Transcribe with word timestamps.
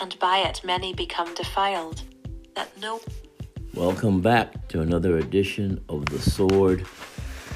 and 0.00 0.18
by 0.18 0.38
it 0.38 0.60
many 0.64 0.92
become 0.92 1.32
defiled. 1.34 2.02
That 2.54 2.70
no. 2.80 3.00
Welcome 3.74 4.20
back 4.20 4.68
to 4.68 4.80
another 4.80 5.18
edition 5.18 5.82
of 5.88 6.06
The 6.06 6.20
Sword 6.20 6.86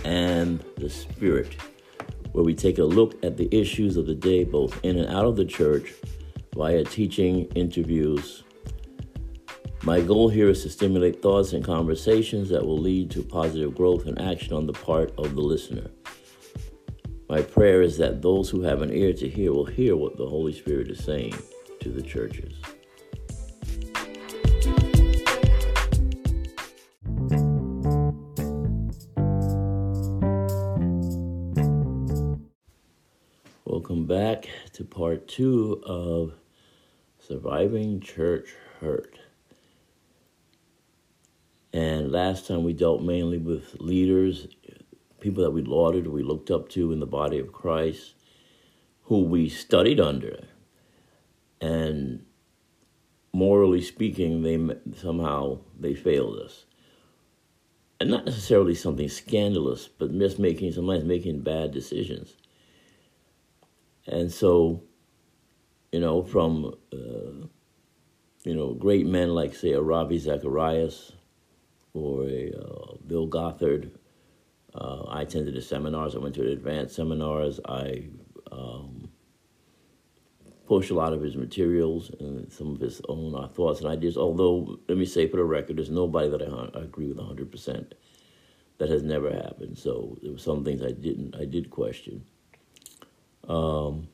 and 0.04 0.62
the 0.76 0.90
Spirit, 0.90 1.56
where 2.32 2.44
we 2.44 2.54
take 2.54 2.78
a 2.78 2.84
look 2.84 3.22
at 3.24 3.36
the 3.36 3.48
issues 3.54 3.96
of 3.96 4.06
the 4.06 4.14
day, 4.14 4.44
both 4.44 4.78
in 4.84 4.98
and 4.98 5.08
out 5.14 5.26
of 5.26 5.36
the 5.36 5.44
church, 5.44 5.94
via 6.54 6.84
teaching, 6.84 7.44
interviews. 7.54 8.42
My 9.82 10.00
goal 10.00 10.28
here 10.28 10.48
is 10.48 10.62
to 10.64 10.70
stimulate 10.70 11.22
thoughts 11.22 11.52
and 11.52 11.64
conversations 11.64 12.48
that 12.48 12.66
will 12.66 12.78
lead 12.78 13.10
to 13.12 13.22
positive 13.22 13.76
growth 13.76 14.06
and 14.06 14.20
action 14.20 14.52
on 14.52 14.66
the 14.66 14.72
part 14.72 15.12
of 15.18 15.36
the 15.36 15.40
listener. 15.40 15.88
My 17.28 17.42
prayer 17.42 17.82
is 17.82 17.96
that 17.98 18.22
those 18.22 18.50
who 18.50 18.62
have 18.62 18.82
an 18.82 18.92
ear 18.92 19.12
to 19.12 19.28
hear 19.28 19.52
will 19.52 19.66
hear 19.66 19.94
what 19.96 20.16
the 20.16 20.26
Holy 20.26 20.52
Spirit 20.52 20.90
is 20.90 21.04
saying 21.04 21.34
to 21.88 21.94
the 21.94 22.06
churches. 22.06 22.54
Welcome 33.64 34.06
back 34.06 34.48
to 34.74 34.84
part 34.84 35.28
two 35.28 35.82
of 35.86 36.34
Surviving 37.18 38.00
Church 38.00 38.48
Hurt. 38.80 39.18
And 41.72 42.12
last 42.12 42.46
time 42.46 42.64
we 42.64 42.72
dealt 42.72 43.02
mainly 43.02 43.38
with 43.38 43.76
leaders, 43.80 44.48
people 45.20 45.42
that 45.44 45.50
we 45.50 45.62
lauded, 45.62 46.06
we 46.06 46.22
looked 46.22 46.50
up 46.50 46.68
to 46.70 46.92
in 46.92 47.00
the 47.00 47.06
body 47.06 47.38
of 47.38 47.52
Christ, 47.52 48.14
who 49.04 49.22
we 49.22 49.48
studied 49.48 50.00
under, 50.00 50.48
and 51.60 52.24
morally 53.32 53.80
speaking, 53.80 54.42
they 54.42 54.58
somehow 54.96 55.58
they 55.78 55.94
failed 55.94 56.38
us, 56.38 56.64
and 58.00 58.10
not 58.10 58.24
necessarily 58.24 58.74
something 58.74 59.08
scandalous, 59.08 59.88
but 59.88 60.16
just 60.18 60.38
making 60.38 60.72
sometimes 60.72 61.04
making 61.04 61.40
bad 61.40 61.72
decisions. 61.72 62.34
And 64.06 64.32
so, 64.32 64.82
you 65.92 66.00
know, 66.00 66.22
from 66.22 66.74
uh, 66.92 67.46
you 68.44 68.54
know 68.54 68.74
great 68.74 69.06
men 69.06 69.34
like 69.34 69.54
say 69.54 69.72
a 69.72 69.80
Ravi 69.80 70.18
Zacharias 70.18 71.12
or 71.94 72.24
a 72.24 72.52
uh, 72.52 72.96
Bill 73.06 73.26
Gothard. 73.26 73.90
Uh, 74.74 75.02
I 75.08 75.22
attended 75.22 75.54
the 75.54 75.62
seminars. 75.62 76.14
I 76.14 76.18
went 76.18 76.34
to 76.36 76.42
the 76.42 76.52
advanced 76.52 76.94
seminars. 76.94 77.58
I 77.66 78.04
push 80.68 80.90
a 80.90 80.94
lot 80.94 81.14
of 81.14 81.22
his 81.22 81.34
materials 81.34 82.10
and 82.20 82.52
some 82.52 82.74
of 82.74 82.80
his 82.80 83.00
own 83.08 83.34
uh, 83.34 83.48
thoughts 83.48 83.80
and 83.80 83.88
ideas. 83.88 84.18
Although, 84.18 84.78
let 84.86 84.98
me 84.98 85.06
say 85.06 85.26
for 85.26 85.38
the 85.38 85.44
record, 85.44 85.78
there's 85.78 85.90
nobody 85.90 86.28
that 86.28 86.42
I, 86.42 86.78
I 86.78 86.82
agree 86.82 87.06
with 87.06 87.16
100%. 87.16 87.92
That 88.76 88.90
has 88.90 89.02
never 89.02 89.32
happened. 89.32 89.78
So 89.78 90.18
there 90.22 90.30
were 90.30 90.38
some 90.38 90.62
things 90.62 90.82
I 90.82 90.92
didn't, 90.92 91.34
I 91.34 91.46
did 91.46 91.70
question. 91.70 92.24
Um, 93.48 94.08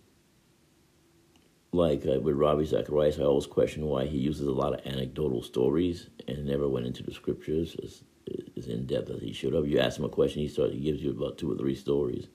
like 1.73 2.07
uh, 2.07 2.21
with 2.21 2.37
Ravi 2.37 2.65
Zacharias, 2.65 3.19
I 3.19 3.25
always 3.25 3.47
question 3.47 3.85
why 3.85 4.07
he 4.07 4.17
uses 4.17 4.47
a 4.47 4.53
lot 4.53 4.73
of 4.73 4.87
anecdotal 4.87 5.43
stories 5.43 6.09
and 6.29 6.47
never 6.47 6.69
went 6.69 6.87
into 6.87 7.03
the 7.03 7.13
scriptures 7.13 7.77
as, 7.83 8.05
as 8.57 8.69
in 8.69 8.87
depth 8.87 9.11
as 9.11 9.21
he 9.21 9.33
should 9.33 9.55
have. 9.55 9.67
You 9.67 9.81
ask 9.81 9.99
him 9.99 10.05
a 10.05 10.09
question, 10.09 10.41
he 10.41 10.49
starts, 10.49 10.73
he 10.73 10.81
gives 10.81 11.03
you 11.03 11.11
about 11.11 11.37
two 11.37 11.53
or 11.53 11.57
three 11.57 11.75
stories 11.75 12.29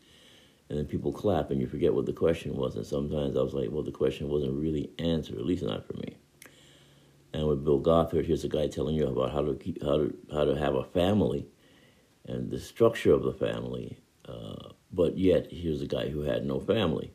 and 0.70 0.78
then 0.78 0.86
people 0.86 1.12
clap 1.12 1.50
and 1.50 1.60
you 1.60 1.68
forget 1.68 1.94
what 1.94 2.06
the 2.06 2.14
question 2.14 2.56
was. 2.56 2.76
And 2.76 2.86
sometimes 2.86 3.36
I 3.36 3.42
was 3.42 3.54
like, 3.54 3.70
well, 3.72 3.84
the 3.84 3.92
question 3.92 4.30
wasn't 4.30 4.54
really 4.54 4.92
answered, 5.00 5.38
at 5.38 5.46
least 5.46 5.64
not 5.64 5.86
for 5.86 5.94
me. 5.94 6.16
And 7.34 7.48
with 7.48 7.64
Bill 7.64 7.80
Gothard, 7.80 8.26
here's 8.26 8.44
a 8.44 8.50
guy 8.50 8.68
telling 8.68 8.96
you 8.96 9.08
about 9.08 9.32
how 9.32 9.44
to 9.44 9.56
keep, 9.56 9.82
how 9.84 9.98
to 9.98 10.16
how 10.32 10.46
to 10.46 10.56
have 10.56 10.76
a 10.76 10.84
family, 10.84 11.48
and 12.26 12.50
the 12.50 12.60
structure 12.60 13.14
of 13.14 13.24
the 13.24 13.34
family. 13.34 14.00
Uh, 14.28 14.70
but 14.92 15.18
yet, 15.18 15.48
here's 15.52 15.82
a 15.82 15.88
guy 15.88 16.10
who 16.10 16.22
had 16.22 16.46
no 16.46 16.60
family, 16.60 17.14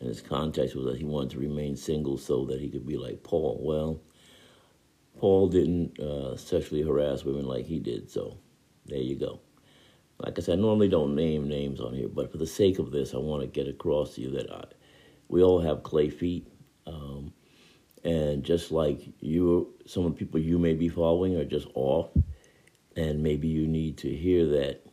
and 0.00 0.08
his 0.08 0.22
context 0.22 0.74
was 0.74 0.86
that 0.86 0.96
he 0.96 1.04
wanted 1.04 1.30
to 1.30 1.38
remain 1.38 1.76
single 1.76 2.16
so 2.16 2.46
that 2.46 2.60
he 2.60 2.70
could 2.70 2.86
be 2.86 2.96
like 2.96 3.22
Paul. 3.22 3.60
Well, 3.62 4.00
Paul 5.18 5.48
didn't 5.48 6.00
uh, 6.00 6.36
sexually 6.36 6.82
harass 6.82 7.24
women 7.24 7.44
like 7.46 7.66
he 7.66 7.78
did, 7.78 8.10
so 8.10 8.38
there 8.86 8.98
you 8.98 9.16
go. 9.16 9.40
Like 10.22 10.38
I 10.38 10.42
said, 10.42 10.58
I 10.58 10.62
normally 10.62 10.88
don't 10.88 11.14
name 11.14 11.48
names 11.48 11.80
on 11.80 11.94
here, 11.94 12.08
but 12.08 12.30
for 12.30 12.38
the 12.38 12.46
sake 12.46 12.78
of 12.78 12.92
this, 12.92 13.12
I 13.14 13.18
want 13.18 13.42
to 13.42 13.48
get 13.48 13.68
across 13.68 14.14
to 14.14 14.20
you 14.20 14.30
that 14.32 14.50
I, 14.52 14.64
we 15.28 15.42
all 15.42 15.60
have 15.60 15.82
clay 15.82 16.10
feet. 16.10 16.46
Um, 16.86 17.32
and 18.04 18.42
just 18.44 18.72
like 18.72 19.00
you, 19.20 19.74
some 19.86 20.04
of 20.04 20.12
the 20.12 20.18
people 20.18 20.40
you 20.40 20.58
may 20.58 20.74
be 20.74 20.88
following 20.88 21.36
are 21.36 21.44
just 21.44 21.68
off, 21.74 22.10
and 22.96 23.22
maybe 23.22 23.48
you 23.48 23.66
need 23.66 23.96
to 23.98 24.14
hear 24.14 24.46
that 24.46 24.84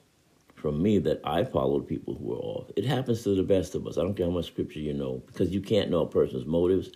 from 0.56 0.82
me 0.82 1.00
that 1.00 1.22
I 1.24 1.44
followed 1.44 1.88
people 1.88 2.16
who 2.16 2.34
are 2.34 2.38
off. 2.38 2.72
It 2.76 2.86
happens 2.86 3.24
to 3.24 3.36
the 3.36 3.44
best 3.44 3.76
of 3.76 3.88
us. 3.88 3.98
I 3.98 4.02
don't 4.02 4.16
care 4.16 4.26
how 4.26 4.32
much 4.32 4.48
scripture 4.48 4.80
you 4.80 4.94
know, 4.94 5.24
because 5.28 5.52
you 5.52 5.62
can't 5.62 5.90
know 5.90 6.02
a 6.02 6.08
person's 6.08 6.46
motives. 6.46 6.92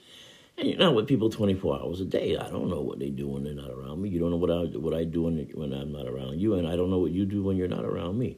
And 0.58 0.69
you're 0.69 0.78
not 0.78 0.94
with 0.94 1.08
people 1.08 1.30
24 1.30 1.81
hours 1.81 2.00
a 2.02 2.06
day. 2.06 2.38
I 2.38 2.50
don't 2.50 2.69
know 2.69 2.81
what 2.81 3.00
they 3.00 3.09
do 3.09 3.28
when 3.28 3.44
they're 3.44 3.56
not 3.56 3.72
around 3.72 4.02
me. 4.02 4.09
You 4.09 4.19
don't 4.19 4.30
know 4.31 4.38
what 4.38 4.52
I 4.52 4.78
what 4.78 4.94
I 4.94 5.03
do 5.03 5.24
when, 5.24 5.38
when 5.56 5.74
I'm 5.74 5.91
not 5.91 6.08
around 6.08 6.40
you, 6.40 6.53
and 6.56 6.68
I 6.68 6.75
don't 6.75 6.91
know 6.91 7.00
what 7.00 7.12
you 7.12 7.25
do 7.25 7.44
when 7.44 7.58
you're 7.58 7.68
not 7.68 7.86
around 7.86 8.19
me. 8.19 8.38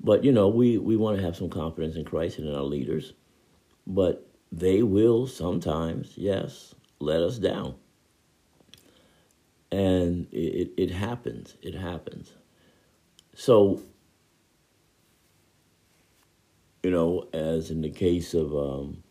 But 0.00 0.24
you 0.24 0.32
know, 0.32 0.48
we 0.48 0.78
we 0.78 0.96
want 0.96 1.16
to 1.16 1.22
have 1.22 1.36
some 1.36 1.48
confidence 1.48 1.96
in 1.96 2.04
Christ 2.04 2.38
and 2.38 2.48
in 2.48 2.54
our 2.54 2.62
leaders, 2.62 3.12
but 3.86 4.26
they 4.50 4.82
will 4.82 5.26
sometimes, 5.26 6.12
yes, 6.16 6.74
let 6.98 7.20
us 7.20 7.38
down. 7.38 7.76
And 9.70 10.28
it, 10.32 10.72
it 10.76 10.90
happens. 10.90 11.56
It 11.62 11.74
happens. 11.74 12.32
So, 13.34 13.82
you 16.82 16.90
know, 16.90 17.28
as 17.32 17.70
in 17.70 17.82
the 17.82 17.90
case 17.90 18.32
of 18.32 18.54
um, 18.54 19.02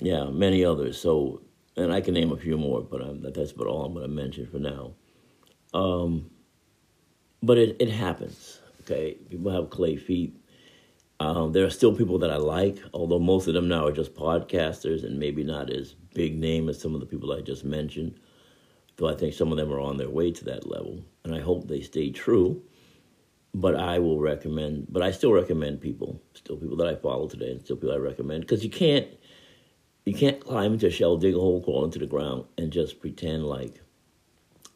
yeah, 0.00 0.24
many 0.24 0.64
others. 0.64 1.00
So, 1.00 1.42
and 1.76 1.92
I 1.92 2.00
can 2.00 2.14
name 2.14 2.32
a 2.32 2.36
few 2.36 2.56
more, 2.56 2.80
but 2.82 3.02
I'm, 3.02 3.22
that's 3.22 3.52
about 3.52 3.66
all 3.66 3.84
I'm 3.84 3.92
going 3.92 4.04
to 4.04 4.08
mention 4.08 4.46
for 4.46 4.58
now. 4.58 4.92
Um, 5.72 6.30
but 7.42 7.58
it, 7.58 7.76
it 7.78 7.90
happens. 7.90 8.60
Okay, 8.80 9.14
people 9.28 9.52
have 9.52 9.70
clay 9.70 9.96
feet. 9.96 10.36
Um, 11.20 11.52
there 11.52 11.66
are 11.66 11.70
still 11.70 11.94
people 11.94 12.18
that 12.20 12.30
I 12.30 12.36
like, 12.36 12.78
although 12.94 13.18
most 13.18 13.46
of 13.46 13.54
them 13.54 13.68
now 13.68 13.86
are 13.86 13.92
just 13.92 14.14
podcasters 14.14 15.04
and 15.04 15.18
maybe 15.18 15.44
not 15.44 15.70
as 15.70 15.94
big 16.14 16.38
name 16.38 16.68
as 16.70 16.80
some 16.80 16.94
of 16.94 17.00
the 17.00 17.06
people 17.06 17.30
I 17.32 17.42
just 17.42 17.64
mentioned. 17.64 18.18
Though 18.96 19.08
I 19.08 19.14
think 19.14 19.34
some 19.34 19.52
of 19.52 19.58
them 19.58 19.72
are 19.72 19.80
on 19.80 19.96
their 19.96 20.08
way 20.08 20.30
to 20.32 20.44
that 20.46 20.66
level, 20.66 21.04
and 21.24 21.34
I 21.34 21.40
hope 21.40 21.68
they 21.68 21.82
stay 21.82 22.10
true. 22.10 22.62
But 23.52 23.74
I 23.74 23.98
will 23.98 24.20
recommend, 24.20 24.86
but 24.90 25.02
I 25.02 25.10
still 25.10 25.32
recommend 25.32 25.80
people, 25.80 26.22
still 26.34 26.56
people 26.56 26.76
that 26.76 26.86
I 26.86 26.94
follow 26.94 27.28
today, 27.28 27.50
and 27.50 27.60
still 27.60 27.76
people 27.76 27.92
I 27.92 27.98
recommend 27.98 28.42
because 28.42 28.62
you 28.62 28.70
can't 28.70 29.08
you 30.04 30.14
can't 30.14 30.44
climb 30.44 30.72
into 30.72 30.86
a 30.86 30.90
shell, 30.90 31.16
dig 31.16 31.34
a 31.34 31.38
hole, 31.38 31.62
crawl 31.62 31.84
into 31.84 31.98
the 31.98 32.06
ground, 32.06 32.44
and 32.58 32.72
just 32.72 33.00
pretend 33.00 33.44
like, 33.44 33.80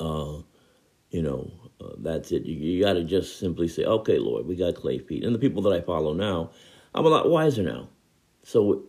uh, 0.00 0.38
you 1.10 1.22
know, 1.22 1.50
uh, 1.80 1.94
that's 1.98 2.32
it. 2.32 2.44
You, 2.44 2.54
you 2.54 2.84
got 2.84 2.94
to 2.94 3.04
just 3.04 3.38
simply 3.38 3.68
say, 3.68 3.84
okay, 3.84 4.18
Lord, 4.18 4.46
we 4.46 4.56
got 4.56 4.74
clay 4.74 4.98
feet. 4.98 5.24
And 5.24 5.34
the 5.34 5.38
people 5.38 5.62
that 5.62 5.72
I 5.72 5.80
follow 5.80 6.12
now, 6.12 6.50
I'm 6.94 7.06
a 7.06 7.08
lot 7.08 7.28
wiser 7.28 7.62
now. 7.62 7.88
So, 8.42 8.84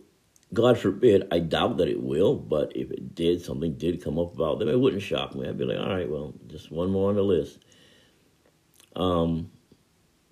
God 0.54 0.78
forbid, 0.78 1.26
I 1.32 1.40
doubt 1.40 1.78
that 1.78 1.88
it 1.88 2.00
will, 2.00 2.36
but 2.36 2.72
if 2.76 2.90
it 2.90 3.14
did, 3.14 3.42
something 3.42 3.74
did 3.74 4.04
come 4.04 4.18
up 4.18 4.34
about 4.34 4.58
them, 4.58 4.68
it 4.68 4.78
wouldn't 4.78 5.02
shock 5.02 5.34
me. 5.34 5.48
I'd 5.48 5.58
be 5.58 5.64
like, 5.64 5.78
all 5.78 5.88
right, 5.88 6.08
well, 6.08 6.34
just 6.46 6.70
one 6.70 6.90
more 6.90 7.08
on 7.08 7.16
the 7.16 7.22
list. 7.22 7.58
Um, 8.94 9.50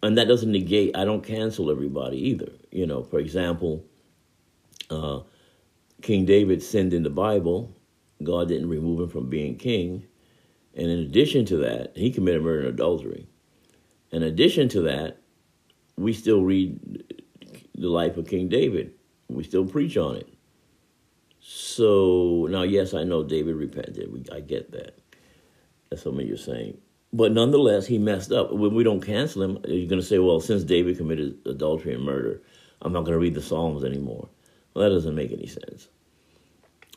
and 0.02 0.16
that 0.18 0.28
doesn't 0.28 0.52
negate, 0.52 0.96
I 0.96 1.04
don't 1.04 1.24
cancel 1.24 1.70
everybody 1.70 2.18
either. 2.28 2.52
You 2.70 2.86
know, 2.86 3.02
for 3.02 3.18
example, 3.18 3.84
uh, 4.90 5.20
King 6.04 6.26
David 6.26 6.62
sinned 6.62 6.92
in 6.92 7.02
the 7.02 7.08
Bible. 7.08 7.74
God 8.22 8.48
didn't 8.48 8.68
remove 8.68 9.00
him 9.00 9.08
from 9.08 9.30
being 9.30 9.56
king. 9.56 10.04
And 10.74 10.90
in 10.90 10.98
addition 10.98 11.46
to 11.46 11.56
that, 11.56 11.96
he 11.96 12.10
committed 12.10 12.42
murder 12.42 12.60
and 12.60 12.68
adultery. 12.68 13.26
In 14.10 14.22
addition 14.22 14.68
to 14.68 14.82
that, 14.82 15.16
we 15.96 16.12
still 16.12 16.42
read 16.42 16.78
the 17.74 17.88
life 17.88 18.18
of 18.18 18.28
King 18.28 18.50
David. 18.50 18.92
We 19.28 19.44
still 19.44 19.64
preach 19.64 19.96
on 19.96 20.16
it. 20.16 20.28
So 21.40 22.48
now, 22.50 22.64
yes, 22.64 22.92
I 22.92 23.04
know 23.04 23.22
David 23.22 23.56
repented. 23.56 24.12
We, 24.12 24.24
I 24.30 24.40
get 24.40 24.72
that. 24.72 24.98
That's 25.88 26.04
what 26.04 26.26
you're 26.26 26.36
saying. 26.36 26.76
But 27.14 27.32
nonetheless, 27.32 27.86
he 27.86 27.96
messed 27.96 28.30
up. 28.30 28.52
When 28.52 28.74
we 28.74 28.84
don't 28.84 29.00
cancel 29.00 29.42
him, 29.42 29.58
you're 29.66 29.88
going 29.88 30.02
to 30.02 30.06
say, 30.06 30.18
well, 30.18 30.40
since 30.40 30.64
David 30.64 30.98
committed 30.98 31.38
adultery 31.46 31.94
and 31.94 32.04
murder, 32.04 32.42
I'm 32.82 32.92
not 32.92 33.04
going 33.04 33.14
to 33.14 33.18
read 33.18 33.34
the 33.34 33.40
Psalms 33.40 33.84
anymore. 33.84 34.28
Well, 34.74 34.84
that 34.84 34.94
doesn't 34.94 35.14
make 35.14 35.32
any 35.32 35.46
sense. 35.46 35.88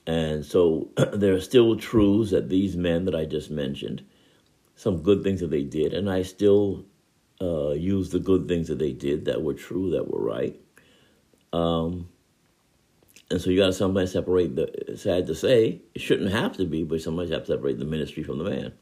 And 0.08 0.44
so 0.44 0.90
there 1.14 1.36
are 1.36 1.42
still 1.42 1.76
truths 1.76 2.32
that 2.32 2.50
these 2.50 2.76
men 2.76 3.06
that 3.06 3.14
I 3.14 3.26
just 3.26 3.52
mentioned, 3.52 4.04
some 4.76 5.04
good 5.04 5.24
things 5.24 5.42
that 5.42 5.52
they 5.52 5.64
did, 5.64 5.94
and 5.94 6.10
I 6.10 6.24
still 6.24 6.86
uh, 7.40 7.72
use 7.72 8.10
the 8.10 8.20
good 8.20 8.48
things 8.48 8.68
that 8.70 8.80
they 8.80 8.94
did 8.94 9.26
that 9.26 9.44
were 9.44 9.54
true, 9.54 9.92
that 9.92 10.10
were 10.10 10.24
right. 10.24 10.60
Um, 11.54 12.10
and 13.30 13.40
so 13.42 13.50
you 13.50 13.60
got 13.60 13.68
to 13.68 13.74
sometimes 13.74 14.14
separate 14.14 14.56
the, 14.56 14.98
sad 14.98 15.28
to 15.28 15.36
say, 15.36 15.82
it 15.94 16.02
shouldn't 16.02 16.32
have 16.32 16.56
to 16.58 16.66
be, 16.66 16.84
but 16.84 17.02
sometimes 17.02 17.30
you 17.30 17.36
have 17.36 17.46
to 17.46 17.54
separate 17.54 17.78
the 17.78 17.86
ministry 17.86 18.24
from 18.24 18.38
the 18.38 18.50
man 18.50 18.74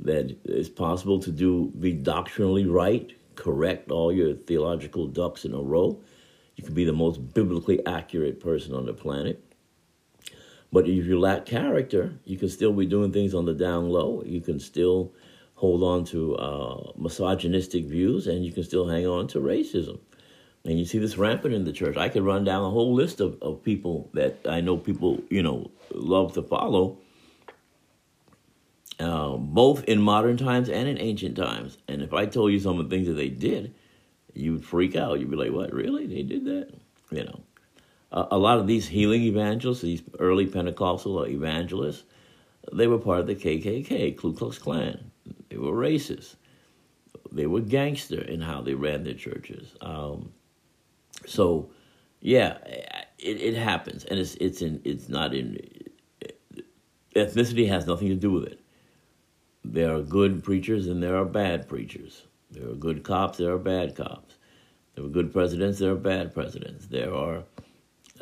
that 0.00 0.36
it's 0.44 0.68
possible 0.68 1.18
to 1.20 1.30
do 1.30 1.72
be 1.78 1.92
doctrinally 1.92 2.66
right, 2.66 3.12
correct 3.36 3.90
all 3.90 4.12
your 4.12 4.34
theological 4.34 5.06
ducks 5.06 5.44
in 5.44 5.54
a 5.54 5.60
row. 5.60 6.00
You 6.56 6.64
can 6.64 6.74
be 6.74 6.84
the 6.84 6.92
most 6.92 7.34
biblically 7.34 7.84
accurate 7.86 8.40
person 8.40 8.74
on 8.74 8.86
the 8.86 8.92
planet. 8.92 9.53
But 10.74 10.88
if 10.88 11.06
you 11.06 11.20
lack 11.20 11.46
character, 11.46 12.14
you 12.24 12.36
can 12.36 12.48
still 12.48 12.72
be 12.72 12.84
doing 12.84 13.12
things 13.12 13.32
on 13.32 13.44
the 13.44 13.54
down 13.54 13.90
low. 13.90 14.24
You 14.26 14.40
can 14.40 14.58
still 14.58 15.12
hold 15.54 15.84
on 15.84 16.04
to 16.06 16.34
uh, 16.34 16.92
misogynistic 16.96 17.84
views, 17.84 18.26
and 18.26 18.44
you 18.44 18.50
can 18.50 18.64
still 18.64 18.88
hang 18.88 19.06
on 19.06 19.28
to 19.28 19.38
racism. 19.38 20.00
And 20.64 20.76
you 20.76 20.84
see 20.84 20.98
this 20.98 21.16
rampant 21.16 21.54
in 21.54 21.62
the 21.64 21.72
church. 21.72 21.96
I 21.96 22.08
could 22.08 22.24
run 22.24 22.42
down 22.42 22.64
a 22.64 22.70
whole 22.70 22.92
list 22.92 23.20
of, 23.20 23.40
of 23.40 23.62
people 23.62 24.10
that 24.14 24.38
I 24.48 24.60
know 24.62 24.76
people, 24.76 25.22
you 25.30 25.44
know, 25.44 25.70
love 25.92 26.32
to 26.32 26.42
follow 26.42 26.98
uh, 28.98 29.36
both 29.36 29.84
in 29.84 30.02
modern 30.02 30.36
times 30.36 30.68
and 30.68 30.88
in 30.88 30.98
ancient 30.98 31.36
times. 31.36 31.78
And 31.86 32.02
if 32.02 32.12
I 32.12 32.26
told 32.26 32.50
you 32.50 32.58
some 32.58 32.80
of 32.80 32.88
the 32.88 32.96
things 32.96 33.06
that 33.06 33.14
they 33.14 33.28
did, 33.28 33.76
you'd 34.32 34.64
freak 34.64 34.96
out. 34.96 35.20
You'd 35.20 35.30
be 35.30 35.36
like, 35.36 35.52
"What? 35.52 35.72
Really? 35.72 36.08
They 36.08 36.22
did 36.22 36.44
that?" 36.46 36.74
You 37.12 37.26
know, 37.26 37.44
a 38.14 38.38
lot 38.38 38.58
of 38.58 38.66
these 38.66 38.86
healing 38.86 39.22
evangelists, 39.22 39.82
these 39.82 40.02
early 40.18 40.46
Pentecostal 40.46 41.26
evangelists, 41.26 42.04
they 42.72 42.86
were 42.86 42.98
part 42.98 43.20
of 43.20 43.26
the 43.26 43.34
KKK, 43.34 44.16
Ku 44.16 44.32
Klux 44.32 44.58
Klan. 44.58 45.10
They 45.50 45.56
were 45.56 45.72
racist. 45.72 46.36
They 47.32 47.46
were 47.46 47.60
gangster 47.60 48.20
in 48.20 48.40
how 48.40 48.62
they 48.62 48.74
ran 48.74 49.04
their 49.04 49.14
churches. 49.14 49.74
Um, 49.80 50.32
so, 51.26 51.70
yeah, 52.20 52.58
it, 53.18 53.40
it 53.40 53.54
happens, 53.54 54.04
and 54.04 54.18
it's 54.18 54.34
it's 54.36 54.62
in 54.62 54.80
it's 54.84 55.08
not 55.08 55.34
in 55.34 55.58
ethnicity 57.16 57.68
has 57.68 57.86
nothing 57.86 58.08
to 58.08 58.14
do 58.14 58.30
with 58.30 58.44
it 58.44 58.60
there 59.64 59.94
are 59.94 60.02
good 60.02 60.44
preachers 60.44 60.86
and 60.86 61.02
there 61.02 61.16
are 61.16 61.24
bad 61.24 61.68
preachers. 61.68 62.22
There 62.50 62.68
are 62.68 62.74
good 62.74 63.02
cops, 63.02 63.38
there 63.38 63.52
are 63.52 63.58
bad 63.58 63.96
cops. 63.96 64.36
There 64.94 65.04
are 65.04 65.08
good 65.08 65.32
presidents, 65.32 65.78
there 65.78 65.90
are 65.90 65.96
bad 65.96 66.34
presidents. 66.34 66.86
There 66.86 67.12
are, 67.12 67.44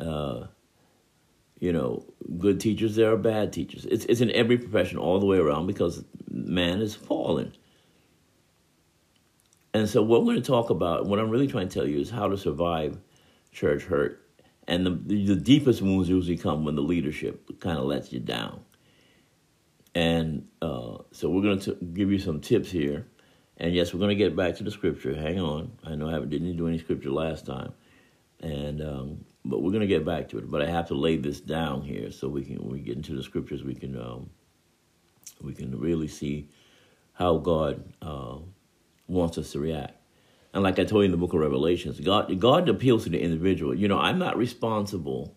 uh, 0.03 0.47
you 1.59 1.71
know, 1.71 2.03
good 2.37 2.59
teachers, 2.59 2.95
there 2.95 3.11
are 3.11 3.17
bad 3.17 3.53
teachers. 3.53 3.85
It's, 3.85 4.05
it's 4.05 4.21
in 4.21 4.31
every 4.31 4.57
profession 4.57 4.97
all 4.97 5.19
the 5.19 5.25
way 5.25 5.37
around 5.37 5.67
because 5.67 6.03
man 6.29 6.81
is 6.81 6.93
fallen. 6.93 7.55
And 9.73 9.89
so, 9.89 10.03
what 10.03 10.21
we're 10.21 10.33
going 10.33 10.43
to 10.43 10.47
talk 10.47 10.69
about, 10.69 11.05
what 11.05 11.19
I'm 11.19 11.29
really 11.29 11.47
trying 11.47 11.69
to 11.69 11.73
tell 11.73 11.87
you 11.87 11.99
is 11.99 12.09
how 12.09 12.27
to 12.27 12.37
survive 12.37 12.97
church 13.51 13.83
hurt. 13.83 14.19
And 14.67 14.85
the, 14.85 14.91
the 14.91 15.35
deepest 15.35 15.81
wounds 15.81 16.09
usually 16.09 16.37
come 16.37 16.63
when 16.63 16.75
the 16.75 16.81
leadership 16.81 17.59
kind 17.59 17.77
of 17.77 17.85
lets 17.85 18.13
you 18.13 18.19
down. 18.19 18.61
And 19.95 20.47
uh, 20.61 20.99
so 21.11 21.29
we're 21.29 21.41
going 21.41 21.59
to 21.59 21.75
give 21.93 22.11
you 22.11 22.19
some 22.19 22.39
tips 22.39 22.71
here. 22.71 23.07
And 23.57 23.73
yes, 23.73 23.93
we're 23.93 23.99
going 23.99 24.09
to 24.09 24.15
get 24.15 24.35
back 24.35 24.55
to 24.57 24.63
the 24.63 24.71
scripture. 24.71 25.15
Hang 25.15 25.39
on. 25.39 25.71
I 25.83 25.95
know 25.95 26.09
I 26.09 26.19
didn't 26.25 26.57
do 26.57 26.67
any 26.67 26.79
scripture 26.79 27.11
last 27.11 27.45
time. 27.45 27.73
And 28.39 28.81
um, 28.81 29.25
but 29.45 29.61
we're 29.61 29.71
going 29.71 29.81
to 29.81 29.87
get 29.87 30.05
back 30.05 30.29
to 30.29 30.37
it. 30.37 30.49
But 30.49 30.61
I 30.61 30.69
have 30.69 30.87
to 30.87 30.95
lay 30.95 31.17
this 31.17 31.39
down 31.39 31.81
here 31.81 32.11
so 32.11 32.29
we 32.29 32.43
can 32.43 32.57
when 32.57 32.71
we 32.71 32.79
get 32.79 32.97
into 32.97 33.15
the 33.15 33.23
scriptures 33.23 33.63
we 33.63 33.75
can 33.75 33.99
um, 33.99 34.29
we 35.41 35.53
can 35.53 35.77
really 35.79 36.07
see 36.07 36.49
how 37.13 37.37
God 37.37 37.93
uh, 38.01 38.37
wants 39.07 39.37
us 39.37 39.51
to 39.51 39.59
react. 39.59 39.95
And 40.53 40.63
like 40.63 40.77
I 40.79 40.83
told 40.83 41.01
you 41.01 41.05
in 41.05 41.11
the 41.11 41.17
book 41.17 41.33
of 41.33 41.39
Revelations, 41.39 41.99
God 41.99 42.39
God 42.39 42.69
appeals 42.69 43.03
to 43.03 43.09
the 43.09 43.21
individual. 43.21 43.75
You 43.75 43.87
know, 43.87 43.99
I'm 43.99 44.19
not 44.19 44.37
responsible 44.37 45.35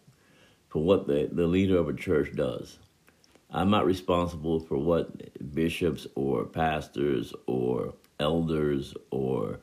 for 0.68 0.82
what 0.82 1.06
the, 1.06 1.28
the 1.32 1.46
leader 1.46 1.78
of 1.78 1.88
a 1.88 1.94
church 1.94 2.34
does. 2.34 2.78
I'm 3.50 3.70
not 3.70 3.86
responsible 3.86 4.60
for 4.60 4.76
what 4.76 5.54
bishops 5.54 6.06
or 6.14 6.44
pastors 6.44 7.32
or 7.46 7.94
elders 8.18 8.94
or 9.10 9.60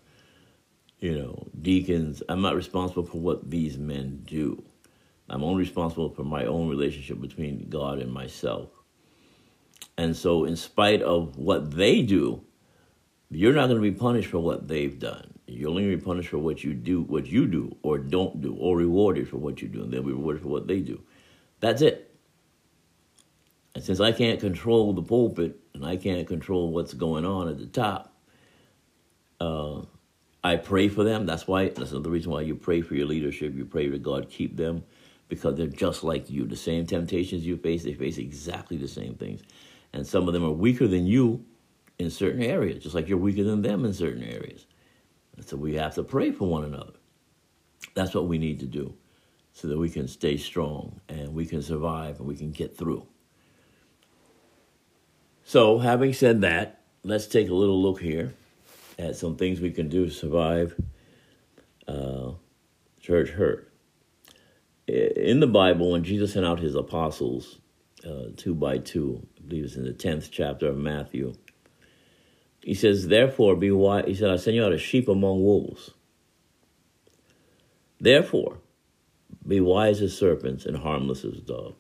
you 1.04 1.20
know 1.20 1.48
deacons. 1.62 2.24
I'm 2.30 2.42
not 2.42 2.56
responsible 2.56 3.04
for 3.04 3.18
what 3.18 3.50
these 3.50 3.78
men 3.78 4.24
do. 4.26 4.64
I'm 5.30 5.44
only 5.44 5.60
responsible 5.60 6.10
for 6.10 6.24
my 6.24 6.46
own 6.46 6.70
relationship 6.70 7.20
between 7.20 7.68
God 7.70 8.00
and 8.00 8.12
myself. 8.12 8.70
And 9.98 10.16
so, 10.16 10.46
in 10.46 10.56
spite 10.56 11.02
of 11.02 11.38
what 11.38 11.72
they 11.72 12.02
do, 12.02 12.42
you're 13.30 13.54
not 13.54 13.68
going 13.68 13.82
to 13.82 13.92
be 13.92 13.92
punished 13.92 14.30
for 14.30 14.40
what 14.40 14.68
they've 14.68 14.98
done. 14.98 15.34
You're 15.46 15.70
only 15.70 15.84
going 15.84 15.92
to 15.92 15.98
be 15.98 16.06
punished 16.06 16.30
for 16.30 16.38
what 16.38 16.64
you 16.64 16.74
do, 16.74 17.02
what 17.02 17.26
you 17.26 17.48
do, 17.48 17.76
or 17.84 17.98
don't 17.98 18.42
do, 18.42 18.56
or 18.56 18.78
rewarded 18.78 19.28
for 19.28 19.38
what 19.38 19.62
you 19.62 19.68
do, 19.68 19.84
and 19.84 19.92
they'll 19.92 20.04
be 20.04 20.14
rewarded 20.14 20.42
for 20.42 20.48
what 20.48 20.68
they 20.68 20.80
do. 20.80 21.02
That's 21.60 21.82
it. 21.82 22.16
And 23.76 23.84
since 23.84 24.00
I 24.00 24.14
can't 24.14 24.40
control 24.40 24.94
the 24.94 25.02
pulpit 25.02 25.60
and 25.74 25.86
I 25.86 25.98
can't 25.98 26.28
control 26.28 26.72
what's 26.72 26.94
going 26.94 27.26
on 27.26 27.50
at 27.50 27.58
the 27.58 27.66
top, 27.66 28.16
uh, 29.42 29.82
I 30.44 30.58
pray 30.58 30.90
for 30.90 31.04
them. 31.04 31.26
That's 31.26 31.48
why 31.48 31.70
that's 31.70 31.92
another 31.92 32.10
reason 32.10 32.32
why 32.32 32.42
you 32.42 32.56
pray 32.56 32.82
for 32.82 32.96
your 32.96 33.08
leadership. 33.08 33.56
You 33.56 33.66
pray 33.66 33.90
to 33.90 33.98
God 33.98 34.30
keep 34.30 34.58
them 34.58 34.84
because 35.30 35.56
they're 35.56 35.68
just 35.68 36.04
like 36.04 36.30
you. 36.30 36.46
The 36.46 36.56
same 36.56 36.86
temptations 36.86 37.46
you 37.46 37.56
face, 37.58 37.84
they 37.84 37.94
face 37.94 38.18
exactly 38.18 38.78
the 38.78 38.88
same 38.88 39.16
things. 39.16 39.42
And 39.94 40.06
some 40.06 40.28
of 40.28 40.34
them 40.34 40.44
are 40.44 40.52
weaker 40.52 40.88
than 40.88 41.06
you 41.06 41.46
in 41.98 42.10
certain 42.10 42.42
areas, 42.42 42.84
just 42.84 42.96
like 42.96 43.08
you're 43.08 43.18
weaker 43.18 43.44
than 43.44 43.62
them 43.62 43.86
in 43.86 43.94
certain 43.94 44.24
areas. 44.24 44.66
And 45.38 45.46
so 45.46 45.56
we 45.56 45.76
have 45.76 45.96
to 45.96 46.04
pray 46.04 46.32
for 46.32 46.48
one 46.48 46.66
another. 46.66 46.94
That's 47.94 48.14
what 48.14 48.28
we 48.28 48.38
need 48.38 48.60
to 48.60 48.66
do 48.66 48.96
so 49.54 49.68
that 49.68 49.78
we 49.78 49.90
can 49.90 50.08
stay 50.08 50.36
strong 50.36 51.00
and 51.08 51.34
we 51.34 51.46
can 51.46 51.62
survive 51.62 52.20
and 52.20 52.28
we 52.28 52.36
can 52.36 52.52
get 52.52 52.76
through. 52.76 53.06
So, 55.46 55.78
having 55.78 56.14
said 56.14 56.42
that, 56.42 56.82
let's 57.04 57.28
take 57.28 57.50
a 57.50 57.54
little 57.54 57.82
look 57.82 58.02
here 58.02 58.34
at 59.00 59.16
some 59.16 59.36
things 59.36 59.60
we 59.60 59.72
can 59.72 59.90
do 59.90 60.06
to 60.06 60.12
survive 60.12 60.76
uh, 61.88 62.32
church 63.00 63.30
hurt. 63.30 63.72
In 64.88 65.40
the 65.40 65.48
Bible, 65.48 65.92
when 65.92 66.04
Jesus 66.04 66.34
sent 66.34 66.46
out 66.46 66.60
his 66.60 66.76
apostles 66.76 67.60
uh, 68.06 68.28
two 68.36 68.54
by 68.54 68.78
two, 68.78 69.26
I 69.38 69.48
believe 69.48 69.66
it's 69.66 69.76
in 69.76 69.86
the 69.86 69.94
10th 69.94 70.30
chapter 70.32 70.68
of 70.68 70.78
Matthew, 70.78 71.34
he 72.62 72.74
says, 72.74 73.08
Therefore, 73.08 73.56
be 73.56 73.72
wise. 73.72 74.06
He 74.08 74.16
said, 74.16 74.30
I 74.30 74.38
send 74.38 74.56
you 74.56 74.64
out 74.64 74.74
as 74.74 74.82
sheep 74.82 75.08
among 75.08 75.44
wolves. 75.44 75.92
Therefore, 78.00 78.58
be 79.46 79.60
wise 79.60 80.02
as 80.02 80.18
serpents 80.18 80.66
and 80.66 80.78
harmless 80.78 81.26
as 81.26 81.40
doves. 81.40 81.76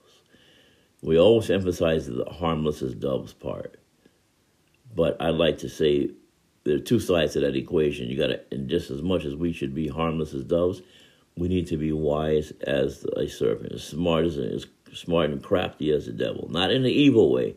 We 1.01 1.19
always 1.19 1.49
emphasize 1.49 2.07
the 2.07 2.25
harmless 2.25 2.81
as 2.81 2.95
doves 2.95 3.33
part. 3.33 3.77
But 4.95 5.21
I'd 5.21 5.35
like 5.35 5.57
to 5.59 5.69
say 5.69 6.11
there 6.63 6.75
are 6.75 6.79
two 6.79 6.99
sides 6.99 7.33
to 7.33 7.41
that 7.41 7.55
equation. 7.55 8.07
You 8.07 8.17
got 8.17 8.27
to, 8.27 8.41
and 8.51 8.69
just 8.69 8.89
as 8.89 9.01
much 9.01 9.25
as 9.25 9.35
we 9.35 9.51
should 9.51 9.75
be 9.75 9.87
harmless 9.87 10.33
as 10.33 10.43
doves, 10.43 10.81
we 11.35 11.47
need 11.47 11.67
to 11.67 11.77
be 11.77 11.91
wise 11.91 12.51
as 12.61 13.05
a 13.17 13.27
serpent, 13.27 13.73
as 13.73 13.83
smart 13.83 14.25
as, 14.25 14.37
as 14.37 14.65
smart 14.93 15.31
and 15.31 15.43
crafty 15.43 15.91
as 15.91 16.05
the 16.05 16.13
devil. 16.13 16.47
Not 16.49 16.71
in 16.71 16.85
an 16.85 16.91
evil 16.91 17.31
way, 17.31 17.55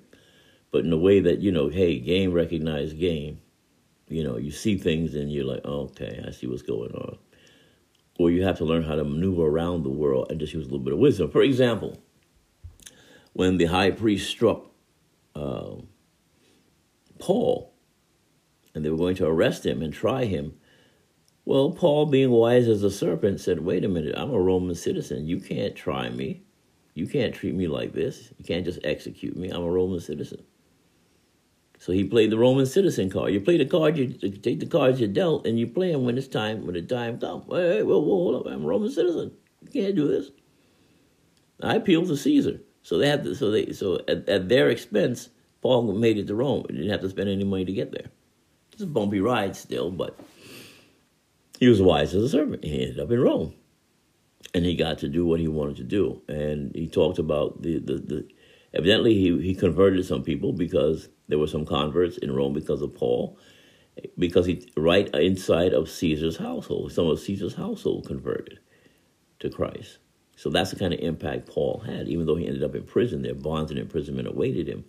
but 0.72 0.84
in 0.84 0.92
a 0.92 0.96
way 0.96 1.20
that 1.20 1.40
you 1.40 1.52
know, 1.52 1.68
hey, 1.68 1.98
game 1.98 2.32
recognize 2.32 2.92
game. 2.92 3.40
You 4.08 4.24
know, 4.24 4.36
you 4.36 4.50
see 4.50 4.78
things 4.78 5.14
and 5.14 5.32
you're 5.32 5.44
like, 5.44 5.64
okay, 5.64 6.24
I 6.26 6.30
see 6.30 6.46
what's 6.46 6.62
going 6.62 6.92
on. 6.92 7.18
Or 8.18 8.30
you 8.30 8.44
have 8.44 8.58
to 8.58 8.64
learn 8.64 8.82
how 8.82 8.94
to 8.94 9.04
maneuver 9.04 9.42
around 9.42 9.82
the 9.82 9.90
world 9.90 10.30
and 10.30 10.40
just 10.40 10.54
use 10.54 10.64
a 10.64 10.68
little 10.68 10.84
bit 10.84 10.94
of 10.94 10.98
wisdom. 10.98 11.30
For 11.30 11.42
example, 11.42 12.00
when 13.34 13.58
the 13.58 13.66
high 13.66 13.90
priest 13.90 14.30
struck 14.30 14.64
uh, 15.34 15.74
Paul 17.18 17.75
and 18.76 18.84
they 18.84 18.90
were 18.90 18.96
going 18.98 19.16
to 19.16 19.26
arrest 19.26 19.64
him 19.64 19.80
and 19.80 19.92
try 19.92 20.26
him. 20.26 20.54
Well, 21.46 21.70
Paul, 21.70 22.04
being 22.04 22.30
wise 22.30 22.68
as 22.68 22.82
a 22.82 22.90
serpent, 22.90 23.40
said, 23.40 23.64
Wait 23.64 23.84
a 23.84 23.88
minute, 23.88 24.14
I'm 24.14 24.34
a 24.34 24.38
Roman 24.38 24.74
citizen. 24.74 25.26
You 25.26 25.40
can't 25.40 25.74
try 25.74 26.10
me. 26.10 26.42
You 26.92 27.06
can't 27.06 27.34
treat 27.34 27.54
me 27.54 27.68
like 27.68 27.94
this. 27.94 28.34
You 28.36 28.44
can't 28.44 28.66
just 28.66 28.80
execute 28.84 29.34
me. 29.34 29.48
I'm 29.48 29.62
a 29.62 29.70
Roman 29.70 30.00
citizen. 30.00 30.42
So 31.78 31.92
he 31.92 32.04
played 32.04 32.30
the 32.30 32.38
Roman 32.38 32.66
citizen 32.66 33.08
card. 33.08 33.32
You 33.32 33.40
play 33.40 33.56
the 33.56 33.64
card, 33.64 33.96
you 33.96 34.08
take 34.08 34.60
the 34.60 34.66
cards 34.66 35.00
you 35.00 35.08
dealt, 35.08 35.46
and 35.46 35.58
you 35.58 35.66
play 35.66 35.92
them 35.92 36.04
when 36.04 36.18
it's 36.18 36.28
time, 36.28 36.66
when 36.66 36.74
the 36.74 36.82
time 36.82 37.18
comes. 37.18 37.44
Hey, 37.50 37.82
well, 37.82 38.02
hold 38.02 38.46
up, 38.46 38.52
I'm 38.52 38.64
a 38.64 38.66
Roman 38.66 38.90
citizen. 38.90 39.32
You 39.62 39.70
can't 39.70 39.96
do 39.96 40.06
this. 40.06 40.30
I 41.62 41.76
appeal 41.76 42.06
to 42.06 42.16
Caesar. 42.16 42.60
So 42.82 42.98
they 42.98 43.08
had 43.08 43.24
to, 43.24 43.34
so 43.34 43.50
they 43.50 43.72
so 43.72 44.00
at, 44.06 44.28
at 44.28 44.50
their 44.50 44.68
expense, 44.68 45.30
Paul 45.62 45.94
made 45.94 46.18
it 46.18 46.26
to 46.26 46.34
Rome. 46.34 46.66
He 46.68 46.76
didn't 46.76 46.90
have 46.90 47.00
to 47.00 47.08
spend 47.08 47.30
any 47.30 47.44
money 47.44 47.64
to 47.64 47.72
get 47.72 47.92
there. 47.92 48.10
It's 48.76 48.82
a 48.82 48.86
bumpy 48.86 49.20
ride 49.20 49.56
still, 49.56 49.90
but 49.90 50.20
he 51.58 51.66
was 51.66 51.80
wise 51.80 52.14
as 52.14 52.24
a 52.24 52.28
servant. 52.28 52.62
He 52.62 52.82
ended 52.82 53.00
up 53.00 53.10
in 53.10 53.18
Rome. 53.18 53.54
And 54.52 54.66
he 54.66 54.76
got 54.76 54.98
to 54.98 55.08
do 55.08 55.24
what 55.24 55.40
he 55.40 55.48
wanted 55.48 55.76
to 55.76 55.82
do. 55.82 56.20
And 56.28 56.76
he 56.76 56.86
talked 56.86 57.18
about 57.18 57.62
the, 57.62 57.78
the, 57.78 57.94
the 57.94 58.28
evidently 58.74 59.14
he, 59.14 59.40
he 59.40 59.54
converted 59.54 60.04
some 60.04 60.22
people 60.22 60.52
because 60.52 61.08
there 61.26 61.38
were 61.38 61.46
some 61.46 61.64
converts 61.64 62.18
in 62.18 62.36
Rome 62.36 62.52
because 62.52 62.82
of 62.82 62.94
Paul, 62.94 63.38
because 64.18 64.44
he 64.44 64.70
right 64.76 65.08
inside 65.14 65.72
of 65.72 65.88
Caesar's 65.88 66.36
household, 66.36 66.92
some 66.92 67.06
of 67.06 67.18
Caesar's 67.18 67.54
household 67.54 68.06
converted 68.06 68.58
to 69.38 69.48
Christ. 69.48 70.00
So 70.36 70.50
that's 70.50 70.70
the 70.70 70.78
kind 70.78 70.92
of 70.92 71.00
impact 71.00 71.46
Paul 71.46 71.82
had, 71.86 72.08
even 72.08 72.26
though 72.26 72.36
he 72.36 72.46
ended 72.46 72.62
up 72.62 72.74
in 72.74 72.82
prison 72.82 73.22
there, 73.22 73.32
bonds 73.32 73.70
and 73.70 73.80
imprisonment 73.80 74.28
awaited 74.28 74.68
him. 74.68 74.84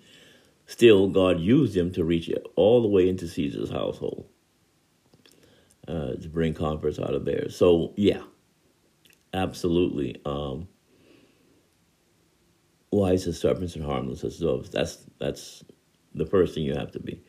Still, 0.68 1.08
God 1.08 1.40
used 1.40 1.76
him 1.76 1.92
to 1.94 2.04
reach 2.04 2.30
all 2.56 2.82
the 2.82 2.88
way 2.90 3.08
into 3.08 3.28
Caesar's 3.28 3.72
household 3.72 4.28
uh, 5.88 6.12
to 6.14 6.30
bring 6.30 6.54
converts 6.54 7.00
out 7.00 7.14
of 7.14 7.24
there. 7.24 7.50
So, 7.50 7.94
yeah, 7.96 8.22
absolutely. 9.34 10.22
Um, 10.26 10.68
wise 12.92 13.28
as 13.28 13.40
serpents 13.40 13.76
and 13.76 13.86
harmless 13.86 14.24
as 14.24 14.40
doves. 14.40 14.70
That's 14.70 15.06
that's 15.20 15.64
the 16.14 16.26
first 16.26 16.54
thing 16.54 16.64
you 16.64 16.76
have 16.76 16.92
to 16.92 17.00
be. 17.00 17.22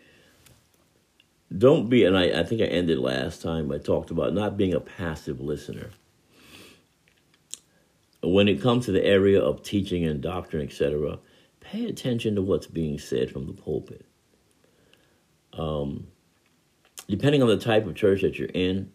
Don't 1.57 1.89
be, 1.89 2.05
and 2.05 2.19
I, 2.19 2.41
I 2.41 2.43
think 2.43 2.61
I 2.61 2.67
ended 2.67 2.99
last 2.99 3.41
time. 3.41 3.73
I 3.73 3.79
talked 3.79 4.11
about 4.11 4.35
not 4.35 4.57
being 4.57 4.75
a 4.75 4.81
passive 4.81 5.41
listener. 5.41 5.91
When 8.23 8.49
it 8.49 8.61
comes 8.61 8.85
to 8.87 8.93
the 8.93 9.05
area 9.05 9.41
of 9.41 9.63
teaching 9.63 10.05
and 10.05 10.21
doctrine, 10.21 10.63
etc., 10.63 11.19
pay 11.71 11.85
attention 11.87 12.35
to 12.35 12.43
what's 12.43 12.67
being 12.67 12.99
said 12.99 13.31
from 13.31 13.47
the 13.47 13.53
pulpit. 13.53 14.07
Um, 15.53 16.09
depending 17.09 17.43
on 17.43 17.49
the 17.49 17.59
type 17.59 17.87
of 17.87 17.95
church 17.95 18.23
that 18.23 18.39
you're 18.39 18.49
in, 18.55 18.91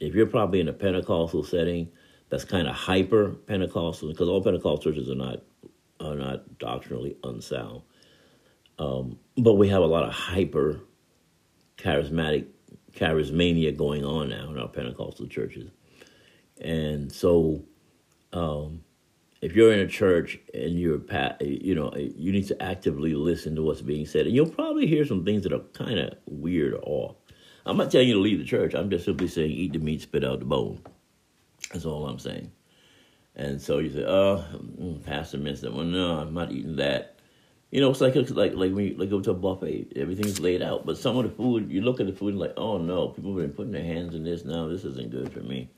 if 0.00 0.14
you're 0.14 0.26
probably 0.26 0.60
in 0.60 0.68
a 0.68 0.72
Pentecostal 0.72 1.44
setting 1.44 1.88
that's 2.28 2.44
kind 2.44 2.66
of 2.66 2.74
hyper 2.74 3.30
Pentecostal, 3.30 4.08
because 4.08 4.28
all 4.28 4.42
Pentecostal 4.42 4.92
churches 4.92 5.10
are 5.10 5.14
not 5.14 5.42
are 5.98 6.16
not 6.16 6.58
doctrinally 6.58 7.16
unsound, 7.24 7.82
um, 8.78 9.18
but 9.38 9.54
we 9.54 9.68
have 9.68 9.82
a 9.82 9.86
lot 9.86 10.04
of 10.04 10.12
hyper 10.12 10.80
charismatic 11.78 12.46
charismania 12.92 13.74
going 13.74 14.04
on 14.04 14.28
now 14.28 14.50
in 14.50 14.58
our 14.58 14.68
Pentecostal 14.68 15.26
churches, 15.28 15.70
and 16.60 17.10
so 17.10 17.62
um, 18.32 18.82
if 19.42 19.54
you're 19.54 19.72
in 19.72 19.80
a 19.80 19.86
church 19.86 20.38
and 20.54 20.78
you're 20.78 21.00
you 21.40 21.74
know 21.74 21.92
you 21.94 22.32
need 22.32 22.46
to 22.48 22.62
actively 22.62 23.14
listen 23.14 23.54
to 23.56 23.62
what's 23.62 23.82
being 23.82 24.06
said 24.06 24.26
and 24.26 24.34
you'll 24.34 24.48
probably 24.48 24.86
hear 24.86 25.04
some 25.04 25.24
things 25.24 25.42
that 25.42 25.52
are 25.52 25.60
kind 25.74 25.98
of 25.98 26.14
weird 26.26 26.74
or 26.74 26.80
off. 26.84 27.16
I'm 27.64 27.76
not 27.76 27.90
telling 27.90 28.08
you 28.08 28.14
to 28.14 28.20
leave 28.20 28.38
the 28.38 28.44
church. 28.44 28.74
I'm 28.74 28.90
just 28.90 29.04
simply 29.04 29.28
saying 29.28 29.50
eat 29.50 29.72
the 29.72 29.78
meat 29.78 30.02
spit 30.02 30.24
out 30.24 30.38
the 30.38 30.44
bone. 30.44 30.80
That's 31.72 31.84
all 31.84 32.06
i'm 32.06 32.18
saying. 32.18 32.52
And 33.34 33.60
so 33.60 33.78
you 33.78 33.90
say 33.90 34.04
oh 34.04 34.44
mm, 34.56 35.04
pastor 35.04 35.38
missed 35.38 35.62
that 35.62 35.72
one. 35.72 35.92
No 35.92 36.18
i'm 36.18 36.34
not 36.34 36.52
eating 36.52 36.76
that. 36.76 37.18
You 37.70 37.80
know 37.80 37.90
it's 37.90 38.00
like 38.00 38.16
it's 38.16 38.30
like 38.30 38.54
like 38.54 38.72
when 38.72 38.86
you 38.86 38.96
like 38.96 39.10
go 39.10 39.20
to 39.20 39.32
a 39.32 39.34
buffet 39.34 39.92
everything's 39.96 40.40
laid 40.40 40.62
out 40.62 40.86
but 40.86 40.96
some 40.96 41.18
of 41.18 41.24
the 41.24 41.30
food 41.30 41.70
you 41.70 41.82
look 41.82 42.00
at 42.00 42.06
the 42.06 42.12
food 42.12 42.30
and 42.30 42.38
like 42.38 42.54
oh 42.56 42.78
no 42.78 43.08
people 43.08 43.32
have 43.32 43.42
been 43.42 43.52
putting 43.52 43.72
their 43.72 43.84
hands 43.84 44.14
in 44.14 44.24
this. 44.24 44.44
Now 44.44 44.68
this 44.68 44.84
isn't 44.84 45.10
good 45.10 45.30
for 45.32 45.40
me 45.40 45.68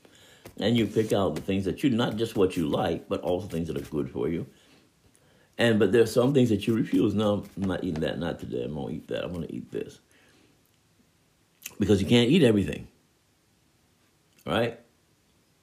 and 0.57 0.77
you 0.77 0.85
pick 0.85 1.13
out 1.13 1.35
the 1.35 1.41
things 1.41 1.65
that 1.65 1.83
you 1.83 1.89
not 1.89 2.17
just 2.17 2.35
what 2.35 2.57
you 2.57 2.67
like, 2.67 3.07
but 3.07 3.21
also 3.21 3.47
things 3.47 3.67
that 3.67 3.77
are 3.77 3.89
good 3.89 4.09
for 4.11 4.27
you. 4.27 4.45
And 5.57 5.79
but 5.79 5.91
there's 5.91 6.13
some 6.13 6.33
things 6.33 6.49
that 6.49 6.67
you 6.67 6.75
refuse. 6.75 7.13
No, 7.13 7.45
I'm 7.57 7.67
not 7.67 7.83
eating 7.83 8.01
that. 8.01 8.19
Not 8.19 8.39
today. 8.39 8.63
I'm 8.63 8.75
gonna 8.75 8.91
eat 8.91 9.07
that. 9.09 9.23
I'm 9.23 9.33
gonna 9.33 9.47
eat 9.49 9.71
this 9.71 9.99
because 11.79 12.01
you 12.01 12.07
can't 12.07 12.29
eat 12.29 12.43
everything, 12.43 12.87
right? 14.45 14.79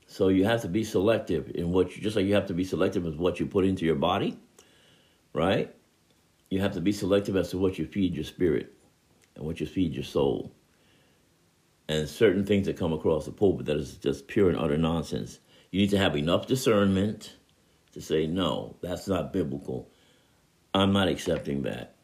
So 0.06 0.28
you 0.28 0.45
have 0.45 0.62
to 0.62 0.68
be 0.68 0.85
selective 0.85 1.50
in 1.54 1.73
what 1.73 1.97
you 1.97 2.02
just 2.02 2.16
like 2.16 2.26
you 2.26 2.35
have 2.35 2.47
to 2.47 2.54
be 2.54 2.64
selective 2.64 3.04
with 3.04 3.16
what 3.16 3.40
you 3.40 3.47
put 3.47 3.64
into 3.64 3.85
your 3.85 3.97
body, 3.97 4.38
right? 5.33 5.75
You 6.50 6.61
have 6.61 6.73
to 6.75 6.80
be 6.80 6.92
selective 6.92 7.37
as 7.37 7.50
to 7.50 7.59
what 7.59 7.78
you 7.78 7.87
feed 7.87 8.14
your 8.14 8.25
spirit 8.25 8.73
and 9.35 9.45
what 9.45 9.61
you 9.61 9.66
feed 9.66 9.95
your 9.95 10.04
soul 10.04 10.52
and 11.88 12.09
certain 12.09 12.45
things 12.45 12.66
that 12.66 12.76
come 12.76 12.93
across 12.93 13.25
the 13.25 13.33
pulpit 13.33 13.66
that 13.66 13.76
is 13.76 13.95
just 13.97 14.26
pure 14.26 14.49
and 14.49 14.59
utter 14.59 14.76
nonsense. 14.76 15.40
You 15.71 15.81
need 15.81 15.90
to 15.90 15.99
have 15.99 16.16
enough 16.16 16.47
discernment 16.47 17.37
to 17.93 18.00
say, 18.00 18.26
no, 18.26 18.76
that's 18.81 19.09
not 19.09 19.33
biblical. 19.33 19.90
I'm 20.75 20.93
not 20.93 21.09
accepting 21.09 21.62
that. 21.62 21.97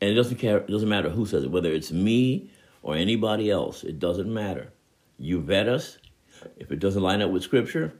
And 0.00 0.10
it 0.10 0.14
doesn't 0.14 0.36
care, 0.36 0.58
it 0.58 0.68
doesn't 0.68 0.88
matter 0.88 1.10
who 1.10 1.26
says 1.26 1.44
it, 1.44 1.50
whether 1.50 1.72
it's 1.72 1.92
me 1.92 2.50
or 2.82 2.94
anybody 2.94 3.50
else, 3.50 3.82
it 3.82 3.98
doesn't 3.98 4.32
matter. 4.32 4.72
You 5.18 5.40
vet 5.40 5.68
us. 5.68 5.98
If 6.56 6.70
it 6.70 6.78
doesn't 6.78 7.02
line 7.02 7.22
up 7.22 7.30
with 7.30 7.42
scripture, 7.42 7.94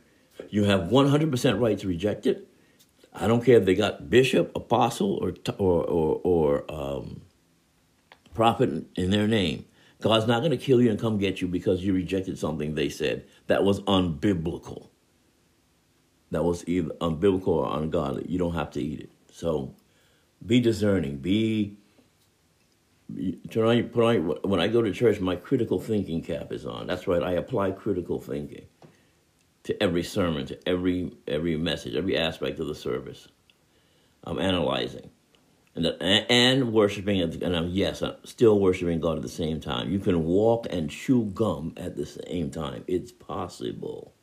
you 0.50 0.64
have 0.64 0.82
100% 0.82 1.60
right 1.60 1.78
to 1.78 1.88
reject 1.88 2.26
it. 2.26 2.48
I 3.14 3.28
don't 3.28 3.44
care 3.44 3.58
if 3.58 3.64
they 3.64 3.74
got 3.74 4.10
bishop, 4.10 4.50
apostle, 4.56 5.18
or 5.22 5.34
or 5.58 5.84
or, 5.84 6.20
or 6.24 6.64
um, 6.68 7.22
prophet 8.34 8.84
in 8.96 9.10
their 9.10 9.28
name. 9.28 9.66
God's 10.04 10.26
not 10.26 10.40
going 10.40 10.50
to 10.50 10.58
kill 10.58 10.82
you 10.82 10.90
and 10.90 11.00
come 11.00 11.16
get 11.16 11.40
you 11.40 11.48
because 11.48 11.82
you 11.82 11.94
rejected 11.94 12.38
something 12.38 12.74
they 12.74 12.90
said 12.90 13.24
that 13.46 13.64
was 13.64 13.80
unbiblical. 13.84 14.90
That 16.30 16.44
was 16.44 16.62
either 16.68 16.90
unbiblical 17.00 17.48
or 17.48 17.78
ungodly. 17.78 18.26
You 18.28 18.38
don't 18.38 18.52
have 18.52 18.70
to 18.72 18.82
eat 18.82 19.00
it. 19.00 19.12
So 19.32 19.74
be 20.44 20.60
discerning. 20.60 21.20
Be 21.20 21.78
turn 23.48 23.66
on, 23.66 23.82
put 23.84 24.04
on 24.04 24.26
when 24.42 24.60
I 24.60 24.68
go 24.68 24.82
to 24.82 24.92
church, 24.92 25.20
my 25.20 25.36
critical 25.36 25.80
thinking 25.80 26.22
cap 26.22 26.52
is 26.52 26.66
on. 26.66 26.86
That's 26.86 27.08
right. 27.08 27.22
I 27.22 27.32
apply 27.32 27.70
critical 27.70 28.20
thinking 28.20 28.66
to 29.62 29.82
every 29.82 30.02
sermon, 30.02 30.44
to 30.48 30.68
every 30.68 31.16
every 31.26 31.56
message, 31.56 31.94
every 31.94 32.18
aspect 32.18 32.60
of 32.60 32.66
the 32.66 32.74
service. 32.74 33.28
I'm 34.22 34.38
analyzing 34.38 35.08
and, 35.74 35.86
and 36.00 36.72
worshiping 36.72 37.20
and 37.20 37.56
I'm 37.56 37.68
yes, 37.68 38.02
I'm 38.02 38.14
still 38.24 38.60
worshiping 38.60 39.00
God 39.00 39.16
at 39.16 39.22
the 39.22 39.28
same 39.28 39.60
time. 39.60 39.90
You 39.90 39.98
can 39.98 40.24
walk 40.24 40.66
and 40.70 40.90
chew 40.90 41.24
gum 41.34 41.74
at 41.76 41.96
the 41.96 42.06
same 42.06 42.50
time. 42.50 42.84
It's 42.86 43.12
possible. 43.12 44.14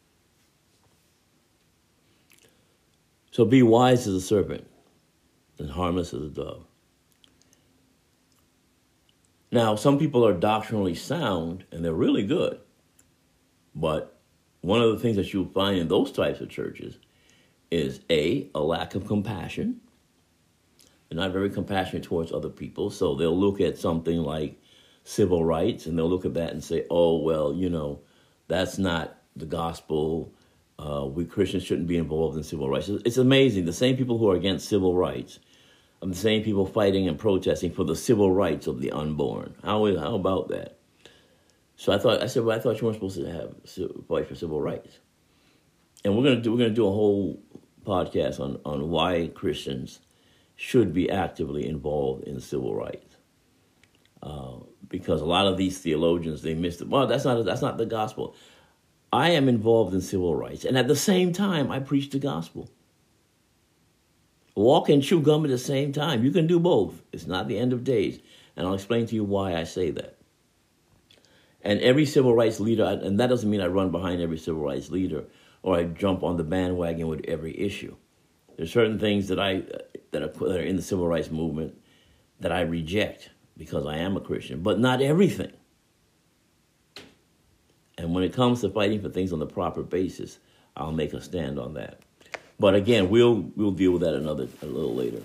So 3.31 3.45
be 3.45 3.63
wise 3.63 4.07
as 4.07 4.15
a 4.15 4.21
serpent 4.21 4.67
and 5.57 5.69
harmless 5.71 6.13
as 6.13 6.21
a 6.21 6.29
dove. 6.29 6.65
Now, 9.53 9.75
some 9.75 9.99
people 9.99 10.25
are 10.25 10.33
doctrinally 10.33 10.95
sound 10.95 11.65
and 11.71 11.83
they're 11.83 11.93
really 11.93 12.25
good. 12.25 12.59
But 13.75 14.17
one 14.61 14.81
of 14.81 14.91
the 14.91 14.99
things 14.99 15.17
that 15.17 15.33
you'll 15.33 15.49
find 15.49 15.77
in 15.77 15.87
those 15.89 16.11
types 16.11 16.39
of 16.39 16.49
churches 16.49 16.97
is 17.69 18.01
A, 18.09 18.49
a 18.55 18.61
lack 18.61 18.95
of 18.95 19.07
compassion 19.07 19.81
they're 21.11 21.19
not 21.19 21.33
very 21.33 21.49
compassionate 21.49 22.03
towards 22.03 22.31
other 22.31 22.47
people. 22.47 22.89
So 22.89 23.15
they'll 23.15 23.37
look 23.37 23.59
at 23.59 23.77
something 23.77 24.19
like 24.19 24.57
civil 25.03 25.43
rights 25.43 25.85
and 25.85 25.97
they'll 25.97 26.09
look 26.09 26.23
at 26.23 26.35
that 26.35 26.53
and 26.53 26.63
say, 26.63 26.85
oh, 26.89 27.17
well, 27.17 27.53
you 27.53 27.69
know, 27.69 27.99
that's 28.47 28.77
not 28.77 29.17
the 29.35 29.45
gospel. 29.45 30.33
Uh, 30.79 31.05
we 31.05 31.25
Christians 31.25 31.65
shouldn't 31.65 31.89
be 31.89 31.97
involved 31.97 32.37
in 32.37 32.43
civil 32.43 32.69
rights. 32.69 32.87
It's 32.87 33.17
amazing. 33.17 33.65
The 33.65 33.73
same 33.73 33.97
people 33.97 34.17
who 34.19 34.31
are 34.31 34.37
against 34.37 34.69
civil 34.69 34.95
rights 34.95 35.39
are 36.01 36.07
the 36.07 36.15
same 36.15 36.43
people 36.43 36.65
fighting 36.65 37.09
and 37.09 37.19
protesting 37.19 37.73
for 37.73 37.83
the 37.83 37.95
civil 37.95 38.31
rights 38.31 38.65
of 38.67 38.79
the 38.79 38.93
unborn. 38.93 39.55
How, 39.63 39.85
how 39.97 40.15
about 40.15 40.47
that? 40.47 40.77
So 41.75 41.91
I 41.91 41.97
thought 41.97 42.23
I 42.23 42.27
said, 42.27 42.45
well, 42.45 42.57
I 42.57 42.61
thought 42.61 42.79
you 42.79 42.87
weren't 42.87 42.95
supposed 42.95 43.17
to 43.17 43.29
have 43.29 44.07
fight 44.07 44.29
for 44.29 44.35
civil 44.35 44.61
rights. 44.61 44.99
And 46.05 46.15
we're 46.15 46.23
gonna 46.23 46.39
do 46.41 46.53
we're 46.53 46.59
gonna 46.59 46.69
do 46.69 46.87
a 46.87 46.91
whole 46.91 47.43
podcast 47.85 48.39
on 48.39 48.61
on 48.63 48.89
why 48.89 49.29
Christians 49.33 49.99
should 50.61 50.93
be 50.93 51.09
actively 51.09 51.67
involved 51.67 52.23
in 52.25 52.39
civil 52.39 52.75
rights. 52.75 53.15
Uh, 54.21 54.57
because 54.89 55.19
a 55.19 55.25
lot 55.25 55.47
of 55.47 55.57
these 55.57 55.79
theologians 55.79 56.43
they 56.43 56.53
miss 56.53 56.79
it. 56.79 56.87
Well, 56.87 57.07
that's 57.07 57.25
not 57.25 57.43
that's 57.43 57.63
not 57.63 57.79
the 57.79 57.87
gospel. 57.87 58.35
I 59.11 59.31
am 59.31 59.49
involved 59.49 59.95
in 59.95 60.01
civil 60.01 60.35
rights, 60.35 60.63
and 60.63 60.77
at 60.77 60.87
the 60.87 60.95
same 60.95 61.33
time, 61.33 61.71
I 61.71 61.79
preach 61.79 62.11
the 62.11 62.19
gospel. 62.19 62.69
Walk 64.53 64.89
and 64.89 65.01
chew 65.01 65.19
gum 65.19 65.45
at 65.45 65.49
the 65.49 65.57
same 65.57 65.91
time. 65.93 66.23
You 66.23 66.29
can 66.29 66.45
do 66.45 66.59
both. 66.59 67.01
It's 67.11 67.25
not 67.25 67.47
the 67.47 67.57
end 67.57 67.73
of 67.73 67.83
days, 67.83 68.19
and 68.55 68.67
I'll 68.67 68.75
explain 68.75 69.07
to 69.07 69.15
you 69.15 69.23
why 69.23 69.55
I 69.55 69.63
say 69.63 69.89
that. 69.89 70.17
And 71.63 71.79
every 71.81 72.05
civil 72.05 72.35
rights 72.35 72.59
leader, 72.59 72.85
and 72.85 73.19
that 73.19 73.27
doesn't 73.27 73.49
mean 73.49 73.61
I 73.61 73.67
run 73.67 73.89
behind 73.89 74.21
every 74.21 74.37
civil 74.37 74.61
rights 74.61 74.91
leader 74.91 75.25
or 75.63 75.77
I 75.77 75.83
jump 75.83 76.23
on 76.23 76.37
the 76.37 76.43
bandwagon 76.43 77.07
with 77.07 77.25
every 77.27 77.59
issue. 77.59 77.95
There's 78.57 78.71
certain 78.71 78.99
things 78.99 79.27
that 79.29 79.39
I 79.39 79.63
that 80.11 80.21
are, 80.21 80.27
that 80.27 80.59
are 80.59 80.63
in 80.63 80.75
the 80.75 80.81
civil 80.81 81.07
rights 81.07 81.31
movement 81.31 81.75
that 82.39 82.51
I 82.51 82.61
reject 82.61 83.29
because 83.57 83.85
I 83.85 83.97
am 83.97 84.17
a 84.17 84.21
Christian, 84.21 84.61
but 84.61 84.79
not 84.79 85.01
everything. 85.01 85.51
And 87.97 88.15
when 88.15 88.23
it 88.23 88.33
comes 88.33 88.61
to 88.61 88.69
fighting 88.69 89.01
for 89.01 89.09
things 89.09 89.31
on 89.31 89.39
the 89.39 89.45
proper 89.45 89.83
basis, 89.83 90.39
I'll 90.75 90.91
make 90.91 91.13
a 91.13 91.21
stand 91.21 91.59
on 91.59 91.75
that. 91.75 91.99
But 92.59 92.75
again, 92.75 93.09
we'll 93.09 93.51
we'll 93.55 93.71
deal 93.71 93.91
with 93.91 94.01
that 94.01 94.13
another 94.13 94.47
a 94.61 94.65
little 94.65 94.95
later. 94.95 95.21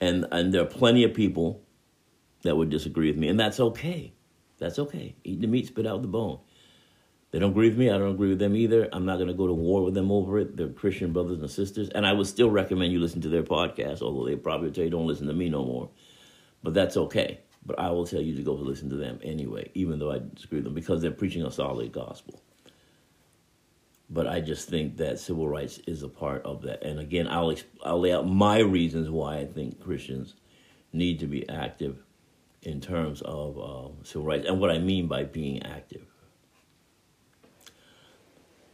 And 0.00 0.26
and 0.32 0.52
there 0.52 0.62
are 0.62 0.66
plenty 0.66 1.04
of 1.04 1.14
people 1.14 1.62
that 2.42 2.56
would 2.56 2.70
disagree 2.70 3.08
with 3.08 3.16
me, 3.16 3.28
and 3.28 3.38
that's 3.38 3.60
okay. 3.60 4.12
That's 4.58 4.78
okay. 4.78 5.14
Eat 5.24 5.40
the 5.40 5.46
meat, 5.46 5.66
spit 5.68 5.86
out 5.86 6.02
the 6.02 6.08
bone. 6.08 6.38
They 7.32 7.38
don't 7.38 7.52
agree 7.52 7.70
with 7.70 7.78
me. 7.78 7.88
I 7.88 7.96
don't 7.96 8.12
agree 8.12 8.28
with 8.28 8.38
them 8.38 8.54
either. 8.54 8.90
I'm 8.92 9.06
not 9.06 9.16
going 9.16 9.28
to 9.28 9.34
go 9.34 9.46
to 9.46 9.54
war 9.54 9.82
with 9.82 9.94
them 9.94 10.12
over 10.12 10.38
it. 10.38 10.54
They're 10.54 10.68
Christian 10.68 11.14
brothers 11.14 11.40
and 11.40 11.50
sisters, 11.50 11.88
and 11.88 12.06
I 12.06 12.12
would 12.12 12.26
still 12.26 12.50
recommend 12.50 12.92
you 12.92 13.00
listen 13.00 13.22
to 13.22 13.30
their 13.30 13.42
podcast. 13.42 14.02
Although 14.02 14.26
they 14.26 14.36
probably 14.36 14.70
tell 14.70 14.84
you 14.84 14.90
don't 14.90 15.06
listen 15.06 15.26
to 15.28 15.32
me 15.32 15.48
no 15.48 15.64
more, 15.64 15.88
but 16.62 16.74
that's 16.74 16.98
okay. 16.98 17.40
But 17.64 17.78
I 17.78 17.90
will 17.90 18.06
tell 18.06 18.20
you 18.20 18.36
to 18.36 18.42
go 18.42 18.52
listen 18.52 18.90
to 18.90 18.96
them 18.96 19.18
anyway, 19.22 19.70
even 19.72 19.98
though 19.98 20.12
I 20.12 20.20
disagree 20.34 20.58
with 20.58 20.64
them, 20.64 20.74
because 20.74 21.00
they're 21.00 21.10
preaching 21.10 21.42
a 21.42 21.50
solid 21.50 21.90
gospel. 21.90 22.42
But 24.10 24.26
I 24.26 24.40
just 24.40 24.68
think 24.68 24.98
that 24.98 25.18
civil 25.18 25.48
rights 25.48 25.78
is 25.86 26.02
a 26.02 26.08
part 26.08 26.44
of 26.44 26.60
that. 26.62 26.82
And 26.82 27.00
again, 27.00 27.28
I'll 27.28 27.54
I'll 27.82 28.00
lay 28.00 28.12
out 28.12 28.28
my 28.28 28.58
reasons 28.58 29.08
why 29.08 29.38
I 29.38 29.46
think 29.46 29.80
Christians 29.80 30.34
need 30.92 31.20
to 31.20 31.26
be 31.26 31.48
active 31.48 32.02
in 32.60 32.82
terms 32.82 33.22
of 33.22 33.58
uh, 33.58 34.04
civil 34.04 34.26
rights 34.26 34.46
and 34.46 34.60
what 34.60 34.70
I 34.70 34.78
mean 34.78 35.06
by 35.06 35.24
being 35.24 35.62
active. 35.62 36.11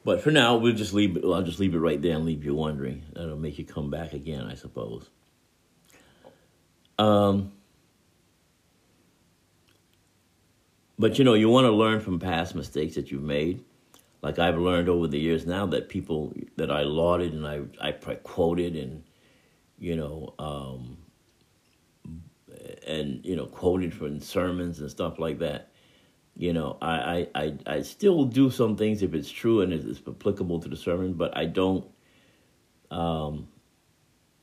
But 0.08 0.22
for 0.22 0.30
now, 0.30 0.56
we'll 0.56 0.72
just 0.72 0.94
leave. 0.94 1.22
I'll 1.22 1.42
just 1.42 1.60
leave 1.60 1.74
it 1.74 1.80
right 1.80 2.00
there 2.00 2.16
and 2.16 2.24
leave 2.24 2.42
you 2.42 2.54
wondering. 2.54 3.02
That'll 3.12 3.36
make 3.36 3.58
you 3.58 3.66
come 3.66 3.90
back 3.90 4.14
again, 4.14 4.46
I 4.50 4.54
suppose. 4.54 5.10
Um, 6.98 7.52
but 10.98 11.18
you 11.18 11.26
know, 11.26 11.34
you 11.34 11.50
want 11.50 11.66
to 11.66 11.72
learn 11.72 12.00
from 12.00 12.18
past 12.18 12.54
mistakes 12.54 12.94
that 12.94 13.10
you've 13.10 13.22
made 13.22 13.62
like 14.22 14.38
I've 14.38 14.56
learned 14.56 14.88
over 14.88 15.06
the 15.08 15.18
years 15.18 15.44
now 15.44 15.66
that 15.66 15.90
people 15.90 16.32
that 16.56 16.70
I 16.70 16.84
lauded 16.84 17.34
and 17.34 17.46
I 17.46 17.64
I 17.78 17.92
quoted 17.92 18.76
and 18.76 19.04
you 19.78 19.94
know 19.94 20.32
um, 20.38 20.96
and 22.86 23.22
you 23.26 23.36
know 23.36 23.44
quoted 23.44 23.92
from 23.92 24.20
sermons 24.20 24.80
and 24.80 24.90
stuff 24.90 25.18
like 25.18 25.40
that. 25.40 25.67
You 26.38 26.52
know, 26.52 26.78
I, 26.80 27.26
I, 27.34 27.42
I, 27.42 27.58
I 27.66 27.82
still 27.82 28.24
do 28.24 28.48
some 28.48 28.76
things 28.76 29.02
if 29.02 29.12
it's 29.12 29.28
true 29.28 29.60
and 29.60 29.72
it's 29.72 30.00
applicable 30.06 30.60
to 30.60 30.68
the 30.68 30.76
sermon, 30.76 31.14
but 31.14 31.36
I 31.36 31.46
don't. 31.46 31.84
Um, 32.92 33.48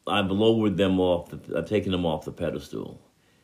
I've 0.06 0.30
lowered 0.30 0.76
them 0.76 1.00
off. 1.00 1.30
The, 1.30 1.58
I've 1.58 1.70
taken 1.70 1.94
them 1.94 2.06
off 2.06 2.26
the 2.26 2.34
pedestal. 2.34 3.02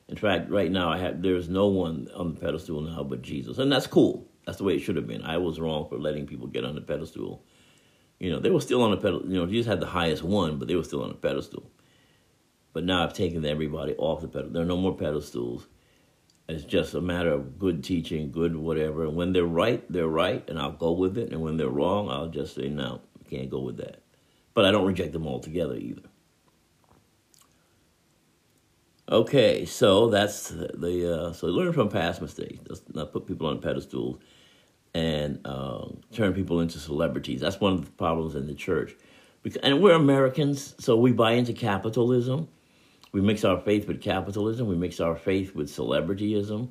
In 0.10 0.18
fact, 0.18 0.52
right 0.52 0.70
now 0.70 0.92
I 0.92 0.98
have 0.98 1.22
there's 1.22 1.48
no 1.48 1.68
one 1.68 2.10
on 2.14 2.34
the 2.34 2.42
pedestal 2.42 2.82
now 2.82 3.04
but 3.04 3.22
Jesus, 3.22 3.58
and 3.58 3.72
that's 3.72 3.88
cool. 3.88 4.28
That's 4.46 4.58
the 4.58 4.66
way 4.66 4.76
it 4.76 4.80
should 4.80 4.98
have 4.98 5.08
been. 5.08 5.22
I 5.22 5.38
was 5.38 5.58
wrong 5.58 5.88
for 5.88 5.98
letting 5.98 6.28
people 6.28 6.48
get 6.48 6.66
on 6.66 6.76
the 6.76 6.82
pedestal. 6.82 7.46
You 8.20 8.32
know, 8.32 8.40
they 8.40 8.50
were 8.50 8.60
still 8.60 8.84
on 8.84 8.92
the 8.92 8.98
pedestal. 8.98 9.32
You 9.32 9.38
know, 9.38 9.46
Jesus 9.46 9.70
had 9.70 9.80
the 9.80 9.86
highest 9.86 10.24
one, 10.24 10.60
but 10.60 10.68
they 10.68 10.76
were 10.76 10.84
still 10.84 11.04
on 11.04 11.10
the 11.10 11.16
pedestal. 11.16 11.72
But 12.74 12.84
now 12.84 13.02
I've 13.02 13.14
taken 13.14 13.46
everybody 13.46 13.96
off 13.96 14.20
the 14.20 14.28
pedestal. 14.28 14.52
There 14.52 14.64
are 14.64 14.66
no 14.66 14.76
more 14.76 14.98
pedestals. 14.98 15.68
It's 16.52 16.66
just 16.66 16.94
a 16.94 17.02
matter 17.02 17.32
of 17.32 17.58
good 17.58 17.84
teaching, 17.84 18.32
good 18.32 18.56
whatever. 18.56 19.06
And 19.06 19.16
when 19.16 19.32
they're 19.32 19.46
right, 19.46 19.84
they're 19.92 20.08
right, 20.08 20.48
and 20.50 20.60
I'll 20.60 20.74
go 20.74 20.92
with 20.92 21.18
it. 21.18 21.32
And 21.32 21.42
when 21.42 21.58
they're 21.58 21.70
wrong, 21.70 22.10
I'll 22.10 22.28
just 22.28 22.56
say, 22.56 22.68
no, 22.68 23.02
can't 23.30 23.50
go 23.50 23.62
with 23.62 23.78
that. 23.78 24.02
But 24.54 24.66
I 24.66 24.72
don't 24.72 24.86
reject 24.86 25.14
them 25.14 25.26
altogether 25.26 25.76
either. 25.76 26.02
Okay, 29.10 29.66
so 29.66 30.10
that's 30.10 30.50
the 30.50 31.30
uh, 31.30 31.34
so 31.34 31.48
learn 31.48 31.74
from 31.74 31.90
past 31.90 32.22
mistakes. 32.22 32.64
Let's 32.70 32.82
not 32.94 33.12
put 33.12 33.28
people 33.28 33.48
on 33.48 33.60
pedestals 33.60 34.20
and 34.94 35.40
uh, 35.46 35.88
turn 36.14 36.34
people 36.34 36.60
into 36.62 36.80
celebrities. 36.80 37.42
That's 37.42 37.60
one 37.60 37.74
of 37.74 37.86
the 37.86 37.92
problems 37.92 38.36
in 38.36 38.48
the 38.48 38.54
church. 38.54 38.96
Because, 39.44 39.62
and 39.64 39.82
we're 39.82 39.96
Americans, 39.96 40.76
so 40.80 40.96
we 40.96 41.12
buy 41.12 41.34
into 41.34 41.54
capitalism. 41.54 42.48
We 43.12 43.22
mix 43.22 43.44
our 43.44 43.60
faith 43.60 43.88
with 43.88 44.02
capitalism. 44.02 44.68
We 44.68 44.76
mix 44.76 45.00
our 45.00 45.16
faith 45.16 45.54
with 45.54 45.70
celebrityism, 45.70 46.70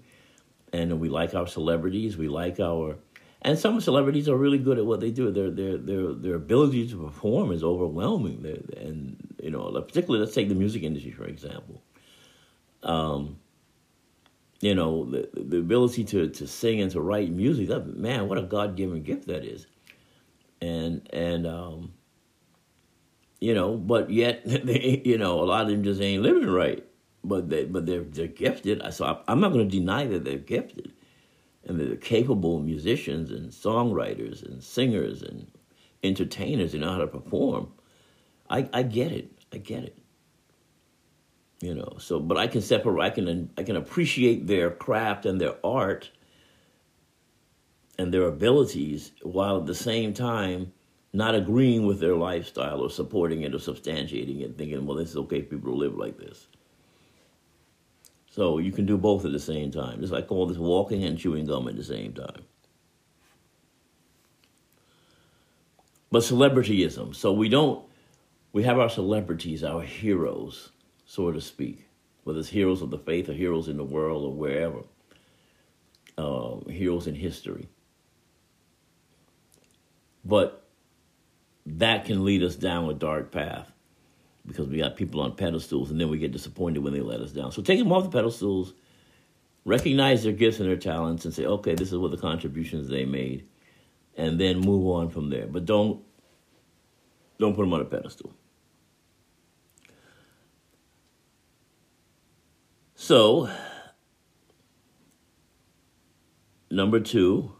and 0.72 1.00
we 1.00 1.08
like 1.08 1.34
our 1.34 1.46
celebrities. 1.46 2.16
We 2.16 2.28
like 2.28 2.60
our, 2.60 2.96
and 3.42 3.58
some 3.58 3.80
celebrities 3.80 4.28
are 4.28 4.36
really 4.36 4.58
good 4.58 4.78
at 4.78 4.86
what 4.86 5.00
they 5.00 5.10
do. 5.10 5.30
Their 5.30 5.50
their 5.50 5.76
their 5.76 6.14
their 6.14 6.34
ability 6.36 6.88
to 6.88 7.04
perform 7.04 7.52
is 7.52 7.62
overwhelming. 7.62 8.46
And 8.76 9.16
you 9.42 9.50
know, 9.50 9.70
particularly 9.82 10.24
let's 10.24 10.34
take 10.34 10.48
the 10.48 10.54
music 10.54 10.82
industry 10.82 11.12
for 11.12 11.24
example 11.24 11.82
um, 12.82 13.38
you 14.60 14.74
know, 14.74 15.10
the, 15.10 15.28
the 15.34 15.58
ability 15.58 16.04
to, 16.04 16.28
to 16.28 16.46
sing 16.46 16.80
and 16.80 16.90
to 16.92 17.00
write 17.00 17.30
music, 17.30 17.68
that, 17.68 17.96
man, 17.96 18.28
what 18.28 18.38
a 18.38 18.42
God 18.42 18.76
given 18.76 19.02
gift 19.02 19.26
that 19.26 19.44
is. 19.44 19.66
And, 20.60 21.08
and, 21.12 21.46
um, 21.46 21.92
you 23.40 23.54
know, 23.54 23.76
but 23.76 24.10
yet, 24.10 24.42
they, 24.44 25.02
you 25.04 25.18
know, 25.18 25.40
a 25.40 25.44
lot 25.44 25.62
of 25.62 25.68
them 25.68 25.84
just 25.84 26.00
ain't 26.00 26.22
living 26.22 26.48
right. 26.48 26.84
But 27.22 27.50
they, 27.50 27.64
but 27.64 27.84
they're 27.84 28.04
they're 28.04 28.26
gifted. 28.26 28.82
So 28.94 29.22
I'm 29.28 29.40
not 29.40 29.52
going 29.52 29.68
to 29.68 29.78
deny 29.78 30.06
that 30.06 30.24
they're 30.24 30.38
gifted, 30.38 30.92
and 31.64 31.78
they're 31.78 31.96
capable 31.96 32.60
musicians 32.60 33.30
and 33.30 33.50
songwriters 33.50 34.42
and 34.42 34.64
singers 34.64 35.22
and 35.22 35.50
entertainers. 36.02 36.72
They 36.72 36.78
know 36.78 36.92
how 36.92 36.98
to 36.98 37.06
perform. 37.06 37.72
I 38.48 38.68
I 38.72 38.84
get 38.84 39.12
it. 39.12 39.32
I 39.52 39.58
get 39.58 39.84
it 39.84 40.00
you 41.60 41.74
know 41.74 41.96
so 41.98 42.18
but 42.18 42.36
i 42.38 42.46
can 42.46 42.62
separate 42.62 43.02
i 43.02 43.10
can 43.10 43.50
i 43.56 43.62
can 43.62 43.76
appreciate 43.76 44.46
their 44.46 44.70
craft 44.70 45.26
and 45.26 45.40
their 45.40 45.54
art 45.64 46.10
and 47.98 48.12
their 48.12 48.24
abilities 48.24 49.12
while 49.22 49.58
at 49.58 49.66
the 49.66 49.74
same 49.74 50.14
time 50.14 50.72
not 51.12 51.34
agreeing 51.34 51.86
with 51.86 52.00
their 52.00 52.14
lifestyle 52.14 52.80
or 52.80 52.90
supporting 52.90 53.42
it 53.42 53.54
or 53.54 53.58
substantiating 53.58 54.42
it 54.42 54.56
thinking 54.56 54.86
well 54.86 54.96
this 54.96 55.10
is 55.10 55.16
okay 55.16 55.42
for 55.42 55.56
people 55.56 55.72
to 55.72 55.78
live 55.78 55.96
like 55.96 56.18
this. 56.18 56.46
So 58.30 58.58
you 58.58 58.70
can 58.70 58.86
do 58.86 58.96
both 58.96 59.24
at 59.24 59.32
the 59.32 59.40
same 59.40 59.72
time. 59.72 60.00
Just 60.00 60.12
like 60.12 60.30
all 60.30 60.46
this 60.46 60.56
walking 60.56 61.04
and 61.04 61.18
chewing 61.18 61.46
gum 61.46 61.66
at 61.66 61.76
the 61.76 61.82
same 61.82 62.12
time. 62.12 62.44
But 66.12 66.22
celebrityism. 66.22 67.14
So 67.14 67.32
we 67.32 67.48
don't 67.48 67.84
we 68.52 68.62
have 68.64 68.78
our 68.78 68.90
celebrities 68.90 69.64
our 69.64 69.82
heroes 69.82 70.70
so 71.10 71.32
to 71.32 71.40
speak, 71.40 71.88
whether 72.22 72.38
it's 72.38 72.50
heroes 72.50 72.82
of 72.82 72.90
the 72.90 72.98
faith 72.98 73.28
or 73.28 73.32
heroes 73.32 73.66
in 73.66 73.76
the 73.76 73.82
world 73.82 74.22
or 74.22 74.32
wherever, 74.32 74.84
uh, 76.16 76.60
heroes 76.70 77.08
in 77.08 77.16
history. 77.16 77.68
But 80.24 80.59
that 81.66 82.04
can 82.04 82.24
lead 82.24 82.42
us 82.42 82.56
down 82.56 82.88
a 82.88 82.94
dark 82.94 83.30
path 83.30 83.70
because 84.46 84.68
we 84.68 84.78
got 84.78 84.96
people 84.96 85.20
on 85.20 85.36
pedestals 85.36 85.90
and 85.90 86.00
then 86.00 86.08
we 86.08 86.18
get 86.18 86.32
disappointed 86.32 86.82
when 86.82 86.92
they 86.92 87.00
let 87.00 87.20
us 87.20 87.32
down. 87.32 87.52
So 87.52 87.62
take 87.62 87.78
them 87.78 87.92
off 87.92 88.04
the 88.04 88.10
pedestals, 88.10 88.74
recognize 89.64 90.22
their 90.22 90.32
gifts 90.32 90.58
and 90.60 90.68
their 90.68 90.76
talents, 90.76 91.24
and 91.24 91.34
say, 91.34 91.44
okay, 91.44 91.74
this 91.74 91.92
is 91.92 91.98
what 91.98 92.10
the 92.10 92.16
contributions 92.16 92.88
they 92.88 93.04
made, 93.04 93.46
and 94.16 94.40
then 94.40 94.58
move 94.58 94.86
on 94.86 95.10
from 95.10 95.30
there. 95.30 95.46
But 95.46 95.66
don't 95.66 96.02
don't 97.38 97.54
put 97.54 97.62
them 97.62 97.72
on 97.72 97.80
a 97.80 97.84
pedestal. 97.84 98.34
So, 102.94 103.48
number 106.70 107.00
two, 107.00 107.52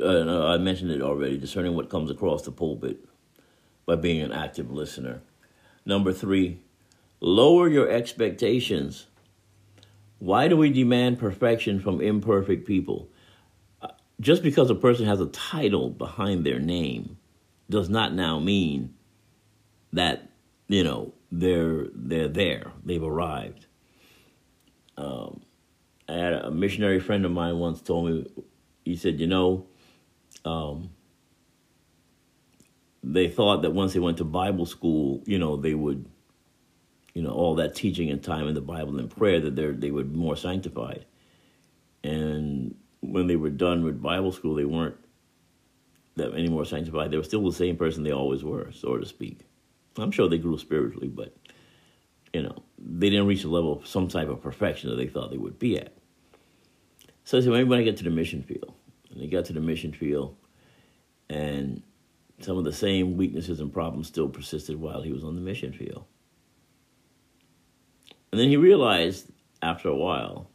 uh, 0.00 0.46
I 0.46 0.58
mentioned 0.58 0.90
it 0.90 1.02
already, 1.02 1.36
discerning 1.38 1.74
what 1.74 1.90
comes 1.90 2.10
across 2.10 2.42
the 2.42 2.52
pulpit 2.52 2.98
by 3.86 3.96
being 3.96 4.20
an 4.20 4.32
active 4.32 4.70
listener. 4.70 5.22
Number 5.84 6.12
three, 6.12 6.60
lower 7.20 7.68
your 7.68 7.88
expectations. 7.88 9.06
Why 10.18 10.48
do 10.48 10.56
we 10.56 10.70
demand 10.70 11.18
perfection 11.18 11.80
from 11.80 12.00
imperfect 12.00 12.66
people? 12.66 13.08
Uh, 13.80 13.88
just 14.20 14.42
because 14.42 14.70
a 14.70 14.74
person 14.74 15.06
has 15.06 15.20
a 15.20 15.26
title 15.26 15.90
behind 15.90 16.46
their 16.46 16.60
name 16.60 17.18
does 17.68 17.88
not 17.88 18.14
now 18.14 18.38
mean 18.38 18.94
that, 19.92 20.30
you 20.68 20.84
know, 20.84 21.12
they're 21.32 21.86
they're 21.94 22.28
there. 22.28 22.72
They've 22.84 23.02
arrived. 23.02 23.66
Um, 24.96 25.42
I 26.08 26.12
had 26.12 26.32
a 26.34 26.50
missionary 26.50 27.00
friend 27.00 27.24
of 27.24 27.32
mine 27.32 27.58
once 27.58 27.80
told 27.80 28.10
me. 28.10 28.26
He 28.84 28.96
said, 28.96 29.20
"You 29.20 29.26
know, 29.26 29.66
um, 30.44 30.90
they 33.02 33.28
thought 33.28 33.62
that 33.62 33.72
once 33.72 33.92
they 33.92 34.00
went 34.00 34.18
to 34.18 34.24
Bible 34.24 34.66
school, 34.66 35.22
you 35.26 35.38
know, 35.38 35.56
they 35.56 35.74
would, 35.74 36.06
you 37.14 37.22
know, 37.22 37.30
all 37.30 37.54
that 37.56 37.74
teaching 37.74 38.10
and 38.10 38.22
time 38.22 38.48
in 38.48 38.54
the 38.54 38.60
Bible 38.60 38.98
and 38.98 39.10
prayer 39.10 39.40
that 39.40 39.56
they 39.56 39.66
they 39.70 39.90
would 39.90 40.12
be 40.12 40.18
more 40.18 40.36
sanctified. 40.36 41.04
And 42.04 42.74
when 43.00 43.26
they 43.26 43.36
were 43.36 43.50
done 43.50 43.84
with 43.84 44.02
Bible 44.02 44.32
school, 44.32 44.54
they 44.54 44.64
weren't 44.64 44.96
that 46.16 46.34
any 46.34 46.48
more 46.48 46.64
sanctified. 46.64 47.10
They 47.10 47.16
were 47.16 47.22
still 47.22 47.44
the 47.44 47.52
same 47.56 47.76
person 47.76 48.02
they 48.02 48.12
always 48.12 48.44
were, 48.44 48.70
so 48.72 48.96
to 48.96 49.06
speak." 49.06 49.40
I'm 49.98 50.10
sure 50.10 50.28
they 50.28 50.38
grew 50.38 50.56
spiritually, 50.56 51.08
but 51.08 51.36
you 52.32 52.42
know, 52.42 52.62
they 52.78 53.10
didn't 53.10 53.26
reach 53.26 53.44
a 53.44 53.48
level 53.48 53.78
of 53.78 53.86
some 53.86 54.08
type 54.08 54.28
of 54.28 54.42
perfection 54.42 54.90
that 54.90 54.96
they 54.96 55.06
thought 55.06 55.30
they 55.30 55.36
would 55.36 55.58
be 55.58 55.78
at. 55.78 55.92
So 57.24 57.38
I 57.38 57.40
said, 57.40 57.50
well, 57.50 57.60
everybody 57.60 57.84
get 57.84 57.96
to 57.98 58.04
the 58.04 58.10
mission 58.10 58.42
field. 58.42 58.74
And 59.10 59.20
they 59.20 59.26
got 59.26 59.44
to 59.46 59.52
the 59.52 59.60
mission 59.60 59.92
field 59.92 60.36
and 61.28 61.82
some 62.40 62.58
of 62.58 62.64
the 62.64 62.72
same 62.72 63.16
weaknesses 63.16 63.60
and 63.60 63.72
problems 63.72 64.08
still 64.08 64.28
persisted 64.28 64.80
while 64.80 65.02
he 65.02 65.12
was 65.12 65.24
on 65.24 65.34
the 65.34 65.40
mission 65.40 65.72
field. 65.72 66.04
And 68.30 68.40
then 68.40 68.48
he 68.48 68.56
realized 68.56 69.30
after 69.60 69.88
a 69.88 69.94
while 69.94 70.48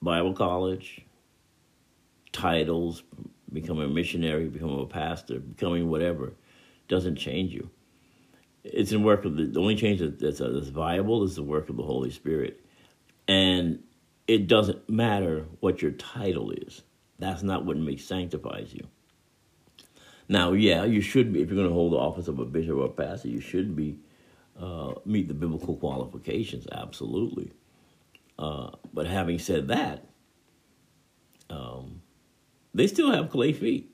Bible 0.00 0.34
college, 0.34 1.04
titles, 2.32 3.02
becoming 3.52 3.84
a 3.84 3.88
missionary, 3.88 4.48
becoming 4.48 4.80
a 4.80 4.86
pastor, 4.86 5.40
becoming 5.40 5.88
whatever, 5.88 6.34
doesn't 6.88 7.16
change 7.16 7.52
you. 7.52 7.70
It's 8.64 8.92
in 8.92 9.02
work 9.02 9.24
of 9.24 9.36
the, 9.36 9.46
the 9.46 9.60
only 9.60 9.76
change 9.76 10.00
that's, 10.00 10.40
uh, 10.40 10.48
that's 10.48 10.68
viable 10.68 11.22
is 11.24 11.36
the 11.36 11.42
work 11.42 11.68
of 11.68 11.76
the 11.76 11.82
Holy 11.82 12.10
Spirit. 12.10 12.64
And 13.28 13.82
it 14.26 14.46
doesn't 14.46 14.88
matter 14.88 15.46
what 15.60 15.82
your 15.82 15.92
title 15.92 16.50
is. 16.50 16.82
That's 17.18 17.42
not 17.42 17.64
what 17.64 17.76
makes 17.76 18.04
sanctifies 18.04 18.72
you. 18.72 18.86
Now, 20.28 20.52
yeah, 20.52 20.84
you 20.84 21.00
should 21.00 21.32
be 21.32 21.42
if 21.42 21.48
you're 21.48 21.56
going 21.56 21.68
to 21.68 21.74
hold 21.74 21.92
the 21.92 21.98
office 21.98 22.28
of 22.28 22.38
a 22.38 22.44
bishop 22.44 22.76
or 22.76 22.86
a 22.86 22.88
pastor. 22.88 23.28
You 23.28 23.40
should 23.40 23.76
be 23.76 23.98
uh, 24.58 24.94
meet 25.04 25.28
the 25.28 25.34
biblical 25.34 25.76
qualifications, 25.76 26.66
absolutely. 26.72 27.52
Uh, 28.38 28.70
but 28.92 29.06
having 29.06 29.38
said 29.38 29.68
that, 29.68 30.06
um, 31.50 32.00
they 32.72 32.86
still 32.86 33.12
have 33.12 33.30
clay 33.30 33.52
feet. 33.52 33.90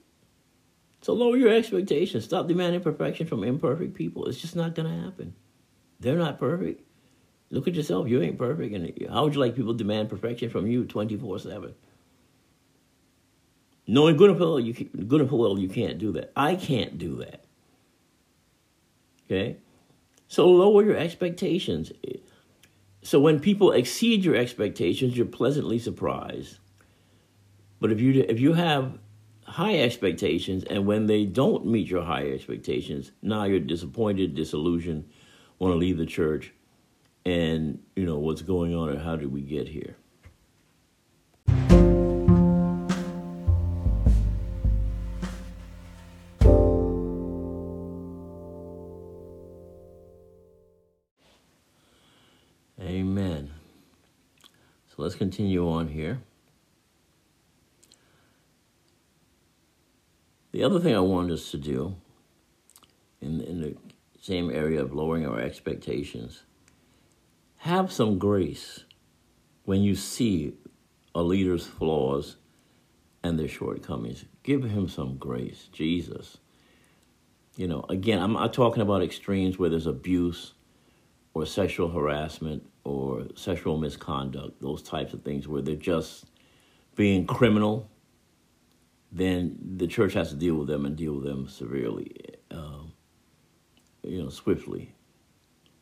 So 1.02 1.14
lower 1.14 1.36
your 1.36 1.52
expectations. 1.52 2.24
Stop 2.24 2.46
demanding 2.46 2.80
perfection 2.80 3.26
from 3.26 3.42
imperfect 3.42 3.94
people. 3.94 4.26
It's 4.26 4.40
just 4.40 4.54
not 4.54 4.74
going 4.74 4.88
to 4.88 5.02
happen. 5.02 5.34
They're 5.98 6.16
not 6.16 6.38
perfect. 6.38 6.82
Look 7.50 7.66
at 7.66 7.74
yourself. 7.74 8.08
You 8.08 8.22
ain't 8.22 8.38
perfect. 8.38 8.74
And 8.74 8.92
how 9.10 9.24
would 9.24 9.34
you 9.34 9.40
like 9.40 9.56
people 9.56 9.74
demand 9.74 10.08
perfection 10.08 10.50
from 10.50 10.66
you 10.66 10.84
24 10.84 11.40
7? 11.40 11.74
Knowing 13.86 14.16
good 14.16 14.30
and 14.30 14.38
well, 14.38 14.60
you 14.60 14.72
good 14.72 15.20
and 15.20 15.30
well, 15.30 15.58
you 15.58 15.68
can't 15.68 15.98
do 15.98 16.12
that. 16.12 16.32
I 16.36 16.54
can't 16.54 16.96
do 16.96 17.16
that. 17.16 17.44
Okay, 19.26 19.56
so 20.28 20.48
lower 20.48 20.84
your 20.84 20.96
expectations. 20.96 21.90
So 23.02 23.18
when 23.18 23.40
people 23.40 23.72
exceed 23.72 24.24
your 24.24 24.36
expectations, 24.36 25.16
you're 25.16 25.26
pleasantly 25.26 25.78
surprised. 25.78 26.58
But 27.80 27.90
if 27.90 28.00
you 28.00 28.24
if 28.28 28.38
you 28.38 28.52
have 28.52 28.98
high 29.42 29.80
expectations 29.80 30.62
and 30.64 30.86
when 30.86 31.06
they 31.06 31.24
don't 31.24 31.66
meet 31.66 31.88
your 31.88 32.04
high 32.04 32.28
expectations, 32.28 33.10
now 33.22 33.44
you're 33.44 33.58
disappointed, 33.58 34.36
disillusioned, 34.36 35.08
want 35.58 35.72
to 35.72 35.78
leave 35.78 35.98
the 35.98 36.06
church, 36.06 36.52
and 37.24 37.78
you 37.96 38.04
know 38.04 38.18
what's 38.18 38.42
going 38.42 38.74
on 38.74 38.90
and 38.90 39.00
how 39.00 39.16
did 39.16 39.33
we 39.33 39.42
get 39.42 39.68
here? 39.68 39.96
Amen. 52.80 53.50
So 54.88 54.94
let's 55.02 55.14
continue 55.14 55.68
on 55.68 55.88
here. 55.88 56.20
The 60.52 60.64
other 60.64 60.80
thing 60.80 60.96
I 60.96 61.00
wanted 61.00 61.35
us 61.35 61.50
to 61.52 61.59
do 61.59 61.96
in, 63.20 63.40
in 63.40 63.61
the 63.61 63.76
same 64.20 64.50
area 64.50 64.83
of 64.83 64.92
lowering 64.92 65.26
our 65.26 65.38
expectations, 65.38 66.42
have 67.61 67.90
some 67.90 68.18
grace 68.18 68.85
when 69.64 69.83
you 69.83 69.94
see 69.94 70.55
a 71.14 71.23
leader's 71.23 71.66
flaws 71.66 72.37
and 73.23 73.38
their 73.38 73.49
shortcomings. 73.49 74.25
Give 74.42 74.64
him 74.64 74.88
some 74.88 75.16
grace, 75.16 75.68
Jesus. 75.73 76.38
You 77.57 77.68
know, 77.68 77.85
again, 77.88 78.20
I'm 78.20 78.33
not 78.33 78.53
talking 78.53 78.83
about 78.83 79.03
extremes 79.03 79.59
where 79.59 79.68
there's 79.68 79.87
abuse 79.87 80.55
or 81.35 81.46
sexual 81.46 81.88
harassment 81.88 82.62
or 82.85 83.27
sexual 83.35 83.77
misconduct, 83.77 84.61
those 84.61 84.83
types 84.83 85.12
of 85.12 85.23
things 85.23 85.46
where 85.46 85.62
they're 85.62 85.75
just 85.75 86.27
being 86.96 87.27
criminal 87.27 87.90
then 89.12 89.59
the 89.77 89.87
church 89.87 90.12
has 90.14 90.31
to 90.31 90.37
deal 90.37 90.55
with 90.55 90.68
them 90.68 90.87
and 90.87 90.96
deal 90.96 91.14
with 91.14 91.25
them 91.25 91.49
severely, 91.49 92.14
um, 92.51 92.92
you 94.03 94.23
know, 94.23 94.29
swiftly. 94.29 94.94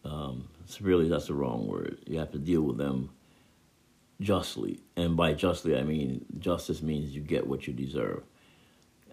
Um, 0.05 0.49
severely, 0.67 1.09
that's 1.09 1.27
the 1.27 1.35
wrong 1.35 1.67
word. 1.67 1.99
You 2.07 2.19
have 2.19 2.33
to 2.33 2.39
deal 2.39 2.63
with 2.63 2.79
them 2.79 3.11
justly. 4.21 4.81
And 4.97 5.17
by 5.17 5.35
justly, 5.35 5.77
I 5.77 5.83
mean 5.83 6.25
justice 6.39 6.83
means 6.83 7.15
you 7.15 7.21
get 7.21 7.47
what 7.47 7.67
you 7.67 7.73
deserve. 7.73 8.23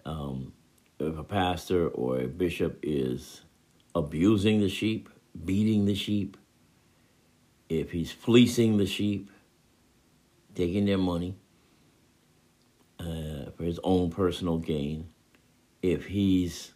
Um, 0.04 0.52
if 0.98 1.18
a 1.18 1.24
pastor 1.24 1.88
or 1.88 2.20
a 2.20 2.26
bishop 2.26 2.78
is 2.82 3.42
abusing 3.94 4.60
the 4.60 4.68
sheep, 4.68 5.08
beating 5.44 5.84
the 5.84 5.94
sheep, 5.94 6.36
if 7.68 7.90
he's 7.90 8.12
fleecing 8.12 8.76
the 8.76 8.86
sheep, 8.86 9.30
taking 10.54 10.86
their 10.86 10.98
money, 10.98 11.36
uh, 12.98 13.50
for 13.56 13.64
his 13.64 13.78
own 13.84 14.10
personal 14.10 14.58
gain, 14.58 15.08
if 15.82 16.06
he's 16.06 16.72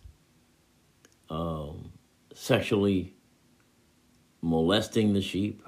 um, 1.30 1.92
sexually 2.34 3.14
molesting 4.42 5.12
the 5.12 5.22
sheep, 5.22 5.62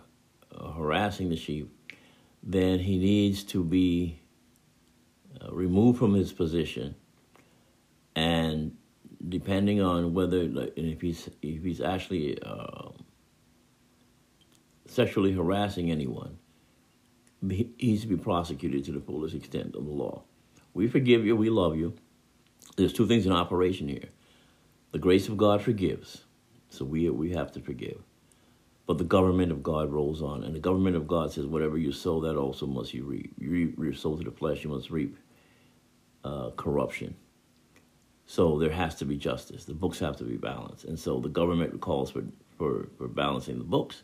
uh, 0.56 0.72
harassing 0.72 1.28
the 1.28 1.36
sheep, 1.36 1.70
then 2.42 2.78
he 2.80 2.98
needs 2.98 3.44
to 3.44 3.62
be 3.62 4.20
uh, 5.40 5.52
removed 5.52 5.98
from 5.98 6.14
his 6.14 6.32
position. 6.32 6.94
And 8.14 8.76
depending 9.28 9.80
on 9.80 10.14
whether, 10.14 10.44
like, 10.44 10.72
if 10.76 11.00
he's 11.00 11.28
if 11.40 11.62
he's 11.62 11.80
actually 11.80 12.40
uh, 12.42 12.90
sexually 14.86 15.32
harassing 15.32 15.90
anyone, 15.90 16.38
he 17.40 17.70
needs 17.80 18.02
to 18.02 18.08
be 18.08 18.16
prosecuted 18.16 18.84
to 18.84 18.92
the 18.92 19.00
fullest 19.00 19.34
extent 19.34 19.74
of 19.74 19.84
the 19.84 19.90
law. 19.90 20.22
We 20.74 20.88
forgive 20.88 21.24
you, 21.24 21.36
we 21.36 21.50
love 21.50 21.76
you. 21.76 21.94
There's 22.76 22.92
two 22.92 23.06
things 23.06 23.26
in 23.26 23.32
operation 23.32 23.88
here. 23.88 24.08
The 24.92 24.98
grace 24.98 25.28
of 25.28 25.36
God 25.36 25.62
forgives, 25.62 26.24
so 26.68 26.84
we, 26.84 27.08
we 27.10 27.30
have 27.32 27.52
to 27.52 27.60
forgive. 27.60 28.02
But 28.86 28.98
the 28.98 29.04
government 29.04 29.52
of 29.52 29.62
God 29.62 29.92
rolls 29.92 30.22
on, 30.22 30.42
and 30.42 30.54
the 30.54 30.60
government 30.60 30.96
of 30.96 31.06
God 31.06 31.32
says, 31.32 31.46
whatever 31.46 31.78
you 31.78 31.92
sow, 31.92 32.20
that 32.20 32.36
also 32.36 32.66
must 32.66 32.92
you 32.92 33.04
reap. 33.04 33.32
You, 33.38 33.50
reap, 33.50 33.78
you 33.78 33.92
sow 33.92 34.16
to 34.16 34.24
the 34.24 34.30
flesh, 34.30 34.64
you 34.64 34.70
must 34.70 34.90
reap 34.90 35.16
uh, 36.24 36.50
corruption. 36.56 37.14
So 38.26 38.58
there 38.58 38.70
has 38.70 38.94
to 38.96 39.04
be 39.04 39.16
justice. 39.16 39.64
The 39.64 39.74
books 39.74 39.98
have 40.00 40.16
to 40.16 40.24
be 40.24 40.36
balanced. 40.36 40.84
And 40.84 40.98
so 40.98 41.20
the 41.20 41.28
government 41.28 41.80
calls 41.80 42.10
for, 42.10 42.24
for, 42.58 42.88
for 42.98 43.08
balancing 43.08 43.58
the 43.58 43.64
books. 43.64 44.02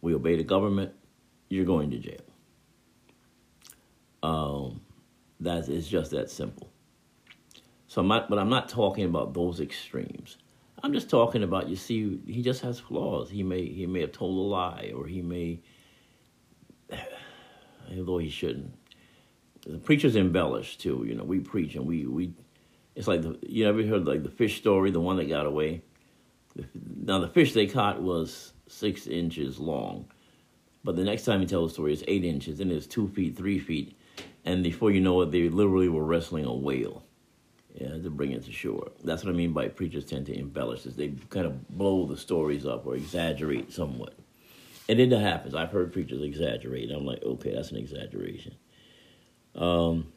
We 0.00 0.14
obey 0.14 0.36
the 0.36 0.44
government, 0.44 0.92
you're 1.48 1.64
going 1.64 1.90
to 1.90 1.98
jail. 1.98 2.20
Um, 4.22 4.80
that 5.40 5.68
is 5.68 5.86
just 5.86 6.10
that 6.10 6.30
simple. 6.30 6.70
So 7.86 8.00
I'm 8.00 8.08
not, 8.08 8.28
but 8.28 8.38
I'm 8.38 8.50
not 8.50 8.68
talking 8.68 9.04
about 9.04 9.34
those 9.34 9.60
extremes. 9.60 10.38
I'm 10.82 10.92
just 10.92 11.10
talking 11.10 11.42
about 11.42 11.68
you 11.68 11.76
see, 11.76 12.20
he 12.26 12.42
just 12.42 12.62
has 12.62 12.78
flaws. 12.78 13.30
He 13.30 13.42
may 13.42 13.66
he 13.66 13.86
may 13.86 14.00
have 14.00 14.12
told 14.12 14.36
a 14.36 14.48
lie, 14.48 14.92
or 14.94 15.06
he 15.06 15.22
may, 15.22 15.60
although 17.96 18.18
he 18.18 18.30
shouldn't. 18.30 18.74
The 19.66 19.78
preachers 19.78 20.16
embellish 20.16 20.78
too. 20.78 21.04
You 21.06 21.14
know, 21.14 21.24
we 21.24 21.40
preach 21.40 21.74
and 21.74 21.86
we 21.86 22.06
we. 22.06 22.32
It's 22.94 23.08
like 23.08 23.22
the 23.22 23.38
you 23.42 23.66
ever 23.66 23.82
heard 23.84 24.06
like 24.06 24.22
the 24.22 24.30
fish 24.30 24.58
story, 24.58 24.90
the 24.90 25.00
one 25.00 25.16
that 25.16 25.28
got 25.28 25.46
away. 25.46 25.82
Now 27.04 27.18
the 27.18 27.28
fish 27.28 27.52
they 27.52 27.66
caught 27.66 28.00
was 28.00 28.52
six 28.68 29.06
inches 29.06 29.58
long, 29.58 30.06
but 30.84 30.96
the 30.96 31.04
next 31.04 31.24
time 31.24 31.40
you 31.40 31.46
tell 31.46 31.66
the 31.66 31.72
story, 31.72 31.92
it's 31.92 32.02
eight 32.08 32.24
inches, 32.24 32.60
and 32.60 32.70
it's 32.72 32.86
two 32.86 33.08
feet, 33.08 33.36
three 33.36 33.58
feet, 33.58 33.96
and 34.44 34.64
before 34.64 34.90
you 34.90 35.00
know 35.00 35.20
it, 35.22 35.30
they 35.30 35.48
literally 35.48 35.88
were 35.88 36.04
wrestling 36.04 36.44
a 36.44 36.54
whale 36.54 37.04
yeah, 37.78 37.90
to 37.90 38.10
bring 38.10 38.32
it 38.32 38.44
to 38.44 38.52
shore. 38.52 38.90
That's 39.04 39.22
what 39.22 39.32
I 39.32 39.36
mean 39.36 39.52
by 39.52 39.68
preachers 39.68 40.04
tend 40.04 40.26
to 40.26 40.36
embellish 40.36 40.82
this. 40.82 40.94
They 40.94 41.14
kind 41.30 41.46
of 41.46 41.68
blow 41.68 42.06
the 42.06 42.16
stories 42.16 42.66
up 42.66 42.86
or 42.86 42.96
exaggerate 42.96 43.72
somewhat. 43.72 44.14
And 44.88 44.98
it 44.98 45.12
happens. 45.12 45.54
I've 45.54 45.70
heard 45.70 45.92
preachers 45.92 46.22
exaggerate. 46.22 46.90
I'm 46.90 47.04
like, 47.04 47.22
okay, 47.22 47.54
that's 47.54 47.70
an 47.70 47.76
exaggeration. 47.76 48.56
Um, 49.54 50.12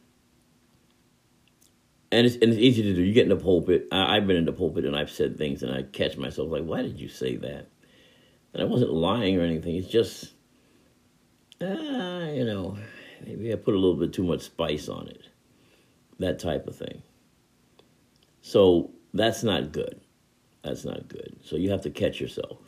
and 2.10 2.26
it's, 2.26 2.34
and 2.34 2.52
it's 2.52 2.58
easy 2.58 2.82
to 2.82 2.94
do. 2.94 3.02
You 3.02 3.12
get 3.12 3.24
in 3.24 3.28
the 3.28 3.36
pulpit. 3.36 3.86
I, 3.92 4.16
I've 4.16 4.26
been 4.26 4.36
in 4.36 4.44
the 4.44 4.52
pulpit 4.52 4.84
and 4.84 4.96
I've 4.96 5.10
said 5.10 5.38
things 5.38 5.62
and 5.62 5.72
I 5.72 5.84
catch 5.84 6.16
myself 6.16 6.50
like, 6.50 6.64
why 6.64 6.82
did 6.82 6.98
you 6.98 7.08
say 7.08 7.36
that? 7.36 7.68
And 8.54 8.62
I 8.62 8.64
wasn't 8.64 8.92
lying 8.92 9.38
or 9.38 9.44
anything. 9.44 9.76
It's 9.76 9.86
just, 9.86 10.32
ah, 11.60 12.24
you 12.24 12.44
know, 12.44 12.76
maybe 13.24 13.52
I 13.52 13.56
put 13.56 13.74
a 13.74 13.78
little 13.78 13.96
bit 13.96 14.12
too 14.12 14.24
much 14.24 14.40
spice 14.40 14.88
on 14.88 15.06
it, 15.06 15.28
that 16.18 16.40
type 16.40 16.66
of 16.66 16.74
thing. 16.74 17.02
So 18.42 18.90
that's 19.14 19.42
not 19.42 19.72
good. 19.72 20.00
That's 20.62 20.84
not 20.84 21.08
good. 21.08 21.36
So 21.44 21.56
you 21.56 21.70
have 21.70 21.82
to 21.82 21.90
catch 21.90 22.20
yourself. 22.20 22.58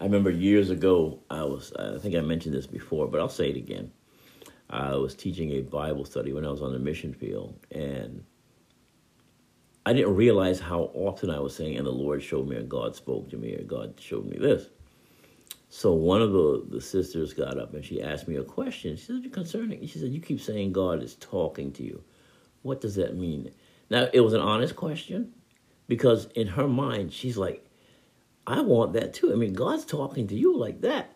I 0.00 0.04
remember 0.04 0.30
years 0.30 0.70
ago, 0.70 1.20
I 1.30 1.42
was, 1.44 1.72
I 1.72 1.98
think 1.98 2.14
I 2.14 2.20
mentioned 2.20 2.54
this 2.54 2.66
before, 2.66 3.06
but 3.08 3.20
I'll 3.20 3.28
say 3.28 3.50
it 3.50 3.56
again. 3.56 3.90
I 4.70 4.94
was 4.96 5.14
teaching 5.14 5.52
a 5.52 5.62
Bible 5.62 6.04
study 6.04 6.32
when 6.32 6.44
I 6.44 6.50
was 6.50 6.62
on 6.62 6.72
the 6.72 6.78
mission 6.78 7.12
field, 7.14 7.58
and 7.70 8.24
I 9.86 9.92
didn't 9.94 10.14
realize 10.14 10.60
how 10.60 10.90
often 10.94 11.30
I 11.30 11.40
was 11.40 11.56
saying, 11.56 11.78
and 11.78 11.86
the 11.86 11.90
Lord 11.90 12.22
showed 12.22 12.46
me, 12.46 12.56
or 12.56 12.62
God 12.62 12.94
spoke 12.94 13.30
to 13.30 13.36
me, 13.36 13.54
or 13.56 13.62
God 13.62 13.94
showed 13.98 14.26
me 14.26 14.36
this. 14.36 14.66
So 15.70 15.92
one 15.92 16.22
of 16.22 16.32
the, 16.32 16.66
the 16.68 16.80
sisters 16.80 17.32
got 17.32 17.58
up 17.58 17.74
and 17.74 17.84
she 17.84 18.02
asked 18.02 18.28
me 18.28 18.36
a 18.36 18.42
question. 18.42 18.96
She 18.96 19.04
said, 19.04 19.20
You're 19.22 19.32
concerning. 19.32 19.86
She 19.86 19.98
said, 19.98 20.10
You 20.10 20.20
keep 20.20 20.40
saying 20.40 20.72
God 20.72 21.02
is 21.02 21.16
talking 21.16 21.72
to 21.72 21.82
you. 21.82 22.02
What 22.62 22.80
does 22.80 22.94
that 22.96 23.16
mean? 23.16 23.52
Now, 23.90 24.08
it 24.12 24.20
was 24.20 24.34
an 24.34 24.40
honest 24.40 24.76
question 24.76 25.32
because 25.86 26.26
in 26.34 26.48
her 26.48 26.68
mind, 26.68 27.12
she's 27.12 27.36
like, 27.36 27.64
I 28.46 28.60
want 28.60 28.92
that 28.94 29.14
too. 29.14 29.32
I 29.32 29.36
mean, 29.36 29.52
God's 29.52 29.84
talking 29.84 30.26
to 30.28 30.34
you 30.34 30.56
like 30.56 30.80
that. 30.82 31.12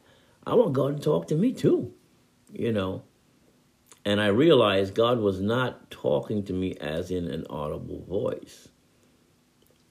I 0.46 0.54
want 0.54 0.72
God 0.72 0.96
to 0.96 1.02
talk 1.02 1.28
to 1.28 1.34
me 1.34 1.52
too, 1.52 1.92
you 2.52 2.72
know. 2.72 3.02
And 4.04 4.20
I 4.20 4.26
realized 4.26 4.94
God 4.94 5.18
was 5.18 5.40
not 5.40 5.90
talking 5.90 6.42
to 6.44 6.52
me 6.52 6.74
as 6.80 7.10
in 7.10 7.28
an 7.28 7.46
audible 7.48 8.04
voice. 8.04 8.68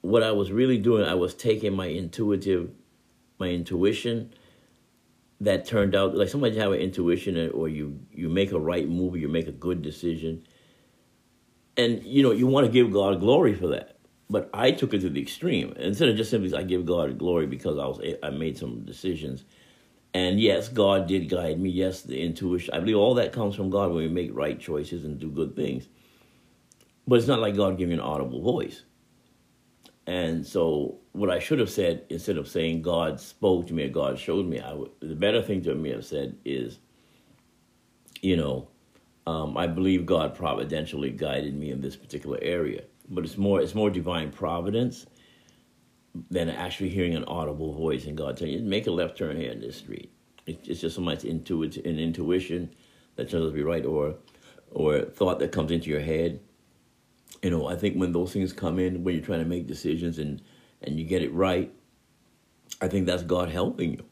What 0.02 0.24
I 0.24 0.32
was 0.32 0.52
really 0.52 0.78
doing, 0.78 1.06
I 1.06 1.14
was 1.14 1.34
taking 1.34 1.74
my 1.74 1.86
intuitive, 1.86 2.72
my 3.40 3.48
intuition 3.48 4.34
that 5.40 5.66
turned 5.66 5.96
out 5.96 6.16
like 6.16 6.30
somebody 6.30 6.56
have 6.58 6.72
an 6.72 6.80
intuition 6.80 7.50
or 7.52 7.68
you 7.68 8.00
you 8.12 8.30
make 8.30 8.52
a 8.52 8.60
right 8.60 8.88
move 8.88 9.18
you 9.18 9.28
make 9.28 9.48
a 9.48 9.52
good 9.52 9.82
decision 9.82 10.44
and 11.82 12.04
you 12.04 12.24
know 12.24 12.32
you 12.32 12.48
want 12.48 12.66
to 12.66 12.72
give 12.72 12.92
god 12.92 13.20
glory 13.20 13.54
for 13.54 13.68
that. 13.68 13.98
But 14.30 14.50
i 14.54 14.72
took 14.72 14.94
it 14.94 15.02
to 15.02 15.10
the 15.10 15.22
extreme. 15.22 15.74
Instead 15.78 16.10
of 16.10 16.16
just 16.16 16.30
simply 16.30 16.50
saying 16.50 16.64
i 16.64 16.68
give 16.68 16.86
god 16.86 17.18
glory 17.18 17.48
because 17.48 17.78
i 17.78 17.86
was 17.86 18.00
i 18.24 18.30
made 18.30 18.58
some 18.58 18.82
decisions. 18.86 19.44
And 20.14 20.40
yes 20.40 20.70
god 20.70 21.08
did 21.08 21.30
guide 21.30 21.60
me. 21.60 21.70
Yes 21.70 22.02
the 22.02 22.22
intuition 22.22 22.74
i 22.74 22.80
believe 22.80 22.98
all 22.98 23.16
that 23.16 23.34
comes 23.34 23.56
from 23.56 23.70
god 23.70 23.92
when 23.92 24.04
we 24.04 24.10
make 24.10 24.32
right 24.34 24.60
choices 24.60 25.06
and 25.06 25.20
do 25.20 25.30
good 25.30 25.56
things. 25.56 25.88
But 27.08 27.20
it's 27.20 27.28
not 27.28 27.40
like 27.40 27.56
god 27.56 27.78
giving 27.78 27.94
an 27.94 28.00
audible 28.02 28.42
voice. 28.42 28.84
And 30.08 30.46
so, 30.46 30.98
what 31.12 31.30
I 31.30 31.40
should 31.40 31.60
have 31.60 31.70
said 31.70 32.06
instead 32.10 32.38
of 32.38 32.48
saying 32.48 32.82
God 32.82 33.20
spoke 33.20 33.68
to 33.68 33.74
me 33.74 33.84
or 33.84 33.90
God 33.90 34.18
showed 34.18 34.48
me, 34.48 34.60
I 34.60 34.74
would, 34.74 34.90
the 35.00 35.16
better 35.16 35.42
thing 35.42 35.62
to 35.64 35.76
me 35.76 35.92
have 35.92 36.06
said 36.06 36.38
is, 36.44 36.80
you 38.22 38.36
know, 38.36 38.71
um, 39.28 39.58
I 39.58 39.68
believe 39.68 40.06
God 40.06 40.36
providentially 40.36 41.12
guided 41.12 41.56
me 41.56 41.72
in 41.72 41.82
this 41.82 41.96
particular 41.96 42.40
area. 42.42 42.84
But 43.10 43.26
it's 43.26 43.38
more 43.38 43.62
it's 43.62 43.76
more 43.76 43.90
divine 43.90 44.32
providence 44.32 45.06
than 46.30 46.50
actually 46.50 46.90
hearing 46.90 47.16
an 47.16 47.24
audible 47.26 47.74
voice 47.74 48.06
and 48.06 48.18
God 48.18 48.38
telling 48.38 48.54
you 48.54 48.60
make 48.62 48.88
a 48.88 48.92
left 48.92 49.18
turn 49.18 49.38
here 49.38 49.52
in 49.52 49.62
this 49.62 49.78
street. 49.78 50.12
It's 50.48 50.82
just 50.82 50.96
so 50.96 51.02
much 51.02 51.20
intuit 51.20 51.78
an 51.86 52.00
intuition 52.00 52.74
that 53.16 53.30
turns 53.30 53.46
out 53.46 53.48
to 53.50 53.54
be 53.54 53.64
right, 53.64 53.86
or 53.86 54.16
or 54.72 55.02
thought 55.02 55.40
that 55.40 55.52
comes 55.52 55.72
into 55.72 55.90
your 55.90 56.00
head 56.02 56.40
you 57.42 57.50
know, 57.50 57.68
I 57.68 57.76
think 57.76 57.96
when 57.96 58.12
those 58.12 58.34
things 58.34 58.54
come 58.54 58.80
in, 58.80 59.04
when 59.04 59.16
you're 59.16 59.24
trying 59.24 59.40
to 59.40 59.50
make 59.50 59.68
decisions 59.68 60.20
and 60.20 60.42
and 60.84 61.00
you 61.00 61.06
get 61.06 61.22
it 61.22 61.34
right, 61.34 61.72
I 62.82 62.88
think 62.88 63.06
that's 63.06 63.24
God 63.24 63.50
helping 63.50 63.94
you. 63.94 64.06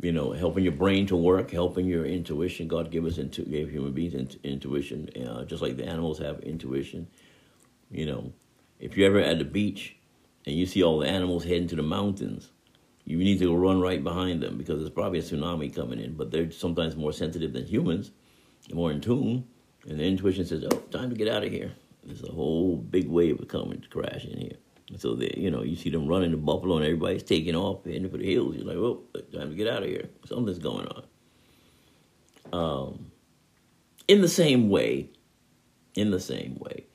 You 0.00 0.12
know, 0.12 0.32
helping 0.32 0.62
your 0.62 0.74
brain 0.74 1.06
to 1.06 1.16
work, 1.16 1.50
helping 1.50 1.86
your 1.86 2.04
intuition. 2.04 2.68
God 2.68 2.90
gave 2.90 3.06
us 3.06 3.16
intu- 3.16 3.46
gave 3.46 3.70
human 3.70 3.92
beings 3.92 4.14
int- 4.14 4.38
intuition, 4.44 5.08
uh, 5.26 5.44
just 5.44 5.62
like 5.62 5.76
the 5.76 5.86
animals 5.86 6.18
have 6.18 6.40
intuition. 6.40 7.06
You 7.90 8.06
know, 8.06 8.32
if 8.78 8.96
you're 8.96 9.08
ever 9.08 9.20
at 9.20 9.38
the 9.38 9.44
beach 9.44 9.96
and 10.44 10.54
you 10.54 10.66
see 10.66 10.82
all 10.82 10.98
the 10.98 11.08
animals 11.08 11.44
heading 11.44 11.68
to 11.68 11.76
the 11.76 11.82
mountains, 11.82 12.50
you 13.04 13.16
need 13.18 13.38
to 13.38 13.54
run 13.56 13.80
right 13.80 14.02
behind 14.02 14.42
them 14.42 14.58
because 14.58 14.80
there's 14.80 14.90
probably 14.90 15.20
a 15.20 15.22
tsunami 15.22 15.74
coming 15.74 16.00
in. 16.00 16.14
But 16.14 16.30
they're 16.30 16.50
sometimes 16.50 16.96
more 16.96 17.12
sensitive 17.12 17.52
than 17.52 17.64
humans, 17.64 18.10
more 18.72 18.90
in 18.90 19.00
tune, 19.00 19.46
and 19.88 19.98
the 19.98 20.04
intuition 20.04 20.44
says, 20.44 20.64
"Oh, 20.64 20.78
time 20.90 21.08
to 21.10 21.16
get 21.16 21.28
out 21.28 21.44
of 21.44 21.52
here." 21.52 21.72
There's 22.04 22.22
a 22.22 22.32
whole 22.32 22.76
big 22.76 23.08
wave 23.08 23.46
coming 23.48 23.82
crashing 23.88 24.32
in 24.32 24.40
here. 24.40 24.56
So 24.94 25.16
that 25.16 25.36
you 25.36 25.50
know, 25.50 25.62
you 25.62 25.74
see 25.74 25.90
them 25.90 26.06
running 26.06 26.30
to 26.30 26.36
buffalo, 26.36 26.76
and 26.76 26.84
everybody's 26.84 27.24
taking 27.24 27.56
off 27.56 27.84
heading 27.84 28.08
for 28.08 28.18
the 28.18 28.32
hills. 28.32 28.54
You're 28.56 28.66
like, 28.66 28.76
"Oh, 28.76 29.02
time 29.32 29.50
to 29.50 29.56
get 29.56 29.66
out 29.66 29.82
of 29.82 29.88
here. 29.88 30.08
Something's 30.24 30.60
going 30.60 30.86
on." 30.86 31.04
Um, 32.52 33.10
in 34.06 34.20
the 34.20 34.28
same 34.28 34.68
way, 34.68 35.10
in 35.96 36.10
the 36.12 36.20
same 36.20 36.56
way, 36.60 36.86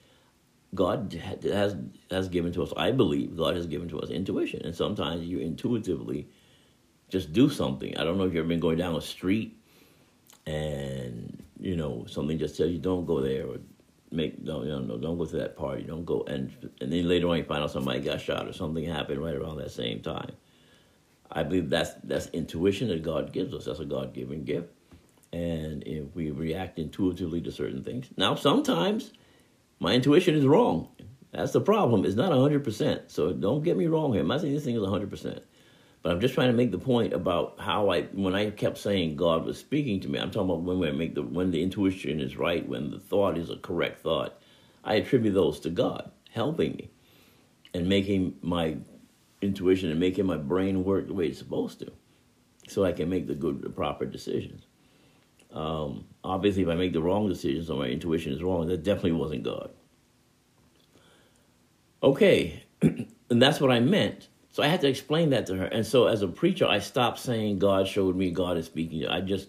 God 0.73 1.13
has 1.43 1.75
has 2.10 2.30
given 2.30 2.54
to 2.54 2.63
us. 2.63 2.71
I 2.77 2.91
believe 2.91 3.36
God 3.36 3.56
has 3.56 3.67
given 3.67 3.89
to 3.89 3.99
us 3.99 4.10
intuition, 4.10 4.62
and 4.63 4.73
sometimes 4.73 5.25
you 5.25 5.39
intuitively 5.39 6.30
just 7.10 7.34
do 7.34 7.49
something. 7.49 7.97
I 7.97 8.06
don't 8.06 8.17
know 8.17 8.23
if 8.23 8.34
you've 8.34 8.39
ever 8.39 8.47
been 8.47 8.62
going 8.62 8.77
down 8.77 8.95
a 8.95 9.01
street, 9.01 9.58
and 10.45 11.43
you 11.60 11.75
know 11.75 12.06
something 12.08 12.39
just 12.39 12.56
tells 12.56 12.71
you 12.71 12.80
don't 12.80 13.06
go 13.06 13.19
there, 13.19 13.47
or 13.47 13.58
make 14.12 14.43
don't 14.43 14.65
you 14.65 14.80
know 14.80 14.97
don't 14.97 15.17
go 15.17 15.26
to 15.26 15.38
that 15.38 15.56
party 15.56 15.84
don't 15.84 16.06
go 16.06 16.24
and 16.28 16.52
and 16.82 16.91
then 16.91 17.08
later 17.08 17.28
on 17.30 17.38
you 17.38 17.43
find 17.43 17.63
out 17.63 17.71
somebody 17.71 18.00
got 18.00 18.19
shot 18.19 18.47
or 18.47 18.54
something 18.54 18.84
happened 18.86 19.24
right 19.24 19.36
around 19.36 19.58
that 19.58 19.71
same 19.71 20.02
time. 20.02 20.32
I 21.32 21.43
believe 21.43 21.69
that's 21.69 21.93
that's 22.04 22.28
intuition 22.28 22.89
that 22.89 23.04
god 23.04 23.32
gives 23.32 23.54
us. 23.54 23.65
That's 23.65 23.80
a 23.80 23.86
god-given 23.86 24.43
gift. 24.43 24.67
And 25.32 25.82
if 25.88 26.13
we 26.13 26.30
react 26.32 26.78
intuitively 26.78 27.41
to 27.41 27.52
certain 27.52 27.84
things 27.84 28.08
now 28.17 28.36
sometimes 28.36 29.13
my 29.80 29.93
intuition 29.93 30.36
is 30.36 30.45
wrong. 30.45 30.89
That's 31.32 31.54
the 31.54 31.62
problem. 31.62 32.06
It's 32.06 32.15
not 32.15 32.32
100% 32.32 33.10
so 33.10 33.32
don't 33.32 33.63
get 33.63 33.78
me 33.78 33.88
wrong 33.88 34.12
here. 34.12 34.21
I'm 34.21 34.28
not 34.28 34.41
saying 34.41 34.54
this 34.54 34.65
thing 34.65 34.76
is 34.76 34.82
100% 34.82 35.41
but 36.02 36.12
I'm 36.12 36.20
just 36.20 36.34
trying 36.34 36.50
to 36.50 36.58
make 36.58 36.72
the 36.72 36.80
point 36.80 37.14
about 37.14 37.60
how 37.60 37.90
I, 37.90 38.04
when 38.04 38.34
I 38.34 38.50
kept 38.50 38.78
saying 38.80 39.18
God 39.18 39.46
was 39.46 39.60
speaking 39.60 40.00
to 40.02 40.10
me, 40.10 40.18
I'm 40.18 40.32
talking 40.32 40.50
about 40.50 40.64
when 40.64 40.80
we 40.80 40.92
make 40.92 41.14
the 41.14 41.22
when 41.22 41.52
the 41.52 41.62
intuition 41.62 42.20
is 42.20 42.38
right, 42.38 42.68
when 42.68 42.90
the 42.90 43.00
thought 43.00 43.38
is 43.38 43.50
a 43.50 43.58
correct 43.58 44.02
thought. 44.02 44.42
I 44.84 44.96
attribute 44.96 45.36
those 45.36 45.60
to 45.62 45.70
God 45.70 46.12
helping 46.32 46.72
me 46.76 46.90
and 47.74 47.88
making 47.88 48.36
my 48.42 48.78
intuition 49.42 49.92
and 49.92 50.00
making 50.00 50.26
my 50.26 50.38
brain 50.38 50.84
work 50.84 51.08
the 51.08 51.14
way 51.14 51.28
it's 51.28 51.38
supposed 51.38 51.80
to, 51.80 51.92
so 52.68 52.84
I 52.84 52.94
can 52.94 53.08
make 53.08 53.28
the 53.28 53.36
good, 53.36 53.62
the 53.62 53.70
proper 53.70 54.06
decisions. 54.06 54.66
Um, 55.54 56.06
obviously, 56.24 56.64
if 56.64 56.70
I 56.70 56.76
make 56.76 56.94
the 56.94 57.02
wrong 57.02 57.30
decisions 57.30 57.70
or 57.70 57.78
my 57.78 57.88
intuition 57.88 58.34
is 58.34 58.42
wrong, 58.42 58.68
that 58.68 58.84
definitely 58.84 59.12
wasn't 59.12 59.44
God. 59.44 59.70
Okay, 62.02 62.64
and 62.82 63.42
that's 63.42 63.62
what 63.62 63.70
I 63.70 63.80
meant 63.80 64.30
so 64.52 64.62
I 64.62 64.68
had 64.68 64.82
to 64.82 64.88
explain 64.88 65.30
that 65.30 65.46
to 65.48 65.56
her. 65.56 65.66
And 65.66 65.86
so 65.86 66.08
as 66.08 66.22
a 66.22 66.28
preacher, 66.28 66.68
I 66.68 66.80
stopped 66.80 67.20
saying 67.20 67.60
God 67.60 67.88
showed 67.88 68.16
me 68.18 68.32
God 68.32 68.58
is 68.58 68.66
speaking. 68.66 69.08
I 69.08 69.22
just 69.22 69.48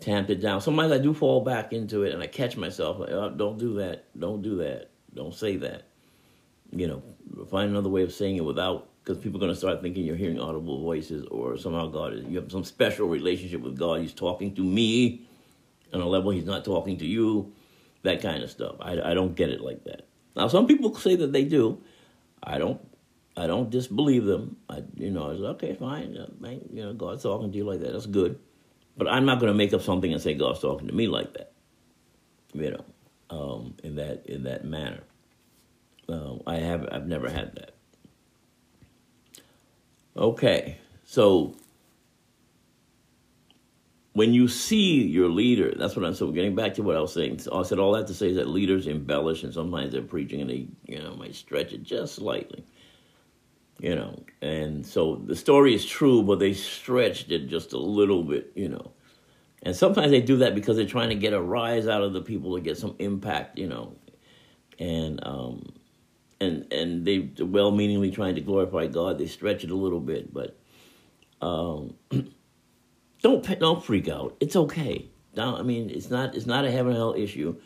tamped 0.00 0.30
it 0.30 0.40
down. 0.40 0.60
Sometimes 0.60 0.92
I 0.92 0.98
do 0.98 1.14
fall 1.14 1.40
back 1.40 1.72
into 1.72 2.02
it 2.02 2.12
and 2.12 2.22
I 2.22 2.26
catch 2.26 2.56
myself 2.56 2.98
like, 2.98 3.10
oh, 3.10 3.30
don't 3.30 3.58
do 3.58 3.74
that. 3.74 4.06
Don't 4.18 4.42
do 4.42 4.56
that. 4.56 4.90
Don't 5.14 5.34
say 5.34 5.56
that. 5.58 5.84
You 6.72 6.88
know, 6.88 7.02
find 7.48 7.70
another 7.70 7.88
way 7.88 8.02
of 8.02 8.12
saying 8.12 8.36
it 8.36 8.44
without, 8.44 8.88
because 9.02 9.22
people 9.22 9.38
are 9.38 9.40
going 9.40 9.52
to 9.52 9.58
start 9.58 9.80
thinking 9.80 10.04
you're 10.04 10.16
hearing 10.16 10.40
audible 10.40 10.82
voices 10.82 11.24
or 11.30 11.56
somehow 11.56 11.86
God 11.86 12.12
is, 12.12 12.24
you 12.26 12.40
have 12.40 12.50
some 12.50 12.64
special 12.64 13.06
relationship 13.06 13.60
with 13.60 13.78
God. 13.78 14.00
He's 14.00 14.12
talking 14.12 14.54
to 14.56 14.62
me 14.62 15.22
on 15.94 16.00
a 16.00 16.06
level 16.06 16.32
he's 16.32 16.44
not 16.44 16.64
talking 16.64 16.98
to 16.98 17.06
you, 17.06 17.52
that 18.02 18.20
kind 18.20 18.42
of 18.42 18.50
stuff. 18.50 18.76
I, 18.80 19.00
I 19.00 19.14
don't 19.14 19.34
get 19.34 19.48
it 19.48 19.60
like 19.60 19.84
that. 19.84 20.06
Now, 20.36 20.48
some 20.48 20.66
people 20.66 20.94
say 20.94 21.16
that 21.16 21.32
they 21.32 21.44
do. 21.44 21.80
I 22.42 22.58
don't 22.58 22.80
I 23.38 23.46
don't 23.46 23.70
disbelieve 23.70 24.24
them. 24.24 24.56
I, 24.68 24.82
you 24.96 25.12
know, 25.12 25.26
I 25.26 25.28
was 25.28 25.42
okay, 25.42 25.74
fine. 25.74 26.18
You 26.72 26.82
know, 26.82 26.92
God's 26.92 27.22
talking 27.22 27.52
to 27.52 27.56
you 27.56 27.64
like 27.64 27.80
that. 27.80 27.92
That's 27.92 28.06
good. 28.06 28.40
But 28.96 29.06
I'm 29.06 29.24
not 29.24 29.38
going 29.38 29.52
to 29.52 29.56
make 29.56 29.72
up 29.72 29.80
something 29.80 30.12
and 30.12 30.20
say 30.20 30.34
God's 30.34 30.58
talking 30.58 30.88
to 30.88 30.94
me 30.94 31.06
like 31.06 31.34
that. 31.34 31.52
You 32.52 32.72
know, 32.72 32.84
um, 33.30 33.74
in 33.84 33.94
that 33.96 34.26
in 34.26 34.42
that 34.44 34.64
manner. 34.64 35.04
Um, 36.08 36.42
I 36.48 36.56
have 36.56 36.88
I've 36.90 37.06
never 37.06 37.30
had 37.30 37.54
that. 37.54 37.74
Okay, 40.16 40.78
so 41.04 41.54
when 44.14 44.34
you 44.34 44.48
see 44.48 45.06
your 45.06 45.28
leader, 45.28 45.72
that's 45.76 45.94
what 45.94 46.04
I'm 46.04 46.14
so 46.14 46.32
getting 46.32 46.56
back 46.56 46.74
to 46.74 46.82
what 46.82 46.96
I 46.96 47.00
was 47.00 47.12
saying. 47.12 47.40
I 47.52 47.62
said 47.62 47.78
all 47.78 47.92
that 47.92 48.08
to 48.08 48.14
say 48.14 48.30
is 48.30 48.36
that 48.36 48.48
leaders 48.48 48.88
embellish 48.88 49.44
and 49.44 49.54
sometimes 49.54 49.92
they're 49.92 50.02
preaching 50.02 50.40
and 50.40 50.50
they 50.50 50.66
you 50.86 51.00
know 51.00 51.14
might 51.14 51.36
stretch 51.36 51.72
it 51.72 51.84
just 51.84 52.16
slightly 52.16 52.64
you 53.78 53.94
know. 53.94 54.24
And 54.40 54.86
so 54.86 55.16
the 55.16 55.36
story 55.36 55.74
is 55.74 55.84
true, 55.84 56.22
but 56.22 56.38
they 56.38 56.52
stretched 56.52 57.30
it 57.30 57.48
just 57.48 57.72
a 57.72 57.78
little 57.78 58.22
bit, 58.22 58.52
you 58.54 58.68
know. 58.68 58.92
And 59.62 59.74
sometimes 59.74 60.10
they 60.10 60.20
do 60.20 60.36
that 60.38 60.54
because 60.54 60.76
they're 60.76 60.86
trying 60.86 61.08
to 61.08 61.16
get 61.16 61.32
a 61.32 61.40
rise 61.40 61.88
out 61.88 62.02
of 62.02 62.12
the 62.12 62.20
people 62.20 62.54
to 62.54 62.60
get 62.60 62.78
some 62.78 62.94
impact, 62.98 63.58
you 63.58 63.66
know. 63.66 63.96
And 64.78 65.24
um, 65.26 65.72
and 66.40 66.72
and 66.72 67.04
they 67.04 67.30
well-meaningly 67.40 68.10
trying 68.10 68.36
to 68.36 68.40
glorify 68.40 68.86
God. 68.86 69.18
They 69.18 69.26
stretch 69.26 69.64
it 69.64 69.70
a 69.70 69.76
little 69.76 70.00
bit, 70.00 70.32
but 70.32 70.56
um, 71.40 71.94
don't 73.22 73.58
don't 73.58 73.84
freak 73.84 74.08
out. 74.08 74.36
It's 74.38 74.54
okay. 74.54 75.08
Don't, 75.34 75.58
I 75.58 75.62
mean, 75.62 75.90
it's 75.90 76.10
not 76.10 76.36
it's 76.36 76.46
not 76.46 76.64
a 76.64 76.70
heaven 76.70 76.94
hell 76.94 77.14
issue. 77.14 77.56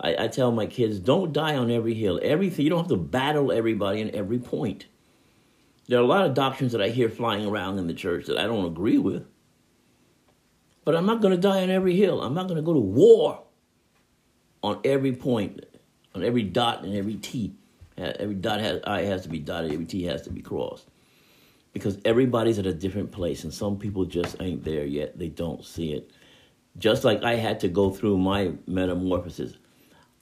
I, 0.00 0.24
I 0.24 0.28
tell 0.28 0.52
my 0.52 0.66
kids, 0.66 0.98
don't 0.98 1.32
die 1.32 1.56
on 1.56 1.70
every 1.70 1.94
hill. 1.94 2.20
Everything 2.22 2.64
you 2.64 2.70
don't 2.70 2.80
have 2.80 2.88
to 2.88 2.96
battle 2.96 3.50
everybody 3.50 4.02
in 4.02 4.14
every 4.14 4.38
point. 4.38 4.86
There 5.88 5.98
are 5.98 6.02
a 6.02 6.06
lot 6.06 6.26
of 6.26 6.34
doctrines 6.34 6.72
that 6.72 6.82
I 6.82 6.88
hear 6.88 7.08
flying 7.08 7.46
around 7.46 7.78
in 7.78 7.86
the 7.86 7.94
church 7.94 8.26
that 8.26 8.38
I 8.38 8.44
don't 8.44 8.66
agree 8.66 8.98
with. 8.98 9.26
But 10.84 10.96
I'm 10.96 11.06
not 11.06 11.20
going 11.20 11.34
to 11.34 11.40
die 11.40 11.62
on 11.62 11.70
every 11.70 11.96
hill. 11.96 12.22
I'm 12.22 12.34
not 12.34 12.48
going 12.48 12.56
to 12.56 12.62
go 12.62 12.72
to 12.72 12.80
war 12.80 13.42
on 14.62 14.80
every 14.84 15.12
point, 15.12 15.64
on 16.14 16.24
every 16.24 16.42
dot 16.42 16.84
and 16.84 16.94
every 16.94 17.14
T. 17.14 17.54
Every 17.96 18.34
dot 18.34 18.60
has 18.60 18.80
I 18.84 19.02
has 19.02 19.22
to 19.22 19.28
be 19.28 19.38
dotted. 19.38 19.72
Every 19.72 19.86
T 19.86 20.04
has 20.04 20.22
to 20.22 20.30
be 20.30 20.42
crossed. 20.42 20.86
Because 21.72 21.98
everybody's 22.04 22.58
at 22.58 22.66
a 22.66 22.72
different 22.72 23.12
place, 23.12 23.44
and 23.44 23.52
some 23.52 23.78
people 23.78 24.04
just 24.04 24.36
ain't 24.40 24.64
there 24.64 24.84
yet. 24.84 25.18
They 25.18 25.28
don't 25.28 25.64
see 25.64 25.92
it. 25.92 26.10
Just 26.78 27.04
like 27.04 27.22
I 27.22 27.36
had 27.36 27.60
to 27.60 27.68
go 27.68 27.90
through 27.90 28.18
my 28.18 28.52
metamorphosis, 28.66 29.56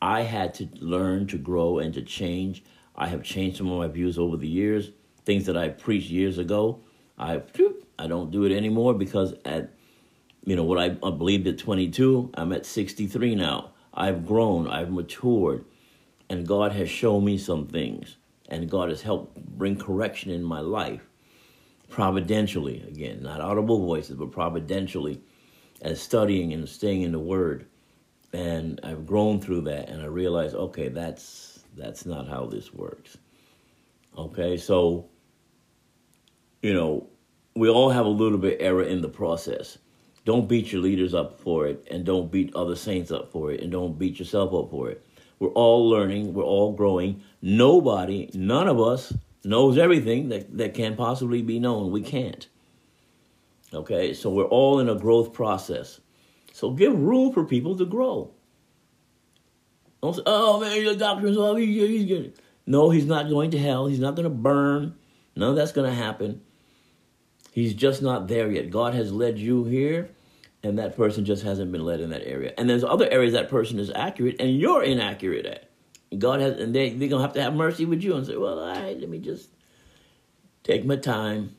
I 0.00 0.22
had 0.22 0.54
to 0.54 0.68
learn 0.80 1.26
to 1.28 1.38
grow 1.38 1.78
and 1.78 1.94
to 1.94 2.02
change. 2.02 2.64
I 2.96 3.08
have 3.08 3.22
changed 3.22 3.58
some 3.58 3.70
of 3.70 3.78
my 3.78 3.88
views 3.88 4.18
over 4.18 4.36
the 4.36 4.48
years. 4.48 4.90
Things 5.24 5.46
that 5.46 5.56
I 5.56 5.68
preached 5.68 6.10
years 6.10 6.38
ago, 6.38 6.80
I 7.18 7.42
I 7.98 8.06
don't 8.06 8.30
do 8.30 8.44
it 8.44 8.52
anymore 8.52 8.94
because 8.94 9.34
at 9.44 9.72
you 10.44 10.56
know 10.56 10.64
what 10.64 10.78
I, 10.78 10.96
I 11.02 11.10
believed 11.10 11.46
at 11.46 11.58
22, 11.58 12.32
I'm 12.34 12.52
at 12.52 12.66
63 12.66 13.34
now. 13.34 13.70
I've 13.94 14.26
grown, 14.26 14.68
I've 14.68 14.90
matured, 14.90 15.64
and 16.28 16.46
God 16.46 16.72
has 16.72 16.90
shown 16.90 17.24
me 17.24 17.38
some 17.38 17.66
things, 17.66 18.16
and 18.48 18.68
God 18.68 18.90
has 18.90 19.00
helped 19.00 19.40
bring 19.56 19.76
correction 19.76 20.30
in 20.30 20.42
my 20.42 20.60
life, 20.60 21.08
providentially. 21.88 22.82
Again, 22.88 23.22
not 23.22 23.40
audible 23.40 23.86
voices, 23.86 24.16
but 24.16 24.32
providentially, 24.32 25.22
as 25.80 26.02
studying 26.02 26.52
and 26.52 26.68
staying 26.68 27.02
in 27.02 27.12
the 27.12 27.18
Word, 27.18 27.66
and 28.32 28.80
I've 28.82 29.06
grown 29.06 29.40
through 29.40 29.62
that, 29.62 29.88
and 29.88 30.02
I 30.02 30.06
realized, 30.06 30.54
okay, 30.54 30.88
that's 30.88 31.64
that's 31.76 32.04
not 32.04 32.28
how 32.28 32.46
this 32.46 32.74
works. 32.74 33.16
Okay, 34.18 34.56
so 34.56 35.08
you 36.64 36.74
know, 36.74 37.08
we 37.54 37.68
all 37.68 37.90
have 37.90 38.06
a 38.06 38.08
little 38.08 38.38
bit 38.38 38.56
error 38.60 38.82
in 38.82 39.00
the 39.00 39.08
process 39.08 39.78
don't 40.24 40.48
beat 40.48 40.72
your 40.72 40.80
leaders 40.80 41.12
up 41.12 41.38
for 41.38 41.66
it, 41.66 41.86
and 41.90 42.04
don't 42.04 42.30
beat 42.30 42.54
other 42.54 42.76
saints 42.76 43.10
up 43.10 43.30
for 43.30 43.52
it, 43.52 43.60
and 43.60 43.70
don't 43.70 43.98
beat 43.98 44.18
yourself 44.18 44.54
up 44.54 44.70
for 44.70 44.90
it. 44.90 45.04
We're 45.38 45.50
all 45.50 45.88
learning, 45.88 46.32
we're 46.32 46.44
all 46.44 46.72
growing. 46.72 47.22
Nobody, 47.42 48.30
none 48.32 48.68
of 48.68 48.80
us 48.80 49.12
knows 49.44 49.76
everything 49.76 50.30
that, 50.30 50.56
that 50.56 50.72
can 50.72 50.96
possibly 50.96 51.42
be 51.42 51.58
known. 51.58 51.90
We 51.90 52.00
can't. 52.00 52.48
Okay, 53.72 54.14
so 54.14 54.30
we're 54.30 54.44
all 54.44 54.78
in 54.78 54.88
a 54.88 54.94
growth 54.94 55.32
process. 55.32 56.00
So 56.52 56.70
give 56.70 56.98
room 56.98 57.32
for 57.32 57.44
people 57.44 57.76
to 57.76 57.84
grow. 57.84 58.30
Don't 60.02 60.16
say, 60.16 60.22
oh 60.24 60.60
man, 60.60 60.84
the 60.84 60.96
doctor's 60.96 61.36
off, 61.36 61.58
he, 61.58 61.66
he's 61.66 62.06
getting. 62.06 62.32
No, 62.66 62.88
he's 62.88 63.04
not 63.04 63.28
going 63.28 63.50
to 63.50 63.58
hell. 63.58 63.88
He's 63.88 63.98
not 63.98 64.14
going 64.14 64.24
to 64.24 64.30
burn. 64.30 64.94
None 65.36 65.50
of 65.50 65.56
that's 65.56 65.72
going 65.72 65.90
to 65.90 65.94
happen. 65.94 66.40
He's 67.54 67.72
just 67.72 68.02
not 68.02 68.26
there 68.26 68.50
yet. 68.50 68.68
God 68.68 68.94
has 68.94 69.12
led 69.12 69.38
you 69.38 69.62
here, 69.62 70.10
and 70.64 70.76
that 70.80 70.96
person 70.96 71.24
just 71.24 71.44
hasn't 71.44 71.70
been 71.70 71.84
led 71.84 72.00
in 72.00 72.10
that 72.10 72.26
area. 72.26 72.52
And 72.58 72.68
there's 72.68 72.82
other 72.82 73.08
areas 73.08 73.34
that 73.34 73.48
person 73.48 73.78
is 73.78 73.92
accurate, 73.94 74.40
and 74.40 74.58
you're 74.58 74.82
inaccurate 74.82 75.46
at. 75.46 75.70
God 76.18 76.40
has, 76.40 76.58
and 76.58 76.74
they 76.74 76.90
they're 76.90 77.08
gonna 77.08 77.22
have 77.22 77.34
to 77.34 77.42
have 77.42 77.54
mercy 77.54 77.84
with 77.84 78.02
you 78.02 78.16
and 78.16 78.26
say, 78.26 78.36
well, 78.36 78.58
all 78.58 78.66
right, 78.66 78.98
let 78.98 79.08
me 79.08 79.20
just 79.20 79.50
take 80.64 80.84
my 80.84 80.96
time. 80.96 81.54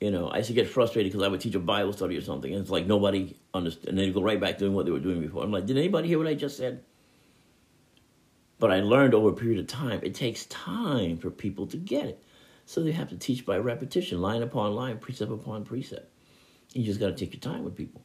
You 0.00 0.10
know, 0.10 0.28
I 0.28 0.36
used 0.38 0.48
to 0.48 0.54
get 0.54 0.68
frustrated 0.68 1.10
because 1.10 1.24
I 1.24 1.30
would 1.30 1.40
teach 1.40 1.54
a 1.54 1.58
Bible 1.58 1.94
study 1.94 2.18
or 2.18 2.22
something, 2.22 2.52
and 2.52 2.60
it's 2.60 2.70
like 2.70 2.86
nobody 2.86 3.34
understood, 3.54 3.88
and 3.88 3.98
they'd 3.98 4.12
go 4.12 4.22
right 4.22 4.38
back 4.38 4.58
doing 4.58 4.74
what 4.74 4.84
they 4.84 4.92
were 4.92 5.00
doing 5.00 5.22
before. 5.22 5.42
I'm 5.42 5.50
like, 5.50 5.64
did 5.64 5.78
anybody 5.78 6.08
hear 6.08 6.18
what 6.18 6.26
I 6.26 6.34
just 6.34 6.58
said? 6.58 6.84
But 8.58 8.70
I 8.70 8.80
learned 8.80 9.14
over 9.14 9.30
a 9.30 9.32
period 9.32 9.60
of 9.60 9.66
time, 9.66 10.00
it 10.02 10.14
takes 10.14 10.44
time 10.44 11.16
for 11.16 11.30
people 11.30 11.68
to 11.68 11.78
get 11.78 12.04
it. 12.04 12.22
So 12.64 12.82
they 12.82 12.92
have 12.92 13.08
to 13.10 13.16
teach 13.16 13.44
by 13.44 13.58
repetition, 13.58 14.20
line 14.20 14.42
upon 14.42 14.74
line, 14.74 14.98
precept 14.98 15.30
upon 15.30 15.64
precept. 15.64 16.08
You 16.72 16.84
just 16.84 17.00
got 17.00 17.08
to 17.08 17.14
take 17.14 17.32
your 17.32 17.40
time 17.40 17.64
with 17.64 17.76
people 17.76 18.02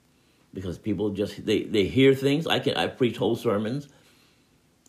because 0.53 0.77
people 0.77 1.11
just 1.11 1.45
they 1.45 1.63
they 1.63 1.85
hear 1.85 2.13
things. 2.13 2.47
I 2.47 2.59
can 2.59 2.75
I've 2.75 2.97
preached 2.97 3.17
whole 3.17 3.35
sermons, 3.35 3.87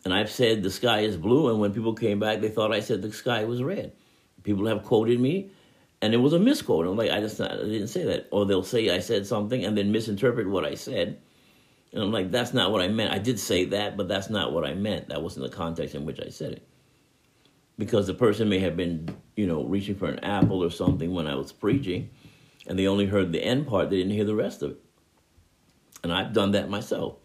and 0.04 0.12
I've 0.12 0.30
said 0.30 0.62
the 0.62 0.70
sky 0.70 1.00
is 1.00 1.16
blue, 1.16 1.50
and 1.50 1.60
when 1.60 1.72
people 1.72 1.94
came 1.94 2.18
back, 2.18 2.40
they 2.40 2.48
thought 2.48 2.72
I 2.72 2.80
said 2.80 3.02
the 3.02 3.12
sky 3.12 3.44
was 3.44 3.62
red. 3.62 3.92
People 4.42 4.66
have 4.66 4.82
quoted 4.82 5.20
me, 5.20 5.50
and 6.00 6.14
it 6.14 6.18
was 6.18 6.32
a 6.32 6.38
misquote. 6.38 6.86
I'm 6.86 6.96
like, 6.96 7.10
I 7.10 7.20
just 7.20 7.38
not, 7.38 7.52
I 7.52 7.56
didn't 7.56 7.88
say 7.88 8.04
that, 8.04 8.28
or 8.30 8.46
they'll 8.46 8.62
say 8.62 8.90
I 8.90 9.00
said 9.00 9.26
something 9.26 9.64
and 9.64 9.76
then 9.76 9.92
misinterpret 9.92 10.48
what 10.48 10.64
I 10.64 10.74
said. 10.74 11.20
And 11.92 12.02
I'm 12.02 12.12
like, 12.12 12.30
that's 12.30 12.52
not 12.52 12.70
what 12.70 12.82
I 12.82 12.88
meant. 12.88 13.12
I 13.12 13.18
did 13.18 13.40
say 13.40 13.64
that, 13.66 13.96
but 13.96 14.08
that's 14.08 14.28
not 14.28 14.52
what 14.52 14.64
I 14.64 14.74
meant. 14.74 15.08
That 15.08 15.22
wasn't 15.22 15.50
the 15.50 15.56
context 15.56 15.94
in 15.94 16.04
which 16.04 16.20
I 16.20 16.28
said 16.28 16.52
it 16.52 16.67
because 17.78 18.06
the 18.06 18.14
person 18.14 18.48
may 18.48 18.58
have 18.58 18.76
been, 18.76 19.08
you 19.36 19.46
know, 19.46 19.64
reaching 19.64 19.94
for 19.94 20.08
an 20.08 20.18
apple 20.24 20.62
or 20.62 20.70
something 20.70 21.12
when 21.12 21.26
I 21.26 21.36
was 21.36 21.52
preaching, 21.52 22.10
and 22.66 22.78
they 22.78 22.86
only 22.86 23.06
heard 23.06 23.32
the 23.32 23.42
end 23.42 23.66
part, 23.66 23.88
they 23.88 23.96
didn't 23.96 24.12
hear 24.12 24.24
the 24.24 24.34
rest 24.34 24.62
of 24.62 24.72
it. 24.72 24.80
And 26.02 26.12
I've 26.12 26.32
done 26.32 26.50
that 26.52 26.68
myself. 26.68 27.16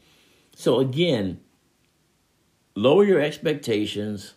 So 0.55 0.79
again, 0.79 1.41
lower 2.75 3.03
your 3.03 3.19
expectations 3.19 4.35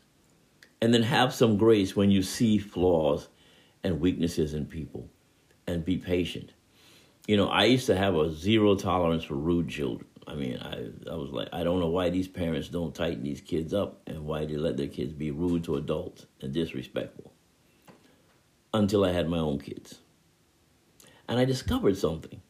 and 0.80 0.92
then 0.92 1.02
have 1.02 1.32
some 1.32 1.56
grace 1.56 1.94
when 1.94 2.10
you 2.10 2.22
see 2.22 2.58
flaws 2.58 3.28
and 3.82 4.00
weaknesses 4.00 4.54
in 4.54 4.66
people 4.66 5.08
and 5.66 5.84
be 5.84 5.96
patient. 5.96 6.52
You 7.26 7.36
know, 7.36 7.48
I 7.48 7.64
used 7.64 7.86
to 7.86 7.96
have 7.96 8.14
a 8.14 8.30
zero 8.32 8.74
tolerance 8.74 9.24
for 9.24 9.34
rude 9.34 9.68
children. 9.68 10.08
I 10.26 10.34
mean, 10.34 10.58
I 10.58 11.10
I 11.10 11.14
was 11.14 11.30
like, 11.30 11.48
I 11.52 11.62
don't 11.62 11.80
know 11.80 11.88
why 11.88 12.10
these 12.10 12.28
parents 12.28 12.68
don't 12.68 12.94
tighten 12.94 13.22
these 13.22 13.40
kids 13.40 13.72
up 13.72 14.02
and 14.06 14.26
why 14.26 14.44
they 14.44 14.56
let 14.56 14.76
their 14.76 14.88
kids 14.88 15.12
be 15.12 15.30
rude 15.30 15.64
to 15.64 15.76
adults 15.76 16.26
and 16.40 16.52
disrespectful. 16.52 17.32
Until 18.74 19.04
I 19.04 19.12
had 19.12 19.28
my 19.28 19.38
own 19.38 19.58
kids. 19.58 20.00
And 21.28 21.38
I 21.38 21.44
discovered 21.44 21.96
something. 21.96 22.42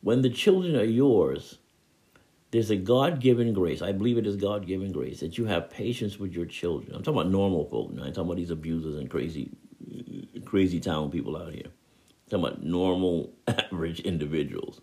When 0.00 0.22
the 0.22 0.30
children 0.30 0.76
are 0.76 0.84
yours, 0.84 1.58
there's 2.50 2.70
a 2.70 2.76
God 2.76 3.20
given 3.20 3.52
grace. 3.52 3.82
I 3.82 3.92
believe 3.92 4.18
it 4.18 4.26
is 4.26 4.36
God 4.36 4.66
given 4.66 4.92
grace 4.92 5.20
that 5.20 5.36
you 5.36 5.46
have 5.46 5.68
patience 5.68 6.18
with 6.18 6.32
your 6.32 6.46
children. 6.46 6.94
I'm 6.94 7.02
talking 7.02 7.20
about 7.20 7.30
normal 7.30 7.68
folk. 7.68 7.90
I'm 7.90 7.98
talking 7.98 8.22
about 8.22 8.36
these 8.36 8.50
abusers 8.50 8.96
and 8.96 9.10
crazy, 9.10 9.50
crazy 10.44 10.80
town 10.80 11.10
people 11.10 11.36
out 11.36 11.52
here. 11.52 11.66
I'm 11.66 12.30
talking 12.30 12.44
about 12.46 12.62
normal, 12.62 13.32
average 13.48 14.00
individuals 14.00 14.80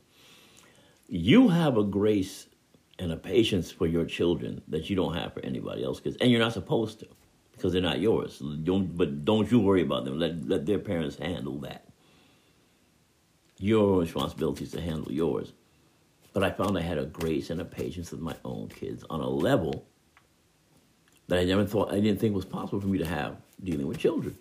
you 1.13 1.47
have 1.49 1.78
a 1.78 1.84
grace 1.84 2.47
and 2.97 3.12
a 3.12 3.15
patience 3.15 3.71
for 3.71 3.86
your 3.86 4.04
children 4.04 4.63
that 4.67 4.89
you 4.89 4.95
don't 4.95 5.13
have 5.13 5.32
for 5.32 5.41
anybody 5.41 5.84
else 5.84 5.99
because 5.99 6.17
and 6.17 6.32
you're 6.32 6.39
not 6.39 6.54
supposed 6.54 6.99
to 7.02 7.08
because 7.52 7.71
they're 7.71 7.84
not 7.84 7.99
yours. 7.99 8.39
Don't 8.63 8.97
but 8.97 9.23
don't 9.23 9.52
you 9.52 9.60
worry 9.60 9.84
about 9.84 10.06
them. 10.06 10.17
Let 10.17 10.47
let 10.47 10.65
their 10.65 10.80
parents 10.80 11.15
handle 11.17 11.60
that. 11.60 11.88
Your 13.60 13.99
responsibility 13.99 14.63
is 14.63 14.71
to 14.71 14.82
handle 14.82 15.12
yours. 15.12 15.54
But 16.34 16.43
i 16.43 16.49
found 16.49 16.76
i 16.80 16.82
had 16.82 16.97
a 16.97 17.06
grace 17.06 17.52
and 17.52 17.62
a 17.62 17.65
patience 17.65 18.10
with 18.10 18.19
my 18.19 18.36
own 18.43 18.69
kids 18.69 19.06
on 19.08 19.19
a 19.19 19.30
level 19.30 19.86
that 21.28 21.38
i 21.38 21.43
never 21.43 21.63
thought 21.63 21.93
i 21.93 21.99
didn't 21.99 22.19
think 22.19 22.34
was 22.34 22.43
possible 22.43 22.82
for 22.82 22.88
me 22.88 22.97
to 22.97 23.06
have 23.06 23.38
dealing 23.63 23.86
with 23.86 23.99
children. 23.99 24.36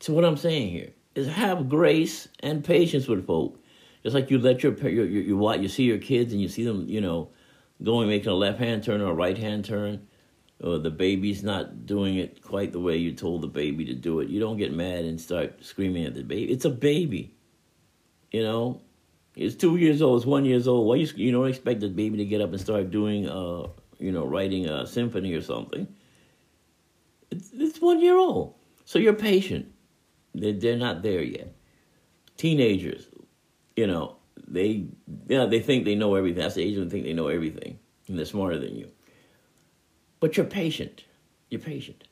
So 0.00 0.14
what 0.14 0.24
i'm 0.24 0.38
saying 0.38 0.70
here 0.70 0.95
is 1.16 1.26
have 1.28 1.68
grace 1.68 2.28
and 2.40 2.62
patience 2.62 3.08
with 3.08 3.26
folk. 3.26 3.58
Just 4.02 4.14
like 4.14 4.30
you 4.30 4.38
let 4.38 4.62
your 4.62 4.74
your, 4.88 5.06
your 5.06 5.56
you 5.56 5.68
see 5.68 5.84
your 5.84 5.98
kids 5.98 6.32
and 6.32 6.40
you 6.40 6.48
see 6.48 6.62
them, 6.62 6.86
you 6.88 7.00
know, 7.00 7.30
going 7.82 8.08
making 8.08 8.28
a 8.28 8.34
left 8.34 8.58
hand 8.60 8.84
turn 8.84 9.00
or 9.00 9.10
a 9.10 9.14
right 9.14 9.36
hand 9.36 9.64
turn, 9.64 10.06
or 10.62 10.78
the 10.78 10.90
baby's 10.90 11.42
not 11.42 11.86
doing 11.86 12.16
it 12.16 12.42
quite 12.42 12.70
the 12.70 12.78
way 12.78 12.96
you 12.96 13.12
told 13.12 13.40
the 13.40 13.48
baby 13.48 13.84
to 13.86 13.94
do 13.94 14.20
it. 14.20 14.28
You 14.28 14.38
don't 14.38 14.58
get 14.58 14.72
mad 14.72 15.04
and 15.04 15.20
start 15.20 15.64
screaming 15.64 16.04
at 16.04 16.14
the 16.14 16.22
baby. 16.22 16.52
It's 16.52 16.66
a 16.66 16.70
baby, 16.70 17.34
you 18.30 18.42
know. 18.42 18.82
It's 19.34 19.54
two 19.54 19.76
years 19.76 20.00
old. 20.00 20.18
It's 20.18 20.26
one 20.26 20.44
years 20.44 20.68
old. 20.68 20.86
Why 20.86 20.96
you 20.96 21.08
you 21.16 21.32
don't 21.32 21.48
expect 21.48 21.80
the 21.80 21.88
baby 21.88 22.18
to 22.18 22.24
get 22.24 22.40
up 22.40 22.50
and 22.50 22.60
start 22.60 22.90
doing 22.90 23.28
uh 23.28 23.68
you 23.98 24.12
know 24.12 24.24
writing 24.24 24.66
a 24.66 24.86
symphony 24.86 25.32
or 25.32 25.42
something. 25.42 25.88
It's 27.30 27.50
it's 27.52 27.80
one 27.80 28.00
year 28.00 28.18
old, 28.18 28.54
so 28.84 28.98
you're 28.98 29.14
patient 29.14 29.72
they're, 30.40 30.52
they're 30.52 30.76
not 30.76 31.02
there 31.02 31.22
yet. 31.22 31.54
Teenagers, 32.36 33.08
you 33.76 33.86
know, 33.86 34.16
they 34.46 34.66
you 34.66 34.90
know, 35.28 35.48
they 35.48 35.60
think 35.60 35.84
they 35.84 35.94
know 35.94 36.14
everything. 36.14 36.42
That's 36.42 36.54
the 36.54 36.62
age 36.62 36.76
when 36.76 36.88
they 36.88 36.90
think 36.90 37.04
they 37.04 37.12
know 37.12 37.28
everything, 37.28 37.78
and 38.08 38.18
they're 38.18 38.26
smarter 38.26 38.58
than 38.58 38.76
you. 38.76 38.90
But 40.20 40.36
you're 40.36 40.46
patient. 40.46 41.04
You're 41.50 41.60
patient. 41.60 42.04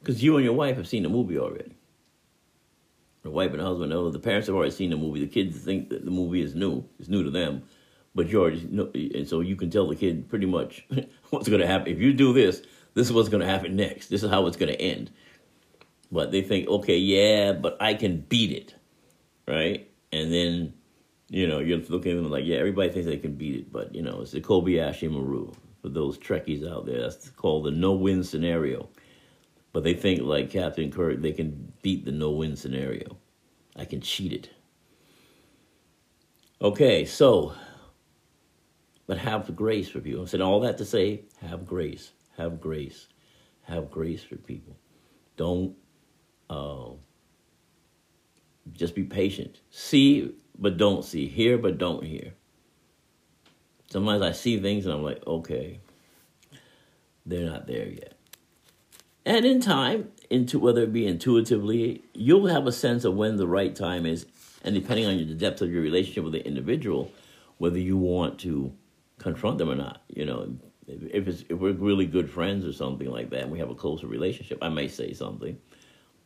Because 0.00 0.22
you 0.22 0.36
and 0.36 0.44
your 0.44 0.54
wife 0.54 0.76
have 0.76 0.88
seen 0.88 1.02
the 1.02 1.08
movie 1.08 1.38
already. 1.38 1.74
The 3.22 3.30
wife 3.30 3.52
and 3.52 3.60
the 3.60 3.64
husband 3.64 3.90
know 3.90 4.10
the 4.10 4.18
parents 4.18 4.48
have 4.48 4.56
already 4.56 4.70
seen 4.70 4.90
the 4.90 4.96
movie. 4.96 5.20
The 5.20 5.26
kids 5.26 5.56
think 5.56 5.88
that 5.88 6.04
the 6.04 6.10
movie 6.10 6.42
is 6.42 6.54
new. 6.54 6.84
It's 6.98 7.08
new 7.08 7.24
to 7.24 7.30
them. 7.30 7.62
But 8.14 8.28
you 8.28 8.40
already 8.40 8.66
know, 8.70 8.90
and 8.94 9.26
so 9.26 9.40
you 9.40 9.56
can 9.56 9.70
tell 9.70 9.88
the 9.88 9.96
kid 9.96 10.28
pretty 10.28 10.46
much 10.46 10.86
what's 11.30 11.48
going 11.48 11.60
to 11.60 11.66
happen. 11.66 11.92
If 11.92 11.98
you 11.98 12.12
do 12.12 12.32
this, 12.32 12.62
this 12.92 13.06
is 13.06 13.12
what's 13.12 13.30
going 13.30 13.40
to 13.40 13.48
happen 13.48 13.76
next. 13.76 14.08
This 14.08 14.22
is 14.22 14.30
how 14.30 14.46
it's 14.46 14.56
going 14.56 14.72
to 14.72 14.80
end. 14.80 15.10
But 16.14 16.30
they 16.30 16.42
think, 16.42 16.68
okay, 16.68 16.96
yeah, 16.96 17.54
but 17.54 17.76
I 17.80 17.94
can 17.94 18.20
beat 18.20 18.52
it, 18.52 18.72
right? 19.48 19.90
And 20.12 20.32
then, 20.32 20.72
you 21.28 21.48
know, 21.48 21.58
you're 21.58 21.78
looking 21.78 22.12
at 22.12 22.22
them 22.22 22.30
like, 22.30 22.44
yeah, 22.44 22.58
everybody 22.58 22.90
thinks 22.90 23.08
they 23.08 23.16
can 23.16 23.34
beat 23.34 23.56
it, 23.56 23.72
but 23.72 23.92
you 23.92 24.00
know, 24.00 24.20
it's 24.20 24.30
the 24.30 24.40
Kobayashi 24.40 25.10
Maru 25.10 25.52
for 25.82 25.88
those 25.88 26.16
Trekkies 26.16 26.70
out 26.70 26.86
there. 26.86 27.00
That's 27.00 27.30
called 27.30 27.64
the 27.64 27.72
no-win 27.72 28.22
scenario. 28.22 28.88
But 29.72 29.82
they 29.82 29.94
think 29.94 30.22
like 30.22 30.50
Captain 30.50 30.88
Kirk, 30.92 31.20
they 31.20 31.32
can 31.32 31.72
beat 31.82 32.04
the 32.04 32.12
no-win 32.12 32.54
scenario. 32.54 33.18
I 33.74 33.84
can 33.84 34.00
cheat 34.00 34.32
it. 34.32 34.50
Okay, 36.62 37.04
so 37.06 37.54
but 39.08 39.18
have 39.18 39.56
grace 39.56 39.88
for 39.88 39.98
people. 39.98 40.22
I 40.22 40.26
said 40.26 40.42
all 40.42 40.60
that 40.60 40.78
to 40.78 40.84
say, 40.84 41.24
have 41.40 41.66
grace, 41.66 42.12
have 42.36 42.60
grace, 42.60 43.08
have 43.62 43.90
grace 43.90 44.22
for 44.22 44.36
people. 44.36 44.76
Don't 45.36 45.74
uh, 46.54 46.92
just 48.72 48.94
be 48.94 49.04
patient. 49.04 49.60
See, 49.70 50.34
but 50.58 50.76
don't 50.76 51.04
see. 51.04 51.26
Hear, 51.26 51.58
but 51.58 51.78
don't 51.78 52.04
hear. 52.04 52.32
Sometimes 53.90 54.22
I 54.22 54.32
see 54.32 54.58
things 54.60 54.86
and 54.86 54.94
I'm 54.94 55.02
like, 55.02 55.24
okay, 55.26 55.80
they're 57.26 57.48
not 57.48 57.66
there 57.66 57.88
yet. 57.88 58.14
And 59.26 59.46
in 59.46 59.60
time, 59.60 60.10
into 60.28 60.58
whether 60.58 60.82
it 60.82 60.92
be 60.92 61.06
intuitively, 61.06 62.02
you'll 62.12 62.46
have 62.46 62.66
a 62.66 62.72
sense 62.72 63.04
of 63.04 63.14
when 63.14 63.36
the 63.36 63.46
right 63.46 63.74
time 63.74 64.04
is, 64.04 64.26
and 64.62 64.74
depending 64.74 65.06
on 65.06 65.16
the 65.16 65.34
depth 65.34 65.62
of 65.62 65.70
your 65.70 65.82
relationship 65.82 66.24
with 66.24 66.34
the 66.34 66.46
individual, 66.46 67.10
whether 67.58 67.78
you 67.78 67.96
want 67.96 68.38
to 68.40 68.72
confront 69.18 69.58
them 69.58 69.70
or 69.70 69.74
not. 69.74 70.02
You 70.08 70.26
know, 70.26 70.56
if 70.86 71.28
it's 71.28 71.44
if 71.48 71.58
we're 71.58 71.72
really 71.72 72.06
good 72.06 72.28
friends 72.28 72.66
or 72.66 72.72
something 72.72 73.10
like 73.10 73.30
that, 73.30 73.42
and 73.44 73.52
we 73.52 73.58
have 73.60 73.70
a 73.70 73.74
closer 73.74 74.06
relationship, 74.06 74.58
I 74.60 74.68
may 74.68 74.88
say 74.88 75.12
something. 75.14 75.56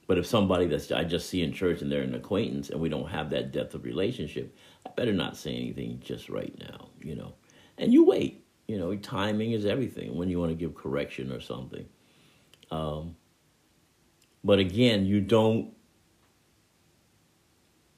But 0.08 0.16
if 0.16 0.26
somebody 0.26 0.66
that's 0.66 0.90
I 0.90 1.04
just 1.04 1.28
see 1.28 1.42
in 1.42 1.52
church 1.52 1.82
and 1.82 1.92
they're 1.92 2.02
an 2.02 2.14
acquaintance 2.14 2.70
and 2.70 2.80
we 2.80 2.88
don't 2.88 3.10
have 3.10 3.30
that 3.30 3.52
depth 3.52 3.74
of 3.74 3.84
relationship, 3.84 4.56
I 4.84 4.90
better 4.96 5.12
not 5.12 5.36
say 5.36 5.54
anything 5.54 6.00
just 6.02 6.30
right 6.30 6.52
now. 6.58 6.88
You 7.00 7.14
know, 7.14 7.34
and 7.76 7.92
you 7.92 8.04
wait. 8.04 8.44
You 8.66 8.78
know, 8.78 8.96
timing 8.96 9.52
is 9.52 9.64
everything 9.64 10.16
when 10.16 10.28
you 10.28 10.40
want 10.40 10.50
to 10.50 10.56
give 10.56 10.74
correction 10.74 11.30
or 11.30 11.40
something. 11.40 11.86
Um, 12.70 13.16
but 14.42 14.58
again, 14.58 15.06
you 15.06 15.20
don't 15.20 15.72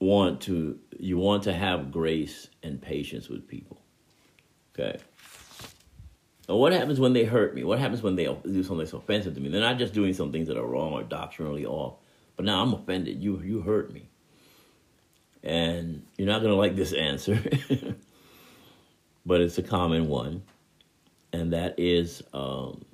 want 0.01 0.41
to 0.43 0.81
you 0.99 1.17
want 1.17 1.45
to 1.45 1.53
have 1.53 1.93
grace 1.93 2.49
and 2.65 2.83
patience 2.83 3.29
with 3.29 3.47
people. 3.47 3.81
Okay. 4.75 4.99
What 6.57 6.73
happens 6.73 6.99
when 6.99 7.13
they 7.13 7.25
hurt 7.25 7.55
me? 7.55 7.65
What 7.65 7.79
happens 7.79 8.03
when 8.03 8.17
they 8.17 8.25
do 8.25 8.63
something 8.63 8.79
that's 8.79 8.93
offensive 8.93 9.35
to 9.35 9.41
me? 9.41 9.49
They're 9.49 9.61
not 9.61 9.79
just 9.79 9.95
doing 9.95 10.15
some 10.15 10.33
things 10.33 10.49
that 10.49 10.57
are 10.57 10.67
wrong 10.67 10.93
or 10.93 11.03
doctrinally 11.03 11.65
off, 11.65 11.95
but 12.37 12.45
now 12.45 12.63
I'm 12.63 12.75
offended. 12.75 13.23
You 13.23 13.41
you 13.41 13.61
hurt 13.61 13.93
me, 13.93 14.09
and 15.43 16.05
you're 16.17 16.29
not 16.29 16.41
going 16.41 16.53
to 16.53 16.59
like 16.59 16.77
this 16.77 16.93
answer, 16.93 17.41
but 19.27 19.41
it's 19.41 19.59
a 19.59 19.63
common 19.63 20.09
one, 20.09 20.43
and 21.33 21.53
that 21.53 21.79
is 21.79 22.23
um, 22.33 22.85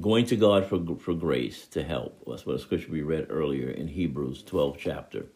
going 0.00 0.26
to 0.26 0.36
God 0.36 0.66
for, 0.66 0.96
for 0.96 1.14
grace 1.14 1.66
to 1.68 1.82
help. 1.82 2.22
That's 2.26 2.46
what 2.46 2.56
a 2.56 2.58
scripture 2.58 2.90
we 2.90 3.02
read 3.02 3.26
earlier 3.30 3.70
in 3.70 3.88
Hebrews 3.88 4.42
12 4.42 4.76
chapter. 4.78 5.26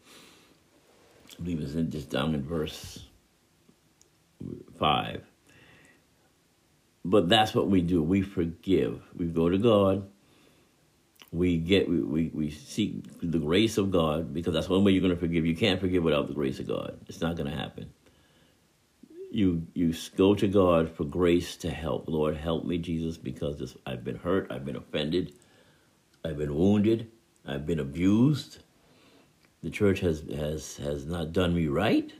I 1.38 1.42
believe 1.42 1.60
it's 1.60 1.74
in, 1.74 1.90
just 1.90 2.10
down 2.10 2.34
in 2.34 2.42
verse 2.42 3.06
5. 4.78 5.22
But 7.08 7.28
that's 7.28 7.54
what 7.54 7.68
we 7.68 7.80
do. 7.80 8.02
We 8.02 8.22
forgive. 8.22 9.02
We 9.16 9.26
go 9.26 9.48
to 9.48 9.58
God. 9.58 10.08
We 11.30 11.58
get 11.58 11.88
we, 11.88 12.02
we, 12.02 12.30
we 12.34 12.50
seek 12.50 13.02
the 13.20 13.38
grace 13.38 13.78
of 13.78 13.90
God 13.90 14.32
because 14.32 14.54
that's 14.54 14.68
one 14.68 14.82
way 14.82 14.92
you're 14.92 15.02
going 15.02 15.14
to 15.14 15.20
forgive. 15.20 15.44
You 15.44 15.56
can't 15.56 15.80
forgive 15.80 16.02
without 16.02 16.26
the 16.26 16.34
grace 16.34 16.58
of 16.58 16.66
God. 16.66 16.98
It's 17.06 17.20
not 17.20 17.36
going 17.36 17.50
to 17.50 17.56
happen 17.56 17.90
you 19.30 19.66
you 19.74 19.94
go 20.16 20.34
to 20.34 20.48
God 20.48 20.90
for 20.90 21.04
grace 21.04 21.56
to 21.58 21.70
help. 21.70 22.08
Lord, 22.08 22.36
help 22.36 22.64
me, 22.64 22.78
Jesus, 22.78 23.16
because 23.16 23.58
this, 23.58 23.76
I've 23.86 24.04
been 24.04 24.16
hurt, 24.16 24.50
I've 24.50 24.64
been 24.64 24.76
offended, 24.76 25.32
I've 26.24 26.38
been 26.38 26.54
wounded, 26.54 27.10
I've 27.46 27.66
been 27.66 27.80
abused. 27.80 28.58
The 29.62 29.70
church 29.70 30.00
has 30.00 30.22
has 30.34 30.76
has 30.76 31.06
not 31.06 31.32
done 31.32 31.54
me 31.54 31.66
right, 31.66 32.12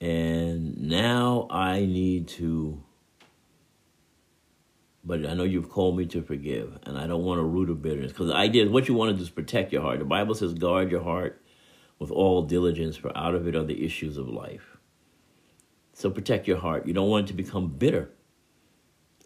and 0.00 0.76
now 0.78 1.48
I 1.50 1.80
need 1.80 2.28
to. 2.28 2.82
But 5.08 5.24
I 5.24 5.32
know 5.32 5.44
you've 5.44 5.70
called 5.70 5.96
me 5.96 6.04
to 6.04 6.20
forgive, 6.20 6.78
and 6.82 6.98
I 6.98 7.06
don't 7.06 7.24
want 7.24 7.40
a 7.40 7.42
root 7.42 7.70
of 7.70 7.80
bitterness 7.80 8.12
because 8.12 8.26
the 8.26 8.36
idea 8.36 8.66
is 8.66 8.70
what 8.70 8.88
you 8.88 8.94
want 8.94 9.10
to 9.10 9.16
do 9.16 9.22
is 9.22 9.30
protect 9.30 9.72
your 9.72 9.80
heart. 9.80 10.00
The 10.00 10.04
Bible 10.04 10.34
says, 10.34 10.52
"Guard 10.52 10.90
your 10.90 11.02
heart 11.02 11.42
with 11.98 12.10
all 12.10 12.42
diligence, 12.42 12.98
for 12.98 13.16
out 13.16 13.34
of 13.34 13.48
it 13.48 13.56
are 13.56 13.64
the 13.64 13.82
issues 13.82 14.18
of 14.18 14.28
life." 14.28 14.76
So 15.94 16.10
protect 16.10 16.46
your 16.46 16.58
heart. 16.58 16.86
You 16.86 16.92
don't 16.92 17.08
want 17.08 17.24
it 17.24 17.28
to 17.28 17.34
become 17.34 17.68
bitter. 17.68 18.10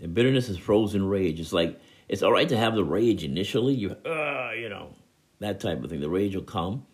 And 0.00 0.14
bitterness 0.14 0.48
is 0.48 0.56
frozen 0.56 1.04
rage. 1.08 1.40
It's 1.40 1.52
like 1.52 1.80
it's 2.08 2.22
all 2.22 2.30
right 2.30 2.48
to 2.48 2.56
have 2.56 2.76
the 2.76 2.84
rage 2.84 3.24
initially. 3.24 3.74
You, 3.74 3.96
uh, 4.06 4.52
you 4.56 4.68
know, 4.68 4.94
that 5.40 5.58
type 5.58 5.82
of 5.82 5.90
thing. 5.90 5.98
The 5.98 6.08
rage 6.08 6.36
will 6.36 6.44
come. 6.44 6.86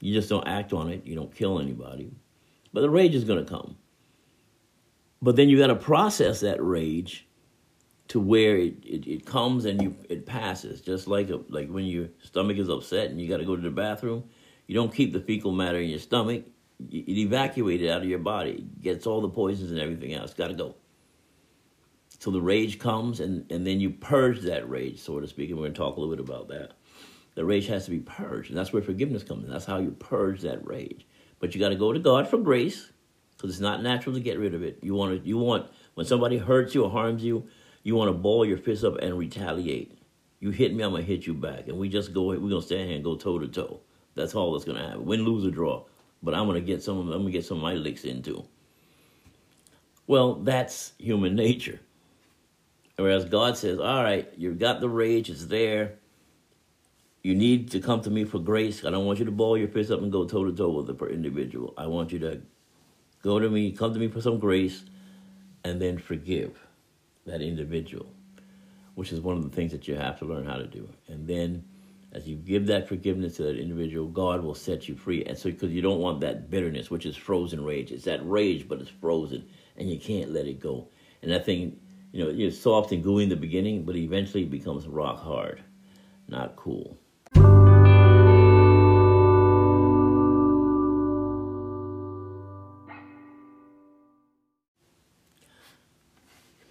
You 0.00 0.14
just 0.14 0.30
don't 0.30 0.48
act 0.48 0.72
on 0.72 0.88
it. 0.88 1.04
You 1.04 1.14
don't 1.14 1.34
kill 1.34 1.60
anybody, 1.60 2.10
but 2.72 2.80
the 2.80 2.88
rage 2.88 3.14
is 3.14 3.24
going 3.24 3.44
to 3.44 3.50
come. 3.50 3.76
But 5.20 5.36
then 5.36 5.50
you 5.50 5.58
got 5.58 5.66
to 5.66 5.76
process 5.76 6.40
that 6.40 6.64
rage 6.64 7.26
to 8.12 8.20
where 8.20 8.58
it, 8.58 8.74
it, 8.84 9.06
it, 9.06 9.24
comes 9.24 9.64
and 9.64 9.80
you 9.80 9.96
it 10.10 10.26
passes. 10.26 10.82
Just 10.82 11.08
like 11.08 11.30
a, 11.30 11.40
like 11.48 11.70
when 11.70 11.86
your 11.86 12.08
stomach 12.22 12.58
is 12.58 12.68
upset 12.68 13.08
and 13.10 13.18
you 13.18 13.26
got 13.26 13.38
to 13.38 13.46
go 13.46 13.56
to 13.56 13.62
the 13.62 13.70
bathroom, 13.70 14.24
you 14.66 14.74
don't 14.74 14.94
keep 14.94 15.14
the 15.14 15.20
fecal 15.20 15.50
matter 15.50 15.78
in 15.78 15.88
your 15.88 15.98
stomach 15.98 16.44
You, 16.90 17.04
it 17.06 17.16
evacuated 17.16 17.88
out 17.90 18.02
of 18.02 18.08
your 18.08 18.18
body, 18.18 18.50
It 18.50 18.82
gets 18.82 19.06
all 19.06 19.22
the 19.22 19.30
poisons 19.30 19.70
and 19.70 19.80
everything 19.80 20.12
else. 20.12 20.34
Got 20.34 20.48
to 20.48 20.54
go. 20.54 20.74
So 22.18 22.30
the 22.30 22.42
rage 22.42 22.78
comes, 22.78 23.18
and, 23.18 23.50
and 23.50 23.66
then 23.66 23.80
you 23.80 23.88
purge 23.88 24.40
that 24.42 24.68
rage, 24.68 25.00
so 25.00 25.18
to 25.18 25.26
speak. 25.26 25.48
And 25.48 25.58
we're 25.58 25.64
going 25.64 25.72
to 25.72 25.78
talk 25.78 25.96
a 25.96 26.00
little 26.00 26.14
bit 26.14 26.22
about 26.22 26.48
that. 26.48 26.72
The 27.34 27.46
rage 27.46 27.66
has 27.68 27.86
to 27.86 27.90
be 27.90 28.00
purged, 28.00 28.50
and 28.50 28.58
that's 28.58 28.74
where 28.74 28.82
forgiveness 28.82 29.24
comes 29.24 29.46
in. 29.46 29.50
That's 29.50 29.64
how 29.64 29.78
you 29.78 29.92
purge 29.92 30.42
that 30.42 30.66
rage. 30.66 31.06
But 31.38 31.54
you 31.54 31.60
got 31.60 31.70
to 31.70 31.76
go 31.76 31.94
to 31.94 31.98
God 31.98 32.28
for 32.28 32.36
grace, 32.36 32.92
because 33.34 33.48
it's 33.48 33.58
not 33.60 33.82
natural 33.82 34.14
to 34.14 34.20
get 34.20 34.38
rid 34.38 34.52
of 34.52 34.62
it. 34.62 34.80
You 34.82 34.94
want 34.94 35.22
to, 35.22 35.26
you 35.26 35.38
want 35.38 35.70
when 35.94 36.04
somebody 36.04 36.36
hurts 36.36 36.74
you 36.74 36.84
or 36.84 36.90
harms 36.90 37.24
you, 37.24 37.48
you 37.82 37.94
want 37.94 38.08
to 38.08 38.12
ball 38.12 38.44
your 38.44 38.58
fist 38.58 38.84
up 38.84 38.96
and 38.98 39.18
retaliate. 39.18 39.98
You 40.40 40.50
hit 40.50 40.74
me, 40.74 40.82
I'm 40.82 40.92
gonna 40.92 41.02
hit 41.02 41.26
you 41.26 41.34
back, 41.34 41.68
and 41.68 41.78
we 41.78 41.88
just 41.88 42.12
go. 42.12 42.24
We're 42.24 42.38
gonna 42.38 42.62
stand 42.62 42.88
here 42.88 42.96
and 42.96 43.04
go 43.04 43.16
toe 43.16 43.38
to 43.38 43.48
toe. 43.48 43.80
That's 44.14 44.34
all 44.34 44.52
that's 44.52 44.64
gonna 44.64 44.82
happen. 44.82 45.04
Win, 45.04 45.24
lose, 45.24 45.46
or 45.46 45.50
draw 45.50 45.84
but 46.22 46.34
I'm 46.34 46.46
gonna 46.46 46.60
get 46.60 46.82
some. 46.82 47.00
I'm 47.00 47.22
gonna 47.22 47.30
get 47.30 47.44
some 47.44 47.58
of 47.58 47.62
my 47.62 47.74
licks 47.74 48.04
into. 48.04 48.44
Well, 50.06 50.34
that's 50.34 50.92
human 50.98 51.34
nature. 51.46 51.80
Whereas 52.96 53.24
God 53.24 53.56
says, 53.56 53.78
"All 53.78 54.02
right, 54.02 54.30
you've 54.36 54.58
got 54.58 54.80
the 54.80 54.88
rage; 54.88 55.28
it's 55.28 55.46
there. 55.46 55.98
You 57.22 57.34
need 57.34 57.70
to 57.70 57.80
come 57.80 58.00
to 58.02 58.10
me 58.10 58.24
for 58.24 58.38
grace. 58.38 58.84
I 58.84 58.90
don't 58.90 59.06
want 59.06 59.20
you 59.20 59.24
to 59.24 59.30
ball 59.30 59.56
your 59.56 59.68
fist 59.68 59.90
up 59.90 60.02
and 60.02 60.10
go 60.10 60.24
toe 60.24 60.44
to 60.44 60.52
toe 60.52 60.70
with 60.70 60.86
the 60.86 61.06
individual. 61.06 61.72
I 61.76 61.86
want 61.86 62.12
you 62.12 62.18
to 62.20 62.42
go 63.22 63.38
to 63.38 63.48
me, 63.48 63.70
come 63.70 63.92
to 63.94 63.98
me 64.00 64.08
for 64.08 64.20
some 64.20 64.40
grace, 64.40 64.84
and 65.64 65.80
then 65.80 65.98
forgive 65.98 66.61
that 67.26 67.42
individual, 67.42 68.12
which 68.94 69.12
is 69.12 69.20
one 69.20 69.36
of 69.36 69.42
the 69.42 69.54
things 69.54 69.72
that 69.72 69.88
you 69.88 69.94
have 69.94 70.18
to 70.18 70.24
learn 70.24 70.46
how 70.46 70.56
to 70.56 70.66
do. 70.66 70.88
And 71.08 71.26
then 71.26 71.64
as 72.12 72.28
you 72.28 72.36
give 72.36 72.66
that 72.66 72.88
forgiveness 72.88 73.36
to 73.36 73.44
that 73.44 73.58
individual, 73.58 74.06
God 74.06 74.42
will 74.42 74.54
set 74.54 74.88
you 74.88 74.94
free. 74.94 75.24
And 75.24 75.36
so, 75.36 75.50
because 75.50 75.72
you 75.72 75.80
don't 75.80 76.00
want 76.00 76.20
that 76.20 76.50
bitterness, 76.50 76.90
which 76.90 77.06
is 77.06 77.16
frozen 77.16 77.64
rage, 77.64 77.90
it's 77.90 78.04
that 78.04 78.20
rage, 78.28 78.68
but 78.68 78.80
it's 78.80 78.90
frozen, 78.90 79.48
and 79.76 79.90
you 79.90 79.98
can't 79.98 80.30
let 80.30 80.46
it 80.46 80.60
go. 80.60 80.88
And 81.22 81.30
that 81.30 81.46
thing, 81.46 81.80
you 82.12 82.22
know, 82.22 82.30
it's 82.30 82.58
soft 82.58 82.92
and 82.92 83.02
gooey 83.02 83.22
in 83.22 83.30
the 83.30 83.36
beginning, 83.36 83.84
but 83.84 83.96
eventually 83.96 84.42
it 84.42 84.50
becomes 84.50 84.86
rock 84.86 85.20
hard. 85.20 85.62
Not 86.28 86.56
cool. 86.56 86.98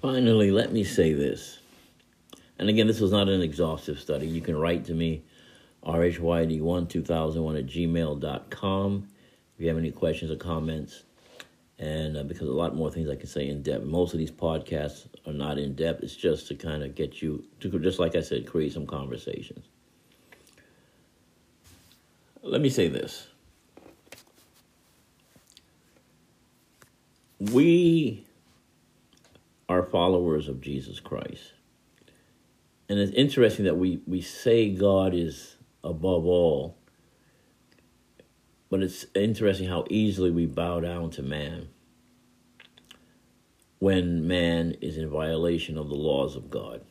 Finally, 0.01 0.49
let 0.49 0.73
me 0.73 0.83
say 0.83 1.13
this. 1.13 1.59
And 2.57 2.69
again, 2.69 2.87
this 2.87 2.99
was 2.99 3.11
not 3.11 3.29
an 3.29 3.41
exhaustive 3.41 3.99
study. 3.99 4.27
You 4.27 4.41
can 4.41 4.57
write 4.57 4.85
to 4.85 4.95
me 4.95 5.23
rhyd12001 5.85 7.59
at 7.59 7.65
gmail.com 7.67 9.07
if 9.55 9.61
you 9.61 9.67
have 9.67 9.77
any 9.77 9.91
questions 9.91 10.31
or 10.31 10.37
comments. 10.37 11.03
And 11.77 12.17
uh, 12.17 12.23
because 12.23 12.47
a 12.47 12.51
lot 12.51 12.75
more 12.75 12.91
things 12.91 13.09
I 13.09 13.15
can 13.15 13.27
say 13.27 13.47
in 13.47 13.61
depth. 13.61 13.85
Most 13.85 14.13
of 14.13 14.19
these 14.19 14.31
podcasts 14.31 15.07
are 15.27 15.33
not 15.33 15.59
in 15.59 15.75
depth. 15.75 16.03
It's 16.03 16.15
just 16.15 16.47
to 16.47 16.55
kind 16.55 16.83
of 16.83 16.95
get 16.95 17.21
you 17.21 17.43
to, 17.59 17.79
just 17.79 17.99
like 17.99 18.15
I 18.15 18.21
said, 18.21 18.47
create 18.47 18.73
some 18.73 18.87
conversations. 18.87 19.65
Let 22.41 22.61
me 22.61 22.69
say 22.69 22.87
this. 22.87 23.27
We 27.39 28.25
are 29.71 29.83
followers 29.83 30.49
of 30.49 30.59
Jesus 30.59 30.99
Christ. 30.99 31.53
And 32.89 32.99
it's 32.99 33.13
interesting 33.13 33.63
that 33.63 33.77
we, 33.77 34.01
we 34.05 34.19
say 34.19 34.69
God 34.69 35.13
is 35.13 35.55
above 35.81 36.25
all. 36.25 36.77
But 38.69 38.83
it's 38.83 39.05
interesting 39.15 39.69
how 39.69 39.85
easily 39.89 40.29
we 40.29 40.45
bow 40.45 40.81
down 40.81 41.09
to 41.11 41.23
man 41.23 41.69
when 43.79 44.27
man 44.27 44.75
is 44.81 44.97
in 44.97 45.09
violation 45.09 45.77
of 45.77 45.87
the 45.87 45.95
laws 45.95 46.35
of 46.35 46.49
God. 46.49 46.81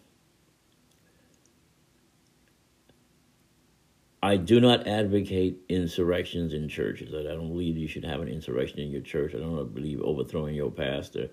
I 4.22 4.38
do 4.38 4.58
not 4.58 4.86
advocate 4.86 5.58
insurrections 5.68 6.54
in 6.54 6.68
churches. 6.68 7.14
I 7.14 7.22
don't 7.24 7.48
believe 7.48 7.76
you 7.76 7.88
should 7.88 8.04
have 8.04 8.22
an 8.22 8.28
insurrection 8.28 8.78
in 8.78 8.90
your 8.90 9.02
church. 9.02 9.34
I 9.34 9.38
don't 9.38 9.74
believe 9.74 10.00
overthrowing 10.00 10.54
your 10.54 10.70
pastor 10.70 11.30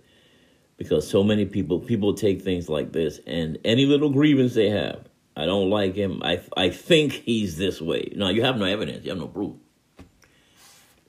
because 0.78 1.10
so 1.10 1.24
many 1.24 1.46
people 1.46 1.80
people 1.80 2.14
take 2.14 2.42
things 2.42 2.70
like 2.70 2.94
this 2.94 3.20
and 3.28 3.58
any 3.66 3.86
little 3.86 4.10
grievance 4.10 4.54
they 4.54 4.70
have. 4.70 5.08
I 5.36 5.46
don't 5.46 5.70
like 5.70 5.96
him. 5.96 6.22
I 6.24 6.42
I 6.56 6.70
think 6.70 7.14
he's 7.14 7.58
this 7.58 7.82
way. 7.82 8.12
No, 8.16 8.30
you 8.30 8.44
have 8.44 8.58
no 8.58 8.66
evidence. 8.66 9.04
You 9.04 9.12
have 9.12 9.20
no 9.20 9.28
proof. 9.28 9.56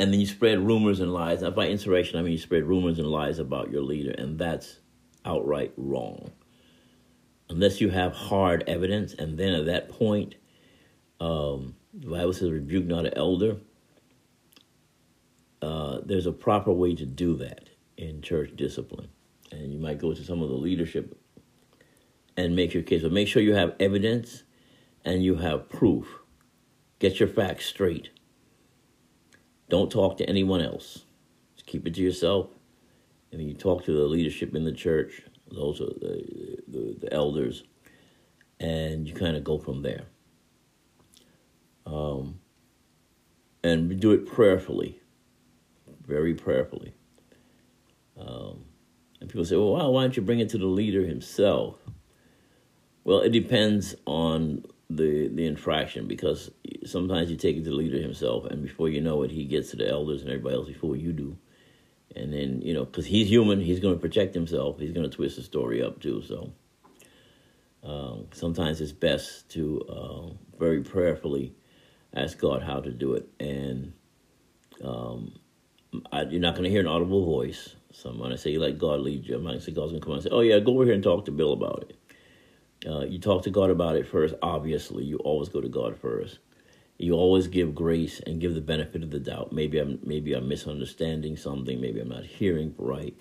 And 0.01 0.13
then 0.13 0.21
you 0.21 0.27
spread 0.27 0.61
rumors 0.61 1.01
and 1.01 1.13
lies. 1.13 1.43
Now, 1.43 1.51
by 1.51 1.69
insurrection, 1.69 2.19
I 2.19 2.23
mean 2.23 2.33
you 2.33 2.39
spread 2.39 2.65
rumors 2.65 2.99
and 2.99 3.09
lies 3.09 3.39
about 3.39 3.71
your 3.71 3.83
leader, 3.83 4.13
and 4.17 4.39
that's 4.39 4.79
outright 5.25 5.73
wrong. 5.77 6.31
Unless 7.51 7.81
you 7.81 7.91
have 7.91 8.13
hard 8.13 8.63
evidence, 8.67 9.15
and 9.15 9.39
then 9.39 9.55
at 9.55 9.67
that 9.67 9.89
point, 9.89 10.35
um, 11.21 11.75
the 11.93 12.09
Bible 12.11 12.33
says, 12.33 12.51
rebuke 12.51 12.85
not 12.85 13.07
an 13.07 13.15
elder. 13.17 13.57
Uh, 15.61 16.01
there's 16.05 16.27
a 16.27 16.33
proper 16.33 16.71
way 16.71 16.95
to 16.95 17.05
do 17.05 17.37
that 17.37 17.71
in 17.97 18.23
church 18.23 18.55
discipline. 18.55 19.09
And 19.51 19.73
you 19.73 19.79
might 19.79 19.99
go 19.99 20.13
to 20.13 20.25
some 20.25 20.43
of 20.43 20.49
the 20.49 20.57
leadership 20.57 21.19
and 22.37 22.55
make 22.55 22.75
your 22.75 22.83
case, 22.83 23.03
but 23.03 23.13
make 23.13 23.29
sure 23.29 23.43
you 23.43 23.55
have 23.55 23.75
evidence 23.81 24.45
and 25.05 25.25
you 25.25 25.37
have 25.37 25.69
proof. 25.69 26.21
Get 26.99 27.19
your 27.19 27.29
facts 27.29 27.67
straight. 27.67 28.11
Don't 29.69 29.91
talk 29.91 30.17
to 30.19 30.29
anyone 30.29 30.61
else. 30.61 31.05
Just 31.55 31.67
keep 31.67 31.87
it 31.87 31.95
to 31.95 32.03
yourself. 32.03 32.49
And 33.33 33.43
you 33.43 33.55
talk 33.55 33.85
to 33.85 33.93
the 33.93 34.05
leadership 34.05 34.55
in 34.55 34.65
the 34.65 34.73
church, 34.73 35.23
those 35.51 35.81
are 35.81 35.87
the, 35.87 36.59
the, 36.67 36.97
the 37.01 37.13
elders, 37.13 37.63
and 38.61 39.07
you 39.07 39.15
kind 39.15 39.37
of 39.37 39.45
go 39.45 39.59
from 39.59 39.83
there. 39.83 40.05
Um, 41.87 42.41
and 43.63 43.99
do 44.01 44.13
it 44.13 44.27
prayerfully, 44.27 45.01
very 46.07 46.35
prayerfully. 46.35 46.95
Um, 48.19 48.65
and 49.21 49.29
people 49.29 49.45
say, 49.45 49.57
well, 49.57 49.93
why 49.93 50.03
don't 50.03 50.17
you 50.17 50.23
bring 50.23 50.41
it 50.41 50.51
to 50.51 50.59
the 50.59 50.67
leader 50.67 51.05
himself? 51.05 51.77
Well, 53.05 53.21
it 53.21 53.31
depends 53.31 53.95
on 54.07 54.65
the 54.91 55.29
the 55.29 55.47
infraction 55.47 56.07
because 56.07 56.51
sometimes 56.85 57.31
you 57.31 57.37
take 57.37 57.57
it 57.57 57.65
to 57.65 57.71
the 57.71 57.77
leader 57.77 57.99
himself, 57.99 58.47
and 58.47 58.63
before 58.63 58.89
you 58.89 59.01
know 59.01 59.23
it, 59.23 59.31
he 59.31 59.45
gets 59.45 59.71
to 59.71 59.77
the 59.77 59.89
elders 59.89 60.23
and 60.23 60.31
everybody 60.31 60.57
else 60.57 60.69
before 60.69 60.97
you 60.97 61.13
do. 61.13 61.37
And 62.17 62.33
then 62.33 62.63
you 62.63 62.75
know, 62.75 62.85
because 62.85 63.07
he's 63.07 63.29
human, 63.29 63.61
he's 63.61 63.81
going 63.81 63.95
to 63.95 64.01
protect 64.01 64.35
himself. 64.35 64.79
He's 64.79 64.93
going 64.93 65.09
to 65.09 65.15
twist 65.15 65.37
the 65.37 65.43
story 65.43 65.83
up 65.83 66.01
too. 66.01 66.23
So 66.23 66.53
um, 67.83 68.27
sometimes 68.33 68.81
it's 68.81 68.93
best 68.93 69.49
to 69.51 69.83
uh, 69.89 70.57
very 70.59 70.83
prayerfully 70.83 71.55
ask 72.15 72.39
God 72.39 72.63
how 72.63 72.81
to 72.81 72.91
do 72.91 73.15
it, 73.15 73.29
and 73.39 73.93
um, 74.83 75.39
I, 76.11 76.23
you're 76.23 76.41
not 76.41 76.55
going 76.55 76.65
to 76.65 76.71
hear 76.71 76.81
an 76.81 76.87
audible 76.87 77.25
voice. 77.25 77.75
So 77.93 78.11
I'm 78.11 78.19
going 78.19 78.31
to 78.31 78.39
say, 78.39 78.57
let 78.59 78.79
God 78.79 79.01
lead 79.01 79.27
you. 79.27 79.37
I'm 79.37 79.43
not 79.43 79.51
going 79.51 79.61
to 79.61 79.65
say 79.65 79.73
God's 79.73 79.93
going 79.93 80.01
to 80.01 80.07
come 80.07 80.15
and 80.15 80.23
say, 80.23 80.31
oh 80.31 80.41
yeah, 80.41 80.59
go 80.59 80.73
over 80.75 80.85
here 80.85 80.95
and 80.95 81.03
talk 81.03 81.25
to 81.25 81.33
Bill 81.33 81.53
about 81.53 81.87
it. 81.89 81.97
Uh, 82.89 83.01
you 83.01 83.19
talk 83.19 83.43
to 83.43 83.51
God 83.51 83.71
about 83.71 83.97
it 83.97 84.07
first. 84.07 84.35
Obviously, 84.43 85.05
you 85.05 85.17
always 85.19 85.49
go 85.49 85.61
to 85.61 85.69
God 85.69 85.99
first. 85.99 86.39
You 86.99 87.15
always 87.15 87.47
give 87.47 87.75
grace 87.75 88.21
and 88.21 88.41
give 88.41 88.55
the 88.55 88.61
benefit 88.61 89.03
of 89.03 89.11
the 89.11 89.21
doubt. 89.21 89.53
Maybe 89.53 89.79
I'm 89.79 90.01
maybe 90.03 90.33
I'm 90.33 90.49
misunderstanding 90.49 91.37
something. 91.37 91.81
Maybe 91.81 92.01
I'm 92.01 92.09
not 92.09 92.25
hearing 92.25 92.75
right. 92.77 93.17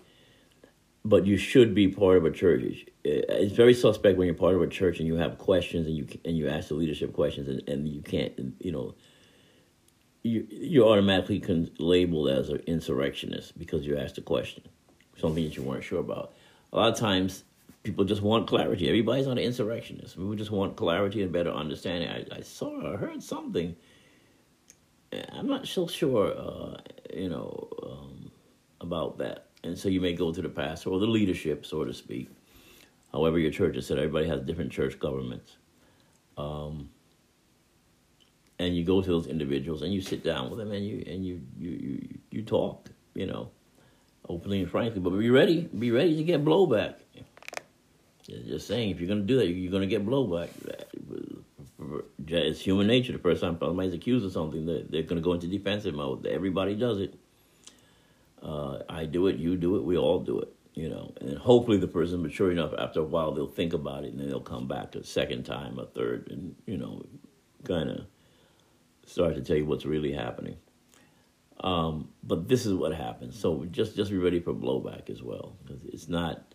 But 1.05 1.26
you 1.26 1.38
should 1.38 1.74
be 1.74 1.88
part 1.88 2.18
of 2.18 2.26
a 2.26 2.32
church. 2.32 2.86
It's 3.03 3.55
very 3.55 3.74
suspect 3.74 4.18
when 4.18 4.26
you're 4.26 4.36
part 4.36 4.55
of 4.55 4.61
a 4.61 4.68
church 4.68 4.99
and 4.99 5.07
you 5.07 5.15
have 5.15 5.38
questions 5.38 5.88
and 5.88 5.95
you 5.95 6.07
and 6.26 6.38
you 6.38 6.49
ask 6.49 6.70
the 6.70 6.76
leadership 6.76 7.13
questions 7.13 7.47
and, 7.47 7.68
and 7.70 7.88
you 7.88 8.01
can't 8.01 8.34
you 8.59 8.72
know 8.72 8.95
you 10.28 10.47
you're 10.49 10.88
automatically 10.88 11.39
con- 11.39 11.71
labeled 11.80 12.30
as 12.30 12.49
an 12.49 12.61
insurrectionist 12.67 13.57
because 13.57 13.86
you 13.86 13.97
asked 13.97 14.17
a 14.17 14.21
question, 14.21 14.63
something 15.17 15.43
that 15.43 15.55
you 15.55 15.63
weren't 15.63 15.84
sure 15.84 15.99
about. 15.99 16.34
A 16.73 16.78
lot 16.78 16.91
of 16.91 16.99
times 16.99 17.43
people 17.84 18.03
just 18.03 18.21
want 18.21 18.47
clarity. 18.47 18.88
Everybody's 18.88 19.28
not 19.28 19.38
an 19.38 19.43
insurrectionist. 19.43 20.17
We 20.17 20.36
just 20.36 20.51
want 20.51 20.75
clarity 20.75 21.23
and 21.23 21.32
better 21.32 21.51
understanding. 21.51 22.09
I, 22.09 22.39
I 22.39 22.41
saw, 22.41 22.93
I 22.93 22.97
heard 22.97 23.23
something. 23.23 23.75
I'm 25.32 25.47
not 25.47 25.65
so 25.67 25.88
sure, 25.88 26.38
uh, 26.38 26.78
you 27.13 27.30
know, 27.30 27.69
um, 27.84 28.32
about 28.82 29.17
that. 29.19 29.47
And 29.63 29.78
so 29.78 29.88
you 29.88 30.01
may 30.01 30.13
go 30.13 30.34
to 30.34 30.41
the 30.41 30.49
pastor 30.49 30.89
or 30.89 30.99
the 30.99 31.07
leadership, 31.07 31.65
so 31.65 31.86
to 31.86 31.93
speak. 31.93 32.30
However, 33.13 33.39
your 33.39 33.51
church 33.51 33.78
is 33.78 33.88
said, 33.88 33.97
everybody 33.97 34.28
has 34.28 34.41
different 34.41 34.71
church 34.71 34.99
governments. 34.99 35.55
Um, 36.38 36.89
and 38.60 38.76
you 38.76 38.84
go 38.84 39.01
to 39.01 39.10
those 39.10 39.28
individuals 39.28 39.82
and 39.82 39.93
you 39.93 40.01
sit 40.01 40.24
down 40.24 40.49
with 40.49 40.60
them 40.60 40.72
and 40.72 40.86
you 40.86 41.03
and 41.08 41.26
you 41.26 41.41
you 41.58 41.70
you, 41.70 42.20
you 42.32 42.41
talk, 42.43 42.89
you 43.14 43.26
know, 43.26 43.51
openly 44.28 44.62
and 44.62 44.70
frankly. 44.70 44.99
But 44.99 45.12
be 45.12 45.30
ready, 45.30 45.62
be 45.78 45.91
ready 45.91 46.16
to 46.16 46.24
get 46.24 46.43
blowback. 46.43 46.95
Just 48.28 48.68
saying, 48.68 48.89
if 48.89 48.99
you're 48.99 49.08
going 49.08 49.22
to 49.22 49.26
do 49.26 49.38
that, 49.38 49.47
you're 49.47 49.72
going 49.72 49.88
to 49.88 49.88
get 49.88 50.05
blowback. 50.05 50.49
It's 52.28 52.60
human 52.60 52.88
nature. 52.88 53.14
The 53.14 53.20
first 53.20 53.41
time 53.41 53.58
somebody's 53.58 53.93
accused 53.93 54.26
of 54.26 54.34
something, 54.34 54.66
they're, 54.66 54.84
they're 54.84 55.03
going 55.03 55.16
to 55.16 55.22
go 55.22 55.32
into 55.32 55.47
defensive 55.47 55.95
mode. 55.95 56.26
Everybody 56.26 56.76
does 56.76 56.99
it. 56.99 57.18
Uh, 58.43 58.80
I 58.89 59.05
do 59.05 59.28
it, 59.28 59.38
you 59.38 59.55
do 59.55 59.78
it, 59.78 59.84
we 59.84 59.97
all 59.97 60.20
do 60.20 60.39
it, 60.39 60.53
you 60.74 60.89
know. 60.89 61.14
And 61.22 61.38
hopefully 61.38 61.78
the 61.78 61.88
person 61.88 62.22
mature 62.22 62.51
enough. 62.51 62.72
After 62.78 62.99
a 62.99 63.03
while, 63.03 63.34
they'll 63.34 63.47
think 63.47 63.74
about 63.74 64.03
it, 64.03 64.12
and 64.12 64.20
then 64.20 64.28
they'll 64.28 64.41
come 64.41 64.68
back 64.68 64.93
a 64.95 65.03
second 65.03 65.43
time, 65.43 65.80
a 65.80 65.86
third, 65.86 66.28
and 66.30 66.55
you 66.66 66.78
know, 66.78 67.03
kind 67.64 67.89
of 67.89 68.05
start 69.08 69.36
to 69.36 69.41
tell 69.41 69.58
you 69.58 69.66
what's 69.66 69.86
really 69.86 70.12
happening. 70.12 70.58
Um, 71.60 72.10
but 72.24 72.47
this 72.47 72.66
is 72.66 72.74
what 72.74 72.93
happens. 72.93 73.39
So 73.39 73.66
just 73.72 73.95
just 73.95 74.12
be 74.12 74.18
ready 74.18 74.39
for 74.39 74.53
blowback 74.53 75.10
as 75.10 75.24
well, 75.24 75.55
because 75.64 75.84
it's 75.86 76.08
not 76.08 76.53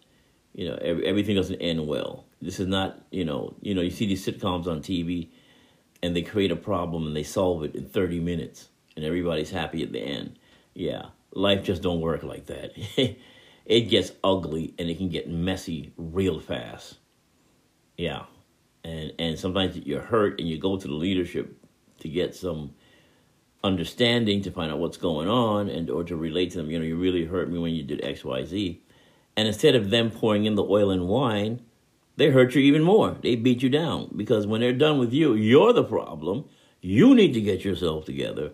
you 0.55 0.69
know, 0.69 0.79
every, 0.83 1.07
everything 1.07 1.37
doesn't 1.37 1.61
end 1.61 1.87
well. 1.87 2.25
This 2.41 2.61
is 2.61 2.67
not, 2.67 3.01
you 3.11 3.25
know, 3.25 3.55
you 3.61 3.75
know, 3.75 3.81
you 3.81 3.91
see 3.91 4.07
these 4.07 4.25
sitcoms 4.25 4.67
on 4.67 4.81
TV, 4.81 5.29
and 6.03 6.15
they 6.15 6.23
create 6.23 6.51
a 6.51 6.57
problem 6.57 7.07
and 7.07 7.17
they 7.17 7.23
solve 7.23 7.65
it 7.65 7.75
in 7.75 7.87
thirty 7.87 8.21
minutes, 8.21 8.69
and 8.97 9.05
everybody's 9.05 9.51
happy 9.51 9.83
at 9.83 9.93
the 9.93 10.01
end. 10.01 10.39
Yeah, 10.75 11.07
life 11.33 11.65
just 11.65 11.83
don't 11.83 12.01
work 12.01 12.23
like 12.23 12.47
that. 12.47 12.73
it 13.65 13.81
gets 13.89 14.13
ugly 14.23 14.75
and 14.79 14.91
it 14.91 14.99
can 14.99 15.09
get 15.09 15.29
messy 15.29 15.93
real 15.97 16.41
fast. 16.41 16.99
Yeah, 17.97 18.25
and 18.85 19.13
and 19.19 19.39
sometimes 19.39 19.77
you're 19.77 20.03
hurt 20.03 20.39
and 20.39 20.49
you 20.49 20.59
go 20.59 20.77
to 20.77 20.89
the 20.89 20.95
leadership 20.95 21.57
to 22.03 22.09
get 22.09 22.37
some 22.37 22.75
understanding 23.65 24.43
to 24.43 24.51
find 24.51 24.71
out 24.71 24.79
what's 24.79 24.97
going 24.97 25.29
on 25.29 25.69
and 25.69 25.91
or 25.91 26.05
to 26.05 26.17
relate 26.17 26.53
to 26.53 26.59
them. 26.59 26.71
You 26.71 26.79
know, 26.79 26.85
you 26.85 26.97
really 26.97 27.25
hurt 27.25 27.51
me 27.51 27.59
when 27.59 27.75
you 27.75 27.83
did 27.83 28.05
X, 28.05 28.25
Y, 28.25 28.45
Z 28.45 28.83
and 29.37 29.49
instead 29.49 29.75
of 29.75 29.91
them 29.91 30.11
pouring 30.11 30.45
in 30.45 30.55
the 30.55 30.65
oil 30.65 30.91
and 30.91 31.09
wine, 31.09 31.63
they 32.17 32.31
hurt 32.31 32.55
you 32.55 32.61
even 32.63 32.83
more. 32.83 33.17
They 33.23 33.37
beat 33.37 33.63
you 33.63 33.71
down 33.71 34.13
because 34.15 34.47
when 34.47 34.61
they're 34.61 34.73
done 34.73 34.99
with 34.99 35.13
you, 35.13 35.35
you're 35.35 35.73
the 35.73 35.85
problem. 35.85 36.45
You 36.81 37.15
need 37.15 37.33
to 37.35 37.41
get 37.41 37.65
yourself 37.65 38.05
together, 38.05 38.53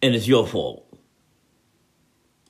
and 0.00 0.14
it's 0.14 0.28
your 0.28 0.46
fault. 0.46 0.86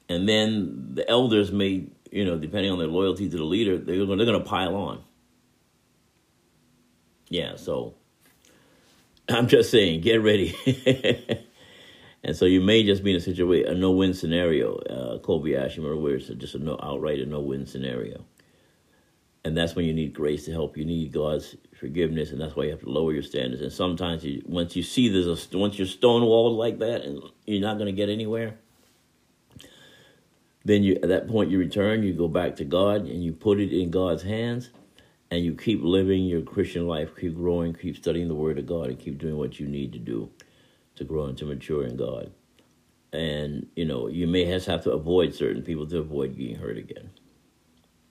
And 0.08 0.28
then 0.28 0.90
the 0.94 1.08
elders 1.08 1.50
may, 1.50 1.86
you 2.12 2.24
know, 2.24 2.38
depending 2.38 2.70
on 2.70 2.78
their 2.78 2.86
loyalty 2.86 3.28
to 3.28 3.36
the 3.36 3.44
leader, 3.44 3.78
they're 3.78 4.04
going 4.04 4.18
to 4.18 4.40
pile 4.40 4.76
on. 4.76 5.02
Yeah, 7.30 7.56
so 7.56 7.94
I'm 9.28 9.48
just 9.48 9.70
saying, 9.70 10.00
get 10.02 10.22
ready. 10.22 10.54
And 12.24 12.34
so 12.34 12.46
you 12.46 12.62
may 12.62 12.82
just 12.82 13.04
be 13.04 13.10
in 13.10 13.16
a 13.18 13.20
situation, 13.20 13.70
a 13.70 13.74
no-win 13.74 14.14
scenario, 14.14 14.76
uh, 14.76 15.18
Kobayashi, 15.18 15.78
where 16.02 16.14
it's 16.14 16.28
just 16.28 16.54
a 16.54 16.58
no 16.58 16.78
outright 16.82 17.20
a 17.20 17.26
no-win 17.26 17.66
scenario. 17.66 18.24
And 19.44 19.54
that's 19.54 19.76
when 19.76 19.84
you 19.84 19.92
need 19.92 20.14
grace 20.14 20.46
to 20.46 20.52
help. 20.52 20.78
You 20.78 20.86
need 20.86 21.12
God's 21.12 21.54
forgiveness, 21.78 22.32
and 22.32 22.40
that's 22.40 22.56
why 22.56 22.64
you 22.64 22.70
have 22.70 22.80
to 22.80 22.88
lower 22.88 23.12
your 23.12 23.22
standards. 23.22 23.60
And 23.60 23.70
sometimes, 23.70 24.24
you, 24.24 24.42
once 24.46 24.74
you 24.74 24.82
see 24.82 25.10
there's 25.10 25.26
a 25.26 25.58
once 25.58 25.78
you're 25.78 25.86
stonewalled 25.86 26.56
like 26.56 26.78
that, 26.78 27.02
and 27.02 27.22
you're 27.44 27.60
not 27.60 27.74
going 27.74 27.86
to 27.86 27.92
get 27.92 28.08
anywhere, 28.08 28.54
then 30.64 30.82
you 30.82 30.94
at 30.94 31.08
that 31.08 31.28
point 31.28 31.50
you 31.50 31.58
return, 31.58 32.02
you 32.02 32.14
go 32.14 32.26
back 32.26 32.56
to 32.56 32.64
God, 32.64 33.02
and 33.02 33.22
you 33.22 33.34
put 33.34 33.60
it 33.60 33.70
in 33.70 33.90
God's 33.90 34.22
hands, 34.22 34.70
and 35.34 35.44
you 35.44 35.52
keep 35.52 35.82
living 35.82 36.26
your 36.26 36.42
Christian 36.42 36.86
life, 36.86 37.10
keep 37.18 37.34
growing, 37.34 37.74
keep 37.74 37.96
studying 37.96 38.28
the 38.28 38.36
Word 38.36 38.56
of 38.56 38.66
God, 38.66 38.88
and 38.88 38.98
keep 38.98 39.18
doing 39.18 39.36
what 39.36 39.58
you 39.58 39.66
need 39.66 39.92
to 39.92 39.98
do 39.98 40.30
to 40.94 41.02
grow 41.02 41.24
and 41.24 41.36
to 41.38 41.44
mature 41.44 41.82
in 41.84 41.96
God. 41.96 42.30
And, 43.12 43.66
you 43.74 43.84
know, 43.84 44.06
you 44.06 44.28
may 44.28 44.44
have 44.44 44.84
to 44.84 44.92
avoid 44.92 45.34
certain 45.34 45.62
people 45.62 45.88
to 45.88 45.98
avoid 45.98 46.36
getting 46.36 46.54
hurt 46.54 46.78
again. 46.78 47.10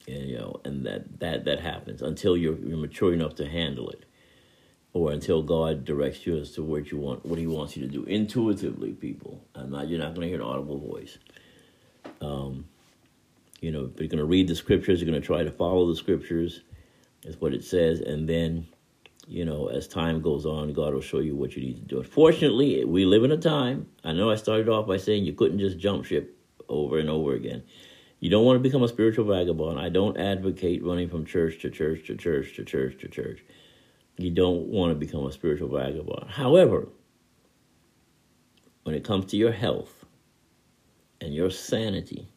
And, 0.06 0.30
you 0.30 0.38
know, 0.38 0.60
and 0.66 0.86
that, 0.86 1.22
that, 1.22 1.46
that 1.46 1.62
happens 1.62 2.02
until 2.02 2.36
you're, 2.36 2.58
you're 2.58 2.78
mature 2.78 3.14
enough 3.14 3.36
to 3.36 3.48
handle 3.48 3.90
it. 3.90 4.04
Or 4.92 5.14
until 5.14 5.42
God 5.42 5.86
directs 5.86 6.28
you 6.28 6.38
as 6.38 6.52
to 6.52 6.62
what 6.62 6.92
you 6.92 6.98
want, 6.98 7.26
what 7.26 7.40
He 7.40 7.48
wants 7.48 7.78
you 7.78 7.84
to 7.84 7.92
do 7.92 8.04
intuitively. 8.04 8.92
People, 8.92 9.46
I'm 9.56 9.72
not. 9.72 9.88
You're 9.88 10.00
not 10.00 10.14
going 10.14 10.28
to 10.28 10.28
hear 10.28 10.42
an 10.42 10.46
audible 10.46 10.78
voice. 10.78 11.18
Um, 12.20 12.66
you 13.62 13.72
know, 13.72 13.90
you're 13.98 14.10
going 14.10 14.18
to 14.18 14.26
read 14.26 14.50
the 14.50 14.56
scriptures. 14.56 15.00
You're 15.00 15.10
going 15.10 15.22
to 15.22 15.26
try 15.26 15.44
to 15.44 15.52
follow 15.52 15.88
the 15.88 15.96
scriptures. 15.96 16.62
Is 17.26 17.40
what 17.40 17.54
it 17.54 17.64
says, 17.64 18.02
and 18.02 18.28
then 18.28 18.68
you 19.28 19.46
know, 19.46 19.68
as 19.68 19.88
time 19.88 20.22
goes 20.22 20.46
on, 20.46 20.74
God 20.74 20.94
will 20.94 21.02
show 21.02 21.20
you 21.20 21.36
what 21.36 21.56
you 21.56 21.62
need 21.62 21.78
to 21.78 21.96
do. 21.96 22.04
Fortunately, 22.04 22.84
we 22.84 23.06
live 23.06 23.24
in 23.24 23.32
a 23.32 23.38
time. 23.38 23.88
I 24.04 24.12
know 24.12 24.30
I 24.30 24.36
started 24.36 24.68
off 24.68 24.88
by 24.88 24.98
saying 24.98 25.24
you 25.24 25.34
couldn't 25.34 25.60
just 25.60 25.80
jump 25.80 26.06
ship 26.06 26.38
over 26.68 26.98
and 26.98 27.10
over 27.10 27.34
again. 27.34 27.64
You 28.20 28.30
don't 28.30 28.46
want 28.46 28.58
to 28.58 28.64
become 28.64 28.84
a 28.84 28.88
spiritual 28.88 29.26
vagabond. 29.26 29.80
I 29.80 29.90
don't 29.90 30.18
advocate 30.18 30.84
running 30.84 31.10
from 31.10 31.26
church 31.26 31.62
to 31.62 31.70
church 31.70 32.08
to 32.08 32.16
church 32.16 32.56
to 32.56 32.64
church 32.64 33.00
to 33.02 33.08
church. 33.08 33.44
You 34.18 34.30
don't 34.30 34.68
want 34.68 34.92
to 34.92 34.96
become 34.96 35.26
a 35.26 35.32
spiritual 35.32 35.70
vagabond. 35.70 36.30
However, 36.30 36.90
when 38.84 38.96
it 38.96 39.04
comes 39.04 39.26
to 39.28 39.38
your 39.38 39.52
health 39.52 40.06
and 41.22 41.34
your 41.34 41.50
sanity, 41.50 42.30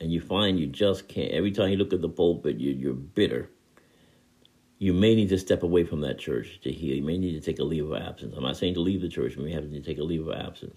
and 0.00 0.12
you 0.12 0.20
find 0.20 0.58
you 0.58 0.66
just 0.66 1.08
can't, 1.08 1.30
every 1.30 1.52
time 1.52 1.70
you 1.70 1.76
look 1.76 1.92
at 1.92 2.00
the 2.00 2.08
pulpit, 2.08 2.58
you, 2.58 2.72
you're 2.72 2.94
bitter 2.94 3.48
you 4.82 4.92
may 4.92 5.14
need 5.14 5.28
to 5.28 5.38
step 5.38 5.62
away 5.62 5.84
from 5.84 6.00
that 6.00 6.18
church 6.18 6.58
to 6.60 6.72
heal. 6.72 6.96
You 6.96 7.04
may 7.04 7.16
need 7.16 7.40
to 7.40 7.40
take 7.40 7.60
a 7.60 7.64
leave 7.64 7.88
of 7.88 8.02
absence. 8.02 8.34
I'm 8.36 8.42
not 8.42 8.56
saying 8.56 8.74
to 8.74 8.80
leave 8.80 9.00
the 9.00 9.08
church, 9.08 9.36
you 9.36 9.44
may 9.44 9.52
have 9.52 9.70
to 9.70 9.80
take 9.80 9.98
a 9.98 10.02
leave 10.02 10.26
of 10.26 10.34
absence. 10.34 10.76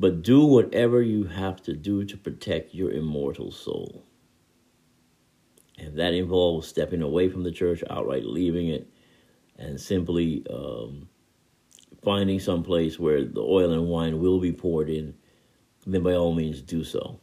But 0.00 0.22
do 0.22 0.44
whatever 0.44 1.00
you 1.00 1.22
have 1.22 1.62
to 1.62 1.74
do 1.74 2.04
to 2.04 2.16
protect 2.16 2.74
your 2.74 2.90
immortal 2.90 3.52
soul. 3.52 4.02
And 5.78 5.96
that 5.96 6.12
involves 6.12 6.66
stepping 6.66 7.02
away 7.02 7.28
from 7.28 7.44
the 7.44 7.52
church, 7.52 7.84
outright 7.88 8.24
leaving 8.24 8.66
it, 8.66 8.90
and 9.56 9.80
simply 9.80 10.44
um, 10.50 11.08
finding 12.02 12.40
some 12.40 12.64
place 12.64 12.98
where 12.98 13.24
the 13.24 13.42
oil 13.42 13.70
and 13.70 13.86
wine 13.86 14.18
will 14.18 14.40
be 14.40 14.52
poured 14.52 14.90
in, 14.90 15.14
then 15.86 16.02
by 16.02 16.14
all 16.14 16.34
means 16.34 16.60
do 16.62 16.82
so 16.82 17.20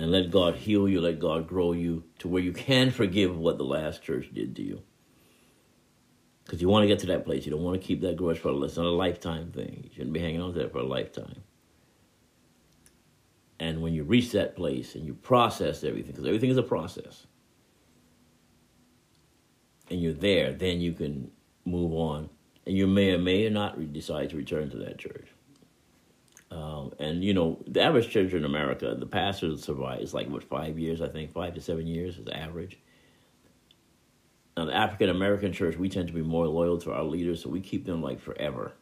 and 0.00 0.10
let 0.10 0.30
God 0.30 0.56
heal 0.56 0.88
you, 0.88 0.98
let 0.98 1.20
God 1.20 1.46
grow 1.46 1.72
you 1.72 2.04
to 2.20 2.28
where 2.28 2.42
you 2.42 2.54
can 2.54 2.90
forgive 2.90 3.36
what 3.36 3.58
the 3.58 3.64
last 3.64 4.02
church 4.02 4.30
did 4.32 4.56
to 4.56 4.62
you. 4.62 4.82
Because 6.42 6.62
you 6.62 6.70
want 6.70 6.84
to 6.84 6.86
get 6.86 7.00
to 7.00 7.06
that 7.08 7.26
place. 7.26 7.44
You 7.44 7.52
don't 7.52 7.62
want 7.62 7.78
to 7.78 7.86
keep 7.86 8.00
that 8.00 8.16
grudge 8.16 8.38
for 8.38 8.64
it's 8.64 8.78
not 8.78 8.86
a 8.86 8.88
lifetime 8.88 9.52
thing. 9.52 9.82
You 9.84 9.90
shouldn't 9.92 10.14
be 10.14 10.20
hanging 10.20 10.40
on 10.40 10.54
to 10.54 10.60
that 10.60 10.72
for 10.72 10.78
a 10.78 10.86
lifetime. 10.86 11.42
And 13.58 13.82
when 13.82 13.92
you 13.92 14.04
reach 14.04 14.32
that 14.32 14.56
place 14.56 14.94
and 14.94 15.04
you 15.04 15.12
process 15.12 15.84
everything, 15.84 16.12
because 16.12 16.26
everything 16.26 16.48
is 16.48 16.56
a 16.56 16.62
process, 16.62 17.26
and 19.90 20.00
you're 20.00 20.14
there, 20.14 20.54
then 20.54 20.80
you 20.80 20.94
can 20.94 21.30
move 21.66 21.92
on. 21.92 22.30
And 22.64 22.74
you 22.74 22.86
may 22.86 23.12
or 23.12 23.18
may 23.18 23.50
not 23.50 23.92
decide 23.92 24.30
to 24.30 24.36
return 24.38 24.70
to 24.70 24.78
that 24.78 24.96
church. 24.96 25.28
Um, 26.50 26.92
and 26.98 27.22
you 27.22 27.32
know, 27.32 27.62
the 27.66 27.80
average 27.80 28.10
church 28.10 28.32
in 28.32 28.44
America, 28.44 28.94
the 28.98 29.06
pastor 29.06 29.56
survive 29.56 30.00
is 30.00 30.12
like 30.12 30.28
what 30.28 30.42
five 30.42 30.78
years, 30.78 31.00
I 31.00 31.08
think, 31.08 31.32
five 31.32 31.54
to 31.54 31.60
seven 31.60 31.86
years 31.86 32.18
is 32.18 32.26
average. 32.28 32.78
Now, 34.56 34.64
the 34.64 34.74
African 34.74 35.10
American 35.10 35.52
church, 35.52 35.76
we 35.76 35.88
tend 35.88 36.08
to 36.08 36.14
be 36.14 36.22
more 36.22 36.46
loyal 36.46 36.78
to 36.78 36.92
our 36.92 37.04
leaders, 37.04 37.42
so 37.42 37.50
we 37.50 37.60
keep 37.60 37.86
them 37.86 38.02
like 38.02 38.20
forever. 38.20 38.72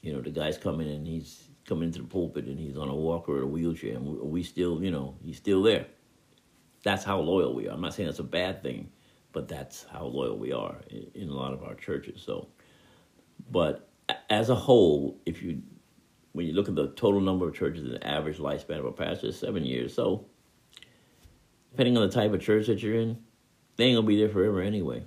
You 0.00 0.12
know, 0.12 0.20
the 0.20 0.30
guy's 0.30 0.56
coming 0.56 0.88
and 0.88 1.06
he's 1.06 1.48
coming 1.66 1.88
into 1.88 2.02
the 2.02 2.08
pulpit 2.08 2.46
and 2.46 2.58
he's 2.58 2.76
on 2.76 2.88
a 2.88 2.94
walker 2.94 3.38
or 3.38 3.42
a 3.42 3.46
wheelchair, 3.46 3.96
and 3.96 4.06
we, 4.06 4.18
we 4.18 4.42
still, 4.44 4.82
you 4.82 4.92
know, 4.92 5.16
he's 5.20 5.36
still 5.36 5.62
there. 5.62 5.86
That's 6.84 7.02
how 7.02 7.18
loyal 7.18 7.52
we 7.52 7.66
are. 7.66 7.72
I'm 7.72 7.80
not 7.80 7.94
saying 7.94 8.08
that's 8.08 8.20
a 8.20 8.24
bad 8.24 8.62
thing, 8.62 8.90
but 9.32 9.48
that's 9.48 9.86
how 9.92 10.04
loyal 10.04 10.38
we 10.38 10.52
are 10.52 10.76
in, 10.88 11.10
in 11.14 11.28
a 11.28 11.34
lot 11.34 11.52
of 11.52 11.64
our 11.64 11.74
churches. 11.74 12.22
So, 12.24 12.48
but 13.50 13.88
as 14.30 14.50
a 14.50 14.54
whole, 14.54 15.20
if 15.26 15.42
you 15.42 15.62
when 16.38 16.46
you 16.46 16.52
look 16.52 16.68
at 16.68 16.76
the 16.76 16.86
total 16.90 17.20
number 17.20 17.48
of 17.48 17.54
churches 17.56 17.84
and 17.84 17.94
the 17.94 18.06
average 18.06 18.38
lifespan 18.38 18.78
of 18.78 18.84
a 18.84 18.92
pastor 18.92 19.26
is 19.26 19.36
seven 19.36 19.64
years. 19.64 19.92
So, 19.92 20.26
depending 21.72 21.96
on 21.96 22.06
the 22.06 22.14
type 22.14 22.32
of 22.32 22.40
church 22.40 22.68
that 22.68 22.80
you're 22.80 22.94
in, 22.94 23.18
they 23.74 23.86
ain't 23.86 23.96
gonna 23.96 24.06
be 24.06 24.16
there 24.16 24.28
forever 24.28 24.62
anyway. 24.62 25.02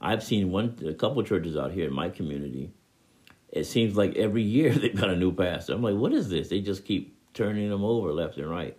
I've 0.00 0.24
seen 0.24 0.50
one, 0.50 0.76
a 0.84 0.94
couple 0.94 1.22
churches 1.22 1.56
out 1.56 1.70
here 1.70 1.86
in 1.86 1.94
my 1.94 2.08
community. 2.08 2.72
It 3.50 3.66
seems 3.66 3.96
like 3.96 4.16
every 4.16 4.42
year 4.42 4.70
they've 4.74 5.00
got 5.00 5.10
a 5.10 5.16
new 5.16 5.32
pastor. 5.32 5.74
I'm 5.74 5.82
like, 5.82 5.94
what 5.94 6.12
is 6.12 6.28
this? 6.28 6.48
They 6.48 6.58
just 6.58 6.84
keep 6.84 7.16
turning 7.34 7.70
them 7.70 7.84
over 7.84 8.12
left 8.12 8.36
and 8.36 8.50
right. 8.50 8.76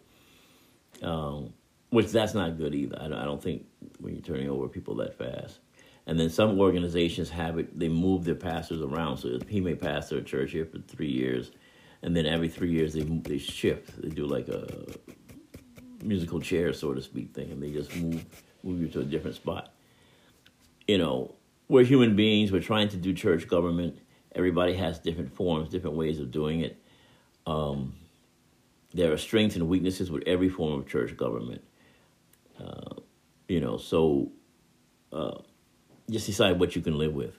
Um, 1.02 1.54
which 1.92 2.12
that's 2.12 2.34
not 2.34 2.58
good 2.58 2.76
either. 2.76 2.98
I 3.00 3.08
don't, 3.08 3.20
I 3.20 3.24
don't 3.24 3.42
think 3.42 3.68
when 4.00 4.16
you're 4.16 4.22
turning 4.22 4.50
over 4.50 4.68
people 4.68 4.96
that 4.96 5.18
fast. 5.18 5.60
And 6.06 6.20
then 6.20 6.30
some 6.30 6.60
organizations 6.60 7.30
have 7.30 7.58
it, 7.58 7.78
they 7.80 7.88
move 7.88 8.26
their 8.26 8.36
pastors 8.36 8.82
around. 8.82 9.18
So 9.18 9.40
he 9.48 9.62
may 9.62 9.76
pastor 9.76 10.18
a 10.18 10.22
church 10.22 10.52
here 10.52 10.66
for 10.66 10.80
three 10.80 11.10
years, 11.10 11.52
and 12.02 12.16
then 12.16 12.26
every 12.26 12.50
three 12.50 12.72
years 12.72 12.94
they 12.94 13.04
they 13.04 13.38
shift. 13.38 14.02
They 14.02 14.10
do 14.10 14.26
like 14.26 14.50
a 14.50 14.68
musical 16.04 16.42
chair, 16.42 16.74
so 16.74 16.94
to 16.94 17.02
speak, 17.02 17.34
thing, 17.34 17.52
and 17.52 17.64
they 17.64 17.72
just 17.72 17.96
move 17.96 18.26
move 18.64 18.82
you 18.82 18.88
to 18.90 19.00
a 19.00 19.06
different 19.06 19.36
spot. 19.36 19.74
You 20.88 20.98
know, 20.98 21.36
we're 21.70 21.86
human 21.86 22.16
beings. 22.16 22.52
We're 22.52 22.62
trying 22.62 22.90
to 22.90 22.98
do 22.98 23.14
church 23.14 23.48
government. 23.48 24.00
Everybody 24.36 24.74
has 24.76 25.00
different 25.00 25.34
forms, 25.34 25.70
different 25.70 25.96
ways 25.96 26.20
of 26.20 26.32
doing 26.32 26.62
it. 26.62 26.82
Um, 27.46 27.94
there 28.94 29.12
are 29.12 29.18
strengths 29.18 29.56
and 29.56 29.68
weaknesses 29.68 30.12
with 30.12 30.24
every 30.28 30.50
form 30.50 30.80
of 30.80 30.88
church 30.88 31.16
government. 31.16 31.64
Uh, 32.60 32.96
you 33.48 33.60
know, 33.60 33.78
so 33.78 34.32
uh, 35.12 35.40
just 36.10 36.26
decide 36.26 36.60
what 36.60 36.76
you 36.76 36.82
can 36.82 36.98
live 36.98 37.14
with. 37.14 37.36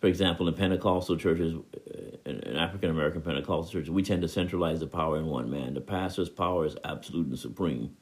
For 0.00 0.08
example, 0.08 0.48
in 0.48 0.54
Pentecostal 0.54 1.16
churches, 1.16 1.54
uh, 1.54 2.30
in 2.30 2.56
African 2.56 2.90
American 2.90 3.22
Pentecostal 3.22 3.72
churches, 3.72 3.90
we 3.90 4.02
tend 4.02 4.22
to 4.22 4.28
centralize 4.28 4.80
the 4.80 4.86
power 4.86 5.16
in 5.16 5.26
one 5.26 5.50
man. 5.50 5.74
The 5.74 5.80
pastor's 5.80 6.28
power 6.28 6.66
is 6.66 6.76
absolute 6.84 7.26
and 7.28 7.38
supreme 7.38 7.96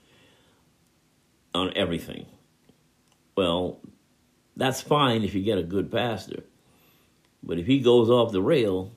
on 1.55 1.72
everything. 1.76 2.26
Well, 3.36 3.80
that's 4.57 4.80
fine 4.80 5.22
if 5.22 5.34
you 5.34 5.42
get 5.42 5.59
a 5.59 5.62
good 5.62 5.90
pastor. 5.90 6.42
But 7.42 7.59
if 7.59 7.66
he 7.66 7.80
goes 7.80 8.11
off 8.11 8.32
the 8.32 8.42
rail 8.42 8.92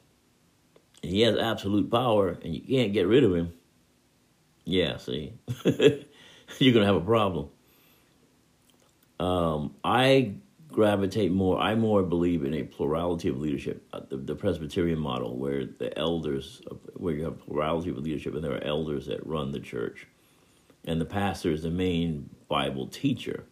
and 1.01 1.11
he 1.11 1.21
has 1.21 1.37
absolute 1.37 1.89
power 1.89 2.29
and 2.29 2.53
you 2.53 2.61
can't 2.61 2.93
get 2.93 3.07
rid 3.07 3.23
of 3.23 3.35
him, 3.35 3.53
yeah, 4.63 4.97
see, 4.97 5.33
you're 5.63 6.73
going 6.73 6.81
to 6.81 6.85
have 6.85 6.95
a 6.95 7.01
problem. 7.01 7.49
Um, 9.19 9.75
I 9.83 10.35
gravitate 10.75 11.31
more. 11.31 11.57
I 11.57 11.73
more 11.73 12.03
believe 12.03 12.43
in 12.43 12.53
a 12.53 12.63
plurality 12.63 13.29
of 13.29 13.39
leadership, 13.39 13.87
uh, 13.93 14.01
the, 14.09 14.17
the, 14.17 14.35
Presbyterian 14.35 14.99
model, 14.99 15.37
where 15.37 15.65
the 15.65 15.97
elders, 15.97 16.61
where 16.95 17.13
you 17.13 17.23
have 17.23 17.39
plurality 17.39 17.91
of 17.91 17.97
leadership, 17.99 18.35
and 18.35 18.43
there 18.43 18.55
are 18.55 18.63
elders 18.63 19.05
that 19.05 19.25
run 19.25 19.53
the 19.53 19.59
church, 19.61 20.05
and 20.83 20.99
the 20.99 21.05
pastor 21.05 21.49
is 21.49 21.63
the 21.63 21.71
main 21.71 22.29
Bible 22.49 22.87
teacher, 22.87 23.45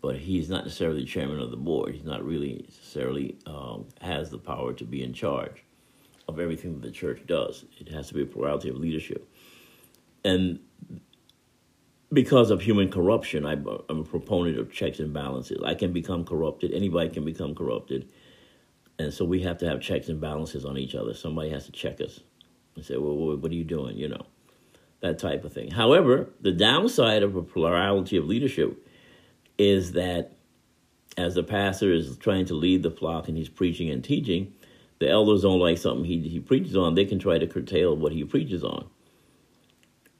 but 0.00 0.16
he's 0.16 0.48
not 0.48 0.64
necessarily 0.64 1.00
the 1.02 1.06
chairman 1.06 1.40
of 1.40 1.50
the 1.50 1.58
board. 1.58 1.92
He's 1.92 2.04
not 2.04 2.24
really 2.24 2.64
necessarily 2.64 3.36
um, 3.44 3.88
has 4.00 4.30
the 4.30 4.38
power 4.38 4.72
to 4.72 4.84
be 4.84 5.02
in 5.02 5.12
charge 5.12 5.62
of 6.26 6.40
everything 6.40 6.72
that 6.72 6.86
the 6.86 6.90
church 6.90 7.20
does. 7.26 7.66
It 7.78 7.90
has 7.90 8.08
to 8.08 8.14
be 8.14 8.22
a 8.22 8.26
plurality 8.26 8.70
of 8.70 8.76
leadership, 8.76 9.28
and 10.24 10.60
because 12.12 12.50
of 12.50 12.60
human 12.60 12.90
corruption, 12.90 13.44
I, 13.44 13.52
am 13.52 13.86
a 13.88 14.04
proponent 14.04 14.58
of 14.58 14.72
checks 14.72 15.00
and 15.00 15.12
balances. 15.12 15.60
I 15.64 15.74
can 15.74 15.92
become 15.92 16.24
corrupted. 16.24 16.72
Anybody 16.72 17.10
can 17.10 17.24
become 17.24 17.54
corrupted. 17.54 18.10
And 18.98 19.12
so 19.12 19.24
we 19.24 19.42
have 19.42 19.58
to 19.58 19.68
have 19.68 19.80
checks 19.80 20.08
and 20.08 20.20
balances 20.20 20.64
on 20.64 20.78
each 20.78 20.94
other. 20.94 21.14
Somebody 21.14 21.50
has 21.50 21.66
to 21.66 21.72
check 21.72 22.00
us 22.00 22.20
and 22.76 22.84
say, 22.84 22.96
well, 22.96 23.36
what 23.36 23.50
are 23.50 23.54
you 23.54 23.64
doing? 23.64 23.96
You 23.96 24.08
know, 24.08 24.26
that 25.00 25.18
type 25.18 25.44
of 25.44 25.52
thing. 25.52 25.70
However, 25.70 26.30
the 26.40 26.52
downside 26.52 27.22
of 27.22 27.34
a 27.36 27.42
plurality 27.42 28.16
of 28.16 28.24
leadership 28.24 28.86
is 29.58 29.92
that 29.92 30.32
as 31.18 31.34
the 31.34 31.42
pastor 31.42 31.92
is 31.92 32.16
trying 32.18 32.44
to 32.46 32.54
lead 32.54 32.82
the 32.82 32.90
flock 32.90 33.28
and 33.28 33.36
he's 33.36 33.48
preaching 33.48 33.90
and 33.90 34.04
teaching, 34.04 34.52
the 34.98 35.08
elders 35.08 35.42
don't 35.42 35.58
like 35.58 35.78
something 35.78 36.04
he, 36.04 36.20
he 36.20 36.40
preaches 36.40 36.76
on, 36.76 36.94
they 36.94 37.04
can 37.04 37.18
try 37.18 37.38
to 37.38 37.46
curtail 37.46 37.96
what 37.96 38.12
he 38.12 38.24
preaches 38.24 38.62
on 38.62 38.88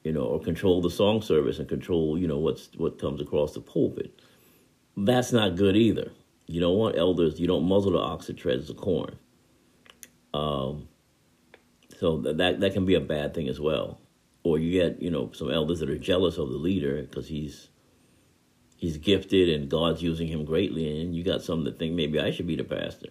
you 0.07 0.13
know, 0.13 0.21
or 0.21 0.39
control 0.39 0.81
the 0.81 0.89
song 0.89 1.21
service 1.21 1.59
and 1.59 1.67
control, 1.67 2.17
you 2.17 2.29
know, 2.29 2.37
what's 2.37 2.69
what 2.77 2.97
comes 2.97 3.19
across 3.19 3.53
the 3.53 3.59
pulpit. 3.59 4.21
That's 4.95 5.33
not 5.33 5.57
good 5.57 5.75
either. 5.75 6.13
You 6.45 6.61
don't 6.61 6.77
want 6.77 6.97
elders. 6.97 7.41
You 7.41 7.47
don't 7.47 7.67
muzzle 7.67 7.91
the 7.91 7.99
ox 7.99 8.27
that 8.27 8.37
treads 8.37 8.69
the 8.69 8.73
corn. 8.73 9.17
Um, 10.33 10.87
so 11.99 12.19
that, 12.21 12.37
that 12.37 12.61
that 12.61 12.71
can 12.71 12.85
be 12.85 12.93
a 12.93 13.01
bad 13.01 13.33
thing 13.33 13.49
as 13.49 13.59
well. 13.59 13.99
Or 14.43 14.57
you 14.57 14.71
get 14.71 15.01
you 15.01 15.11
know 15.11 15.29
some 15.33 15.51
elders 15.51 15.81
that 15.81 15.89
are 15.89 15.97
jealous 15.97 16.37
of 16.37 16.51
the 16.51 16.57
leader 16.57 17.01
because 17.01 17.27
he's 17.27 17.67
he's 18.77 18.95
gifted 18.95 19.49
and 19.49 19.69
God's 19.69 20.01
using 20.01 20.29
him 20.29 20.45
greatly, 20.45 21.01
and 21.01 21.13
you 21.13 21.25
got 21.25 21.41
some 21.41 21.65
that 21.65 21.79
think 21.79 21.95
maybe 21.95 22.17
I 22.17 22.31
should 22.31 22.47
be 22.47 22.55
the 22.55 22.63
pastor 22.63 23.09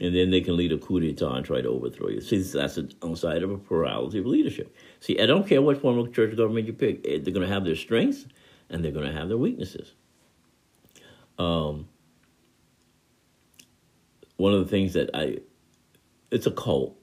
and 0.00 0.14
then 0.14 0.30
they 0.30 0.40
can 0.40 0.56
lead 0.56 0.72
a 0.72 0.78
coup 0.78 1.00
d'etat 1.00 1.34
and 1.34 1.44
try 1.44 1.60
to 1.60 1.68
overthrow 1.68 2.08
you. 2.08 2.20
See, 2.20 2.38
that's 2.38 2.76
the 2.76 2.84
downside 2.84 3.42
of 3.42 3.50
a 3.50 3.58
plurality 3.58 4.18
of 4.18 4.26
leadership. 4.26 4.74
See, 5.00 5.20
I 5.20 5.26
don't 5.26 5.46
care 5.46 5.60
what 5.60 5.80
form 5.80 5.98
of 5.98 6.12
church 6.12 6.36
government 6.36 6.66
you 6.66 6.72
pick; 6.72 7.06
eh, 7.06 7.18
they're 7.22 7.34
going 7.34 7.46
to 7.46 7.52
have 7.52 7.64
their 7.64 7.76
strengths 7.76 8.26
and 8.70 8.84
they're 8.84 8.92
going 8.92 9.06
to 9.06 9.12
have 9.12 9.28
their 9.28 9.38
weaknesses. 9.38 9.94
Um, 11.38 11.88
one 14.36 14.54
of 14.54 14.60
the 14.60 14.70
things 14.70 14.94
that 14.94 15.10
I, 15.14 15.38
it's 16.30 16.46
a 16.46 16.50
cult, 16.50 16.96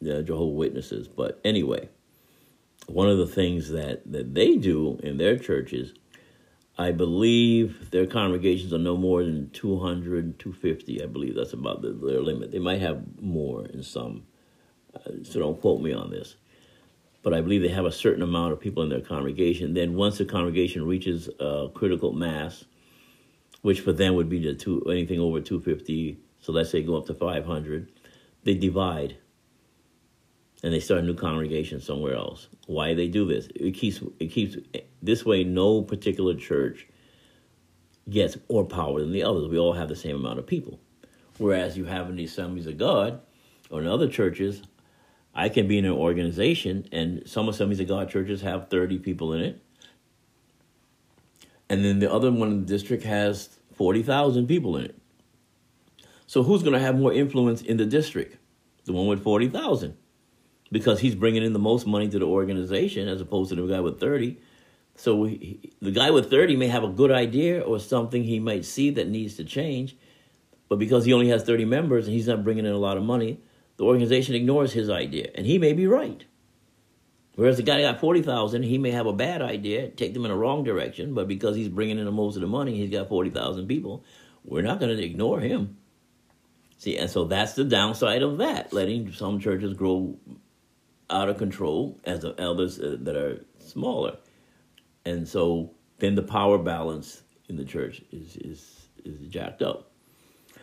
the 0.00 0.22
Jehovah 0.22 0.56
Witnesses, 0.56 1.08
but 1.08 1.40
anyway, 1.44 1.88
one 2.86 3.08
of 3.08 3.18
the 3.18 3.26
things 3.26 3.70
that 3.70 4.10
that 4.10 4.34
they 4.34 4.56
do 4.56 4.98
in 5.02 5.18
their 5.18 5.38
churches, 5.38 5.94
I 6.80 6.92
believe 6.92 7.90
their 7.90 8.06
congregations 8.06 8.72
are 8.72 8.78
no 8.78 8.96
more 8.96 9.22
than 9.22 9.50
200, 9.50 10.38
250. 10.38 11.02
I 11.02 11.06
believe 11.06 11.34
that's 11.34 11.52
about 11.52 11.82
the, 11.82 11.90
their 11.92 12.22
limit. 12.22 12.52
They 12.52 12.58
might 12.58 12.80
have 12.80 13.04
more 13.20 13.66
in 13.66 13.82
some, 13.82 14.22
uh, 14.94 15.22
so 15.22 15.40
don't 15.40 15.60
quote 15.60 15.82
me 15.82 15.92
on 15.92 16.10
this. 16.10 16.36
But 17.22 17.34
I 17.34 17.42
believe 17.42 17.60
they 17.60 17.68
have 17.68 17.84
a 17.84 17.92
certain 17.92 18.22
amount 18.22 18.54
of 18.54 18.60
people 18.60 18.82
in 18.82 18.88
their 18.88 19.02
congregation. 19.02 19.74
Then 19.74 19.92
once 19.92 20.16
the 20.16 20.24
congregation 20.24 20.86
reaches 20.86 21.28
a 21.38 21.68
critical 21.74 22.14
mass, 22.14 22.64
which 23.60 23.80
for 23.80 23.92
them 23.92 24.14
would 24.14 24.30
be 24.30 24.42
the 24.42 24.54
two 24.54 24.82
anything 24.90 25.20
over 25.20 25.38
250, 25.38 26.18
so 26.40 26.50
let's 26.50 26.70
say 26.70 26.82
go 26.82 26.96
up 26.96 27.04
to 27.08 27.14
500, 27.14 27.92
they 28.44 28.54
divide 28.54 29.18
and 30.62 30.72
they 30.72 30.80
start 30.80 31.00
a 31.00 31.04
new 31.04 31.14
congregation 31.14 31.80
somewhere 31.80 32.14
else. 32.14 32.48
Why 32.66 32.94
they 32.94 33.08
do 33.08 33.26
this? 33.26 33.48
It 33.54 33.72
keeps 33.72 34.02
it 34.18 34.26
keeps 34.26 34.56
this 35.02 35.24
way. 35.24 35.44
No 35.44 35.82
particular 35.82 36.34
church 36.34 36.86
gets 38.08 38.36
more 38.48 38.64
power 38.64 39.00
than 39.00 39.12
the 39.12 39.22
others. 39.22 39.48
We 39.48 39.58
all 39.58 39.72
have 39.72 39.88
the 39.88 39.96
same 39.96 40.16
amount 40.16 40.38
of 40.38 40.46
people. 40.46 40.80
Whereas 41.38 41.76
you 41.76 41.84
have 41.86 42.10
in 42.10 42.16
the 42.16 42.24
Assemblies 42.24 42.66
of 42.66 42.76
God 42.76 43.20
or 43.70 43.80
in 43.80 43.86
other 43.86 44.08
churches, 44.08 44.62
I 45.34 45.48
can 45.48 45.68
be 45.68 45.78
in 45.78 45.84
an 45.84 45.92
organization, 45.92 46.86
and 46.92 47.22
some 47.26 47.48
Assemblies 47.48 47.80
of 47.80 47.88
God 47.88 48.10
churches 48.10 48.42
have 48.42 48.68
thirty 48.68 48.98
people 48.98 49.32
in 49.32 49.40
it, 49.40 49.62
and 51.68 51.84
then 51.84 52.00
the 52.00 52.12
other 52.12 52.30
one 52.30 52.50
in 52.50 52.60
the 52.60 52.66
district 52.66 53.04
has 53.04 53.48
forty 53.72 54.02
thousand 54.02 54.48
people 54.48 54.76
in 54.76 54.84
it. 54.84 54.98
So 56.26 56.42
who's 56.42 56.62
going 56.62 56.74
to 56.74 56.80
have 56.80 56.98
more 56.98 57.12
influence 57.12 57.62
in 57.62 57.76
the 57.76 57.86
district? 57.86 58.36
The 58.84 58.92
one 58.92 59.06
with 59.06 59.22
forty 59.22 59.48
thousand 59.48 59.96
because 60.72 61.00
he's 61.00 61.14
bringing 61.14 61.42
in 61.42 61.52
the 61.52 61.58
most 61.58 61.86
money 61.86 62.08
to 62.08 62.18
the 62.18 62.26
organization 62.26 63.08
as 63.08 63.20
opposed 63.20 63.50
to 63.50 63.56
the 63.56 63.66
guy 63.66 63.80
with 63.80 63.98
30. 63.98 64.38
So 64.94 65.24
he, 65.24 65.72
the 65.80 65.90
guy 65.90 66.10
with 66.10 66.30
30 66.30 66.56
may 66.56 66.68
have 66.68 66.84
a 66.84 66.88
good 66.88 67.10
idea 67.10 67.60
or 67.60 67.78
something 67.78 68.22
he 68.22 68.38
might 68.38 68.64
see 68.64 68.90
that 68.90 69.08
needs 69.08 69.36
to 69.36 69.44
change, 69.44 69.96
but 70.68 70.78
because 70.78 71.04
he 71.04 71.12
only 71.12 71.28
has 71.28 71.42
30 71.42 71.64
members 71.64 72.06
and 72.06 72.14
he's 72.14 72.28
not 72.28 72.44
bringing 72.44 72.66
in 72.66 72.72
a 72.72 72.78
lot 72.78 72.96
of 72.96 73.02
money, 73.02 73.40
the 73.76 73.84
organization 73.84 74.34
ignores 74.34 74.72
his 74.72 74.90
idea, 74.90 75.30
and 75.34 75.46
he 75.46 75.58
may 75.58 75.72
be 75.72 75.86
right. 75.86 76.24
Whereas 77.34 77.56
the 77.56 77.62
guy 77.62 77.80
got 77.80 77.98
40,000, 77.98 78.62
he 78.62 78.76
may 78.76 78.90
have 78.90 79.06
a 79.06 79.12
bad 79.14 79.40
idea, 79.40 79.88
take 79.88 80.12
them 80.12 80.26
in 80.26 80.30
a 80.30 80.36
wrong 80.36 80.62
direction, 80.62 81.14
but 81.14 81.26
because 81.26 81.56
he's 81.56 81.70
bringing 81.70 81.98
in 81.98 82.04
the 82.04 82.12
most 82.12 82.34
of 82.34 82.42
the 82.42 82.46
money, 82.46 82.76
he's 82.76 82.90
got 82.90 83.08
40,000 83.08 83.66
people, 83.66 84.04
we're 84.44 84.60
not 84.60 84.80
going 84.80 84.94
to 84.94 85.02
ignore 85.02 85.40
him. 85.40 85.78
See, 86.76 86.98
and 86.98 87.08
so 87.08 87.24
that's 87.24 87.54
the 87.54 87.64
downside 87.64 88.20
of 88.20 88.38
that, 88.38 88.72
letting 88.72 89.12
some 89.12 89.40
churches 89.40 89.72
grow 89.72 90.18
out 91.10 91.28
of 91.28 91.38
control 91.38 91.98
as 92.04 92.20
the 92.20 92.34
elders 92.38 92.78
uh, 92.78 92.96
that 93.00 93.16
are 93.16 93.44
smaller, 93.58 94.16
and 95.04 95.26
so 95.26 95.74
then 95.98 96.14
the 96.14 96.22
power 96.22 96.58
balance 96.58 97.22
in 97.48 97.56
the 97.56 97.64
church 97.64 98.02
is 98.10 98.36
is 98.36 98.88
is 99.04 99.28
jacked 99.28 99.62
up. 99.62 99.90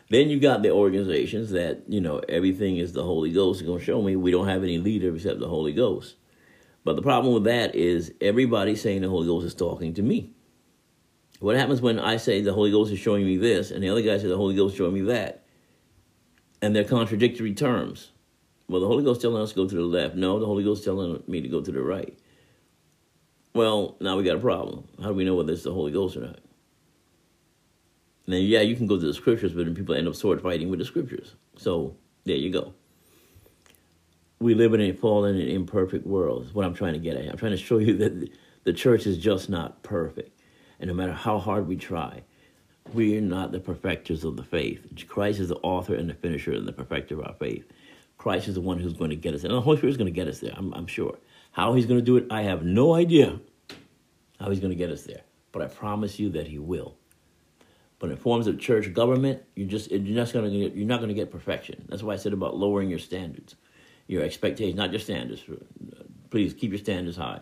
Then 0.10 0.30
you 0.30 0.40
got 0.40 0.64
the 0.64 0.72
organizations 0.72 1.52
that 1.52 1.84
you 1.88 2.02
know 2.02 2.20
everything 2.30 2.78
is 2.78 2.94
the 2.94 3.04
Holy 3.04 3.32
Ghost. 3.32 3.62
You're 3.62 3.72
gonna 3.72 3.84
show 3.84 4.02
me 4.02 4.16
we 4.16 4.32
don't 4.32 4.48
have 4.48 4.64
any 4.64 4.78
leader 4.78 5.14
except 5.14 5.40
the 5.40 5.48
Holy 5.48 5.74
Ghost. 5.74 6.16
But 6.84 6.96
the 6.96 7.02
problem 7.02 7.34
with 7.34 7.44
that 7.44 7.76
is 7.76 8.14
everybody 8.22 8.76
saying 8.76 9.02
the 9.02 9.10
Holy 9.10 9.28
Ghost 9.28 9.46
is 9.46 9.54
talking 9.54 9.94
to 9.96 10.02
me. 10.02 10.32
What 11.40 11.58
happens 11.58 11.82
when 11.82 12.00
I 12.00 12.18
say 12.18 12.42
the 12.42 12.54
Holy 12.54 12.72
Ghost 12.72 12.92
is 12.92 13.00
showing 13.00 13.26
me 13.26 13.38
this, 13.38 13.72
and 13.72 13.84
the 13.84 13.90
other 13.90 14.02
guy 14.02 14.18
says 14.18 14.30
the 14.30 14.38
Holy 14.38 14.56
Ghost 14.56 14.74
is 14.74 14.78
showing 14.78 14.94
me 14.94 15.02
that, 15.02 15.44
and 16.62 16.76
they're 16.76 16.84
contradictory 16.84 17.54
terms? 17.54 18.12
Well, 18.70 18.82
the 18.82 18.88
Holy 18.88 19.04
Ghost 19.04 19.22
telling 19.22 19.42
us 19.42 19.52
to 19.52 19.56
go 19.56 19.68
to 19.68 19.76
the 19.76 19.82
left. 19.82 20.16
No, 20.16 20.40
the 20.40 20.46
Holy 20.46 20.64
Ghost 20.64 20.84
telling 20.84 21.24
me 21.28 21.42
to 21.42 21.48
go 21.48 21.62
to 21.62 21.72
the 21.72 21.82
right. 21.82 22.18
Well, 23.54 23.96
now 24.02 24.18
we 24.18 24.24
got 24.24 24.36
a 24.36 24.40
problem. 24.40 24.88
How 25.02 25.10
do 25.10 25.14
we 25.14 25.24
know 25.24 25.36
whether 25.36 25.54
it's 25.54 25.64
the 25.64 25.74
Holy 25.74 25.92
Ghost 25.92 26.18
or 26.18 26.22
not? 26.22 26.40
Then, 28.28 28.44
yeah, 28.44 28.60
you 28.60 28.76
can 28.76 28.88
go 28.88 29.00
to 29.00 29.06
the 29.06 29.14
scriptures, 29.14 29.54
but 29.54 29.66
then 29.66 29.74
people 29.74 29.96
end 29.96 30.08
up 30.08 30.16
sword 30.16 30.42
fighting 30.42 30.70
with 30.70 30.80
the 30.80 30.86
scriptures. 30.86 31.36
So 31.56 31.96
there 32.26 32.36
you 32.36 32.52
go. 32.52 32.74
We 34.40 34.54
live 34.54 34.74
in 34.74 34.82
a 34.82 34.92
fallen 34.92 35.40
and 35.40 35.50
imperfect 35.50 36.06
world. 36.06 36.44
Is 36.44 36.54
what 36.54 36.66
I'm 36.66 36.74
trying 36.74 36.94
to 36.94 37.00
get 37.00 37.16
at. 37.16 37.32
I'm 37.32 37.38
trying 37.38 37.54
to 37.54 37.58
show 37.58 37.78
you 37.78 37.96
that 37.98 38.30
the 38.66 38.74
church 38.74 39.08
is 39.08 39.18
just 39.18 39.50
not 39.50 39.82
perfect, 39.82 40.42
and 40.80 40.90
no 40.90 40.94
matter 40.94 41.14
how 41.14 41.40
hard 41.40 41.68
we 41.68 41.78
try, 41.78 42.22
we 42.94 43.18
are 43.18 43.22
not 43.22 43.54
the 43.54 43.60
perfecters 43.60 44.24
of 44.26 44.36
the 44.36 44.44
faith. 44.44 44.86
Christ 45.08 45.40
is 45.40 45.48
the 45.48 45.56
author 45.58 45.96
and 45.96 46.10
the 46.10 46.14
finisher 46.14 46.52
and 46.52 46.68
the 46.68 46.74
perfecter 46.74 47.16
of 47.16 47.26
our 47.26 47.34
faith. 47.34 47.66
Christ 48.18 48.48
is 48.48 48.56
the 48.56 48.62
one 48.62 48.80
who's 48.80 48.94
going 48.94 49.10
to 49.12 49.16
get 49.16 49.34
us 49.34 49.42
there. 49.42 49.52
And 49.52 49.58
the 49.58 49.62
Holy 49.62 49.78
Spirit 49.78 49.92
is 49.92 49.98
going 49.98 50.12
to 50.14 50.16
get 50.16 50.28
us 50.28 50.40
there, 50.40 50.54
I'm, 50.56 50.74
I'm 50.74 50.88
sure. 50.88 51.18
How 51.52 51.74
he's 51.74 51.86
going 51.86 52.00
to 52.00 52.06
do 52.06 52.18
it, 52.18 52.26
I 52.30 52.44
have 52.44 52.64
no 52.64 52.94
idea 52.96 53.40
how 54.40 54.50
he's 54.50 54.60
going 54.60 54.72
to 54.72 54.78
get 54.78 54.90
us 54.90 55.04
there. 55.04 55.22
But 55.52 55.62
I 55.62 55.68
promise 55.68 56.20
you 56.20 56.30
that 56.32 56.48
he 56.48 56.60
will. 56.60 56.98
But 58.00 58.12
in 58.12 58.18
forms 58.18 58.46
of 58.48 58.60
church 58.60 58.94
government, 58.94 59.42
you're 59.56 59.68
just 59.68 59.90
you're 59.90 60.00
just 60.16 60.34
going 60.34 60.50
to 60.52 60.78
you're 60.78 60.88
not 60.88 60.98
going 60.98 61.10
to 61.10 61.16
get 61.16 61.32
perfection. 61.32 61.86
That's 61.90 62.04
why 62.04 62.14
I 62.14 62.18
said 62.18 62.34
about 62.34 62.56
lowering 62.56 62.90
your 62.90 63.00
standards, 63.00 63.56
your 64.06 64.22
expectations, 64.24 64.78
not 64.78 64.92
your 64.92 65.00
standards. 65.00 65.44
Uh, 65.50 66.04
please 66.30 66.54
keep 66.54 66.72
your 66.72 66.80
standards 66.80 67.18
high, 67.18 67.42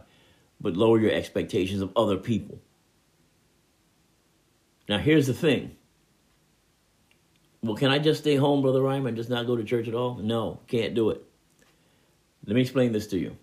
but 0.61 0.77
lower 0.77 0.99
your 0.99 1.11
expectations 1.11 1.81
of 1.81 1.91
other 1.97 2.15
people. 2.15 2.61
Now 4.87 4.99
here's 4.99 5.27
the 5.27 5.33
thing. 5.33 5.75
Well, 7.65 7.75
can 7.75 7.89
I 7.89 7.97
just 7.97 8.21
stay 8.21 8.35
home, 8.35 8.61
Brother 8.61 8.81
Rhymer, 8.81 9.07
and 9.07 9.17
just 9.17 9.29
not 9.29 9.47
go 9.47 9.55
to 9.55 9.63
church 9.63 9.87
at 9.87 9.95
all? 9.95 10.17
No, 10.17 10.59
can't 10.67 10.93
do 10.93 11.09
it. 11.09 11.23
Let 12.45 12.55
me 12.55 12.61
explain 12.61 12.91
this 12.91 13.07
to 13.07 13.17
you. 13.17 13.37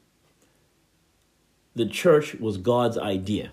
The 1.74 1.86
church 1.86 2.34
was 2.34 2.56
God's 2.56 2.96
idea. 2.96 3.50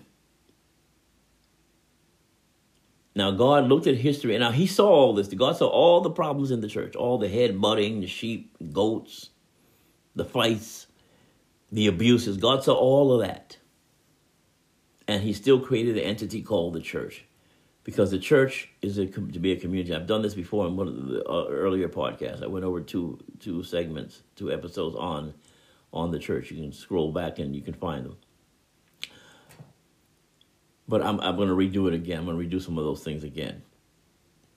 Now, 3.16 3.32
God 3.32 3.64
looked 3.64 3.88
at 3.88 3.96
history, 3.96 4.36
and 4.36 4.42
now 4.42 4.52
He 4.52 4.68
saw 4.68 4.88
all 4.88 5.12
this. 5.12 5.26
God 5.26 5.56
saw 5.56 5.66
all 5.66 6.02
the 6.02 6.10
problems 6.10 6.52
in 6.52 6.60
the 6.60 6.68
church 6.68 6.94
all 6.94 7.18
the 7.18 7.28
head 7.28 7.60
butting, 7.60 8.00
the 8.00 8.06
sheep, 8.06 8.56
goats, 8.72 9.30
the 10.14 10.24
fights, 10.24 10.86
the 11.72 11.88
abuses. 11.88 12.36
God 12.36 12.62
saw 12.62 12.74
all 12.74 13.12
of 13.12 13.26
that. 13.26 13.58
And 15.08 15.24
He 15.24 15.32
still 15.32 15.58
created 15.58 15.96
an 15.96 16.04
entity 16.04 16.42
called 16.42 16.74
the 16.74 16.80
church 16.80 17.24
because 17.84 18.10
the 18.10 18.18
church 18.18 18.68
is 18.82 18.98
a, 18.98 19.06
to 19.06 19.20
be 19.20 19.52
a 19.52 19.56
community. 19.56 19.94
I've 19.94 20.06
done 20.06 20.22
this 20.22 20.34
before 20.34 20.66
in 20.66 20.76
one 20.76 20.88
of 20.88 21.06
the 21.06 21.24
uh, 21.24 21.46
earlier 21.48 21.88
podcasts. 21.88 22.42
I 22.42 22.46
went 22.46 22.64
over 22.64 22.80
two 22.80 23.18
two 23.38 23.62
segments, 23.62 24.22
two 24.36 24.52
episodes 24.52 24.96
on 24.96 25.34
on 25.92 26.10
the 26.10 26.18
church. 26.18 26.50
You 26.50 26.62
can 26.62 26.72
scroll 26.72 27.12
back 27.12 27.38
and 27.38 27.54
you 27.54 27.62
can 27.62 27.74
find 27.74 28.04
them. 28.04 28.16
But 30.88 31.02
I'm 31.02 31.20
I'm 31.20 31.36
going 31.36 31.48
to 31.48 31.54
redo 31.54 31.88
it 31.88 31.94
again. 31.94 32.18
I'm 32.18 32.26
going 32.26 32.38
to 32.38 32.56
redo 32.56 32.62
some 32.62 32.78
of 32.78 32.84
those 32.84 33.02
things 33.02 33.24
again. 33.24 33.62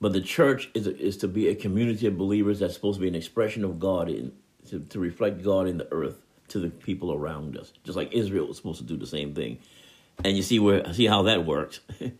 But 0.00 0.12
the 0.12 0.20
church 0.20 0.70
is 0.74 0.86
is 0.86 1.16
to 1.18 1.28
be 1.28 1.48
a 1.48 1.54
community 1.54 2.06
of 2.06 2.18
believers 2.18 2.58
that's 2.58 2.74
supposed 2.74 2.98
to 2.98 3.02
be 3.02 3.08
an 3.08 3.14
expression 3.14 3.64
of 3.64 3.78
God 3.78 4.08
in 4.08 4.32
to, 4.68 4.80
to 4.80 4.98
reflect 4.98 5.42
God 5.42 5.66
in 5.66 5.78
the 5.78 5.88
earth 5.92 6.18
to 6.48 6.58
the 6.58 6.68
people 6.68 7.12
around 7.12 7.56
us. 7.56 7.72
Just 7.84 7.96
like 7.96 8.12
Israel 8.12 8.46
was 8.46 8.56
supposed 8.56 8.78
to 8.78 8.84
do 8.84 8.96
the 8.96 9.06
same 9.06 9.34
thing. 9.34 9.58
And 10.22 10.36
you 10.36 10.42
see 10.42 10.58
where 10.58 10.92
see 10.92 11.06
how 11.06 11.22
that 11.22 11.46
works. 11.46 11.80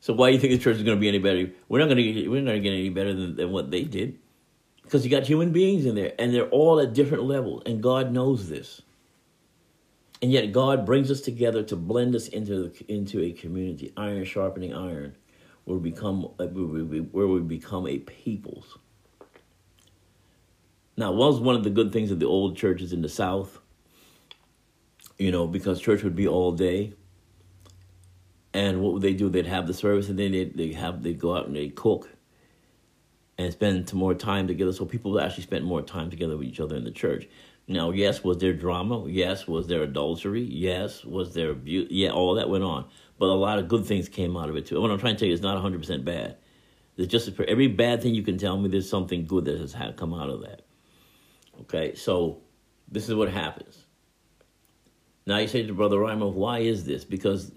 So 0.00 0.12
why 0.12 0.30
do 0.30 0.34
you 0.34 0.40
think 0.40 0.52
the 0.52 0.58
church 0.58 0.76
is 0.76 0.82
going 0.82 0.96
to 0.96 1.00
be 1.00 1.08
any 1.08 1.18
better? 1.18 1.50
We're 1.68 1.80
not 1.80 1.86
going 1.86 1.96
to 1.96 2.12
get, 2.12 2.30
we're 2.30 2.40
not 2.40 2.50
going 2.52 2.62
to 2.62 2.68
get 2.68 2.72
any 2.72 2.88
better 2.88 3.14
than, 3.14 3.36
than 3.36 3.50
what 3.50 3.70
they 3.70 3.82
did, 3.82 4.18
because 4.82 5.04
you 5.04 5.10
got 5.10 5.26
human 5.26 5.52
beings 5.52 5.86
in 5.86 5.94
there, 5.94 6.12
and 6.18 6.32
they're 6.32 6.48
all 6.48 6.80
at 6.80 6.94
different 6.94 7.24
levels, 7.24 7.62
and 7.66 7.82
God 7.82 8.12
knows 8.12 8.48
this. 8.48 8.82
And 10.20 10.32
yet 10.32 10.52
God 10.52 10.84
brings 10.84 11.10
us 11.10 11.20
together 11.20 11.62
to 11.64 11.76
blend 11.76 12.14
us 12.14 12.28
into 12.28 12.68
the, 12.68 12.92
into 12.92 13.20
a 13.22 13.32
community, 13.32 13.92
iron 13.96 14.24
sharpening 14.24 14.74
iron, 14.74 15.16
where 15.64 15.78
we 15.78 15.90
become 15.90 16.32
uh, 16.38 16.46
where 16.46 17.26
we 17.26 17.40
become 17.40 17.86
a 17.86 17.98
peoples. 17.98 18.78
Now, 20.96 21.12
was 21.12 21.38
one 21.38 21.54
of 21.54 21.62
the 21.62 21.70
good 21.70 21.92
things 21.92 22.10
of 22.10 22.18
the 22.18 22.26
old 22.26 22.56
churches 22.56 22.92
in 22.92 23.02
the 23.02 23.08
South, 23.08 23.60
you 25.18 25.30
know, 25.30 25.46
because 25.46 25.80
church 25.80 26.02
would 26.02 26.16
be 26.16 26.26
all 26.26 26.50
day 26.50 26.94
and 28.58 28.80
what 28.80 28.92
would 28.94 29.02
they 29.02 29.14
do? 29.14 29.28
They'd 29.28 29.46
have 29.46 29.68
the 29.68 29.74
service, 29.74 30.08
and 30.08 30.18
then 30.18 30.32
they 30.32 30.44
they 30.44 30.72
have 30.72 31.02
they 31.02 31.12
go 31.12 31.36
out 31.36 31.46
and 31.46 31.54
they 31.54 31.68
cook, 31.68 32.08
and 33.38 33.52
spend 33.52 33.92
more 33.94 34.14
time 34.14 34.48
together. 34.48 34.72
So 34.72 34.84
people 34.84 35.20
actually 35.20 35.44
spent 35.44 35.64
more 35.64 35.82
time 35.82 36.10
together 36.10 36.36
with 36.36 36.48
each 36.48 36.58
other 36.60 36.76
in 36.76 36.84
the 36.84 36.90
church. 36.90 37.28
Now, 37.68 37.90
yes, 37.90 38.24
was 38.24 38.38
there 38.38 38.54
drama? 38.54 39.06
Yes, 39.08 39.46
was 39.46 39.68
there 39.68 39.82
adultery? 39.82 40.42
Yes, 40.42 41.04
was 41.04 41.34
there 41.34 41.50
abuse? 41.50 41.88
Yeah, 41.90 42.10
all 42.10 42.34
that 42.34 42.48
went 42.48 42.64
on. 42.64 42.86
But 43.18 43.26
a 43.26 43.34
lot 43.34 43.58
of 43.58 43.68
good 43.68 43.84
things 43.84 44.08
came 44.08 44.36
out 44.36 44.48
of 44.48 44.56
it 44.56 44.66
too. 44.66 44.80
What 44.80 44.90
I'm 44.90 44.98
trying 44.98 45.14
to 45.16 45.20
tell 45.20 45.28
you 45.28 45.34
is 45.34 45.42
not 45.42 45.62
100% 45.62 46.04
bad. 46.04 46.36
There's 46.96 47.08
just 47.08 47.32
for 47.36 47.44
every 47.44 47.68
bad 47.68 48.02
thing 48.02 48.14
you 48.14 48.22
can 48.22 48.38
tell 48.38 48.56
me, 48.56 48.68
there's 48.68 48.88
something 48.88 49.26
good 49.26 49.44
that 49.44 49.58
has 49.58 49.76
come 49.96 50.14
out 50.14 50.30
of 50.30 50.40
that. 50.40 50.62
Okay, 51.60 51.94
so 51.94 52.40
this 52.90 53.08
is 53.08 53.14
what 53.14 53.30
happens. 53.30 53.84
Now 55.26 55.36
you 55.38 55.46
say 55.46 55.66
to 55.66 55.74
Brother 55.74 55.98
Rhymer, 55.98 56.28
why 56.28 56.60
is 56.60 56.84
this? 56.84 57.04
Because 57.04 57.52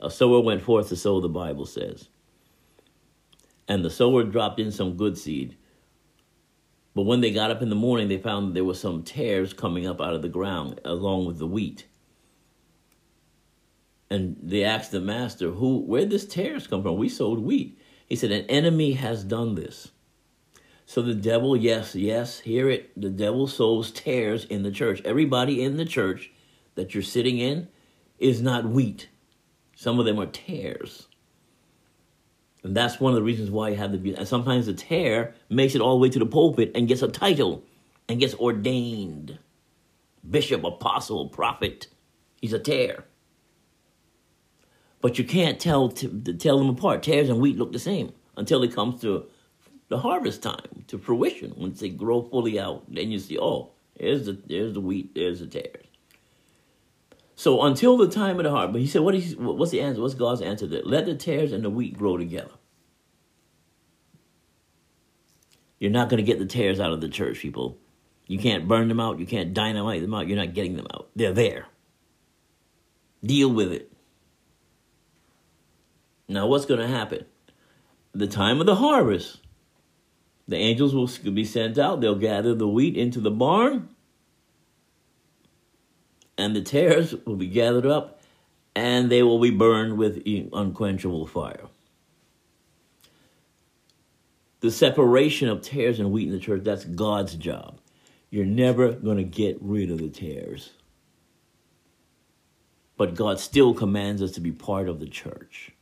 Uh, 0.00 0.06
a 0.06 0.10
sower 0.10 0.40
went 0.40 0.62
forth 0.62 0.88
to 0.88 0.96
sow, 0.96 1.20
the 1.20 1.28
Bible 1.28 1.66
says. 1.66 2.08
And 3.68 3.84
the 3.84 3.90
sower 3.90 4.24
dropped 4.24 4.58
in 4.58 4.72
some 4.72 4.96
good 4.96 5.16
seed. 5.16 5.56
But 6.94 7.02
when 7.02 7.20
they 7.20 7.30
got 7.30 7.50
up 7.50 7.62
in 7.62 7.70
the 7.70 7.76
morning, 7.76 8.08
they 8.08 8.18
found 8.18 8.54
there 8.54 8.64
were 8.64 8.74
some 8.74 9.04
tares 9.04 9.52
coming 9.52 9.86
up 9.86 10.00
out 10.00 10.14
of 10.14 10.22
the 10.22 10.28
ground 10.28 10.80
along 10.84 11.26
with 11.26 11.38
the 11.38 11.46
wheat. 11.46 11.86
And 14.10 14.36
they 14.42 14.64
asked 14.64 14.90
the 14.90 15.00
master, 15.00 15.52
"Who? 15.52 15.78
Where 15.78 16.00
did 16.00 16.10
this 16.10 16.26
tares 16.26 16.66
come 16.66 16.82
from? 16.82 16.96
We 16.96 17.08
sowed 17.08 17.38
wheat." 17.38 17.78
He 18.08 18.16
said, 18.16 18.32
"An 18.32 18.44
enemy 18.46 18.94
has 18.94 19.22
done 19.22 19.54
this." 19.54 19.92
So 20.84 21.00
the 21.00 21.14
devil, 21.14 21.56
yes, 21.56 21.94
yes, 21.94 22.40
hear 22.40 22.68
it. 22.68 22.90
The 23.00 23.10
devil 23.10 23.46
sows 23.46 23.92
tares 23.92 24.44
in 24.46 24.64
the 24.64 24.72
church. 24.72 25.00
Everybody 25.04 25.62
in 25.62 25.76
the 25.76 25.84
church 25.84 26.32
that 26.74 26.92
you're 26.92 27.04
sitting 27.04 27.38
in 27.38 27.68
is 28.18 28.42
not 28.42 28.68
wheat. 28.68 29.08
Some 29.80 29.98
of 29.98 30.04
them 30.04 30.20
are 30.20 30.26
tares. 30.26 31.08
And 32.62 32.76
that's 32.76 33.00
one 33.00 33.14
of 33.14 33.16
the 33.16 33.22
reasons 33.22 33.50
why 33.50 33.70
you 33.70 33.76
have 33.76 33.92
the 33.92 33.96
be. 33.96 34.14
And 34.14 34.28
sometimes 34.28 34.66
the 34.66 34.74
tare 34.74 35.32
makes 35.48 35.74
it 35.74 35.80
all 35.80 35.94
the 35.94 36.02
way 36.02 36.10
to 36.10 36.18
the 36.18 36.26
pulpit 36.26 36.72
and 36.74 36.86
gets 36.86 37.00
a 37.00 37.08
title 37.08 37.64
and 38.06 38.20
gets 38.20 38.34
ordained 38.34 39.38
bishop, 40.28 40.64
apostle, 40.64 41.30
prophet. 41.30 41.86
He's 42.42 42.52
a 42.52 42.58
tare. 42.58 43.04
But 45.00 45.16
you 45.16 45.24
can't 45.24 45.58
tell 45.58 45.88
to, 45.88 46.34
tell 46.34 46.58
them 46.58 46.68
apart. 46.68 47.02
Tares 47.02 47.30
and 47.30 47.40
wheat 47.40 47.56
look 47.56 47.72
the 47.72 47.78
same 47.78 48.12
until 48.36 48.62
it 48.62 48.74
comes 48.74 49.00
to 49.00 49.24
the 49.88 50.00
harvest 50.00 50.42
time, 50.42 50.84
to 50.88 50.98
fruition. 50.98 51.54
Once 51.56 51.80
they 51.80 51.88
grow 51.88 52.20
fully 52.20 52.60
out, 52.60 52.84
then 52.86 53.10
you 53.10 53.18
see, 53.18 53.38
oh, 53.38 53.70
there's 53.98 54.26
the 54.26 54.38
there's 54.46 54.74
the 54.74 54.80
wheat, 54.82 55.14
there's 55.14 55.40
the 55.40 55.46
tares. 55.46 55.89
So 57.40 57.62
until 57.62 57.96
the 57.96 58.06
time 58.06 58.38
of 58.38 58.44
the 58.44 58.50
harvest, 58.50 58.72
but 58.74 58.82
he 58.82 58.86
said, 58.86 59.00
what 59.00 59.14
is 59.14 59.34
what's 59.34 59.70
the 59.72 59.80
answer? 59.80 60.02
What's 60.02 60.12
God's 60.12 60.42
answer 60.42 60.66
there? 60.66 60.82
Let 60.84 61.06
the 61.06 61.14
tares 61.14 61.54
and 61.54 61.64
the 61.64 61.70
wheat 61.70 61.96
grow 61.96 62.18
together. 62.18 62.50
You're 65.78 65.90
not 65.90 66.10
going 66.10 66.18
to 66.18 66.22
get 66.22 66.38
the 66.38 66.44
tares 66.44 66.78
out 66.78 66.92
of 66.92 67.00
the 67.00 67.08
church, 67.08 67.38
people. 67.38 67.78
You 68.26 68.38
can't 68.38 68.68
burn 68.68 68.88
them 68.88 69.00
out. 69.00 69.18
You 69.18 69.24
can't 69.24 69.54
dynamite 69.54 70.02
them 70.02 70.12
out. 70.12 70.28
You're 70.28 70.36
not 70.36 70.52
getting 70.52 70.76
them 70.76 70.86
out. 70.92 71.08
They're 71.16 71.32
there. 71.32 71.68
Deal 73.24 73.50
with 73.50 73.72
it. 73.72 73.90
Now, 76.28 76.46
what's 76.46 76.66
going 76.66 76.80
to 76.80 76.88
happen? 76.88 77.24
The 78.12 78.26
time 78.26 78.60
of 78.60 78.66
the 78.66 78.74
harvest, 78.74 79.38
the 80.46 80.58
angels 80.58 80.94
will 80.94 81.32
be 81.32 81.46
sent 81.46 81.78
out. 81.78 82.02
They'll 82.02 82.16
gather 82.16 82.54
the 82.54 82.68
wheat 82.68 82.98
into 82.98 83.18
the 83.18 83.30
barn, 83.30 83.88
and 86.40 86.56
the 86.56 86.62
tares 86.62 87.14
will 87.26 87.36
be 87.36 87.46
gathered 87.46 87.84
up, 87.84 88.20
and 88.74 89.10
they 89.10 89.22
will 89.22 89.38
be 89.38 89.50
burned 89.50 89.98
with 89.98 90.22
unquenchable 90.26 91.26
fire. 91.26 91.66
The 94.60 94.70
separation 94.70 95.48
of 95.48 95.60
tares 95.60 96.00
and 96.00 96.10
wheat 96.10 96.28
in 96.28 96.32
the 96.32 96.40
church, 96.40 96.64
that's 96.64 96.84
God's 96.84 97.34
job. 97.34 97.78
You're 98.30 98.46
never 98.46 98.92
going 98.92 99.18
to 99.18 99.24
get 99.24 99.58
rid 99.60 99.90
of 99.90 99.98
the 99.98 100.08
tares. 100.08 100.70
But 102.96 103.14
God 103.14 103.38
still 103.38 103.74
commands 103.74 104.22
us 104.22 104.32
to 104.32 104.40
be 104.40 104.52
part 104.52 104.88
of 104.88 104.98
the 104.98 105.08
church. 105.08 105.72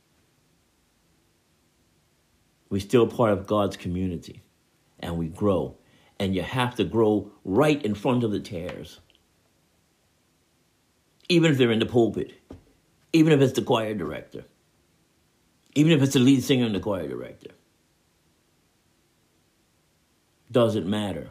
We're 2.69 2.81
still 2.81 3.07
part 3.07 3.33
of 3.33 3.47
God's 3.47 3.77
community 3.77 4.41
and 4.99 5.17
we 5.17 5.27
grow. 5.27 5.77
And 6.19 6.35
you 6.35 6.41
have 6.41 6.75
to 6.75 6.83
grow 6.83 7.31
right 7.43 7.83
in 7.83 7.95
front 7.95 8.23
of 8.23 8.31
the 8.31 8.39
tares. 8.39 8.99
Even 11.29 11.51
if 11.51 11.57
they're 11.57 11.71
in 11.71 11.79
the 11.79 11.85
pulpit, 11.85 12.33
even 13.13 13.31
if 13.31 13.39
it's 13.39 13.53
the 13.53 13.61
choir 13.61 13.93
director, 13.93 14.43
even 15.75 15.91
if 15.91 16.01
it's 16.01 16.13
the 16.13 16.19
lead 16.19 16.43
singer 16.43 16.65
and 16.65 16.75
the 16.75 16.79
choir 16.79 17.07
director. 17.07 17.51
Doesn't 20.51 20.87
matter. 20.87 21.29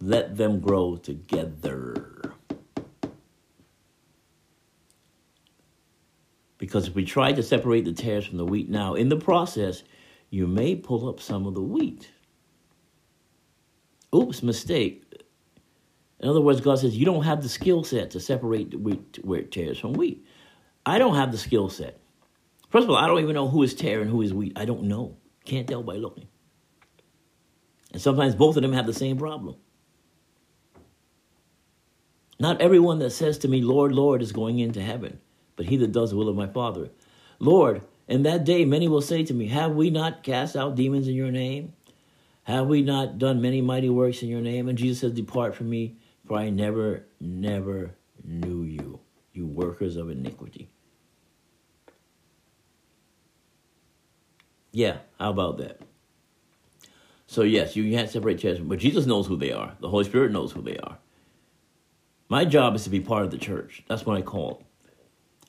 Let 0.00 0.36
them 0.36 0.60
grow 0.60 0.96
together. 0.96 2.34
Because 6.58 6.86
if 6.86 6.94
we 6.94 7.04
try 7.04 7.32
to 7.32 7.42
separate 7.42 7.84
the 7.86 7.92
tares 7.92 8.26
from 8.26 8.36
the 8.36 8.44
wheat 8.44 8.68
now, 8.68 8.94
in 8.94 9.08
the 9.08 9.16
process, 9.16 9.82
you 10.30 10.46
may 10.46 10.76
pull 10.76 11.08
up 11.08 11.20
some 11.20 11.46
of 11.46 11.54
the 11.54 11.62
wheat. 11.62 12.10
Oops, 14.14 14.42
mistake. 14.42 15.03
In 16.24 16.30
other 16.30 16.40
words, 16.40 16.62
God 16.62 16.78
says, 16.78 16.96
You 16.96 17.04
don't 17.04 17.24
have 17.24 17.42
the 17.42 17.50
skill 17.50 17.84
set 17.84 18.12
to 18.12 18.18
separate 18.18 18.70
the 18.70 18.78
wheat 18.78 19.18
where 19.22 19.40
it 19.40 19.52
tares 19.52 19.78
from 19.78 19.92
wheat. 19.92 20.24
I 20.86 20.96
don't 20.96 21.16
have 21.16 21.30
the 21.30 21.36
skill 21.36 21.68
set. 21.68 22.00
First 22.70 22.84
of 22.84 22.90
all, 22.90 22.96
I 22.96 23.06
don't 23.06 23.20
even 23.20 23.34
know 23.34 23.46
who 23.46 23.62
is 23.62 23.74
tare 23.74 24.00
and 24.00 24.10
who 24.10 24.22
is 24.22 24.32
wheat. 24.32 24.54
I 24.56 24.64
don't 24.64 24.84
know. 24.84 25.18
Can't 25.44 25.68
tell 25.68 25.82
by 25.82 25.96
looking. 25.96 26.26
And 27.92 28.00
sometimes 28.00 28.34
both 28.34 28.56
of 28.56 28.62
them 28.62 28.72
have 28.72 28.86
the 28.86 28.94
same 28.94 29.18
problem. 29.18 29.56
Not 32.40 32.62
everyone 32.62 33.00
that 33.00 33.10
says 33.10 33.36
to 33.38 33.48
me, 33.48 33.60
Lord, 33.60 33.92
Lord, 33.92 34.22
is 34.22 34.32
going 34.32 34.60
into 34.60 34.80
heaven, 34.80 35.20
but 35.56 35.66
he 35.66 35.76
that 35.76 35.92
does 35.92 36.08
the 36.08 36.16
will 36.16 36.30
of 36.30 36.36
my 36.36 36.46
Father. 36.46 36.88
Lord, 37.38 37.82
in 38.08 38.22
that 38.22 38.44
day 38.44 38.64
many 38.64 38.88
will 38.88 39.02
say 39.02 39.24
to 39.24 39.34
me, 39.34 39.48
Have 39.48 39.72
we 39.72 39.90
not 39.90 40.22
cast 40.22 40.56
out 40.56 40.74
demons 40.74 41.06
in 41.06 41.14
your 41.14 41.30
name? 41.30 41.74
Have 42.44 42.66
we 42.66 42.80
not 42.80 43.18
done 43.18 43.42
many 43.42 43.60
mighty 43.60 43.90
works 43.90 44.22
in 44.22 44.30
your 44.30 44.40
name? 44.40 44.70
And 44.70 44.78
Jesus 44.78 45.00
says, 45.00 45.12
Depart 45.12 45.54
from 45.54 45.68
me, 45.68 45.98
for 46.26 46.38
I 46.38 46.50
never, 46.50 47.04
never 47.20 47.94
knew 48.22 48.62
you, 48.62 49.00
you 49.32 49.46
workers 49.46 49.96
of 49.96 50.10
iniquity. 50.10 50.70
Yeah, 54.72 54.98
how 55.18 55.30
about 55.30 55.58
that? 55.58 55.80
So, 57.26 57.42
yes, 57.42 57.76
you 57.76 57.90
can't 57.90 58.10
separate 58.10 58.38
church, 58.38 58.58
but 58.62 58.78
Jesus 58.78 59.06
knows 59.06 59.26
who 59.26 59.36
they 59.36 59.52
are. 59.52 59.74
The 59.80 59.88
Holy 59.88 60.04
Spirit 60.04 60.32
knows 60.32 60.52
who 60.52 60.62
they 60.62 60.76
are. 60.78 60.98
My 62.28 62.44
job 62.44 62.74
is 62.74 62.84
to 62.84 62.90
be 62.90 63.00
part 63.00 63.24
of 63.24 63.30
the 63.30 63.38
church. 63.38 63.82
That's 63.86 64.04
what 64.04 64.16
I 64.16 64.22
call 64.22 64.50
it. 64.50 64.90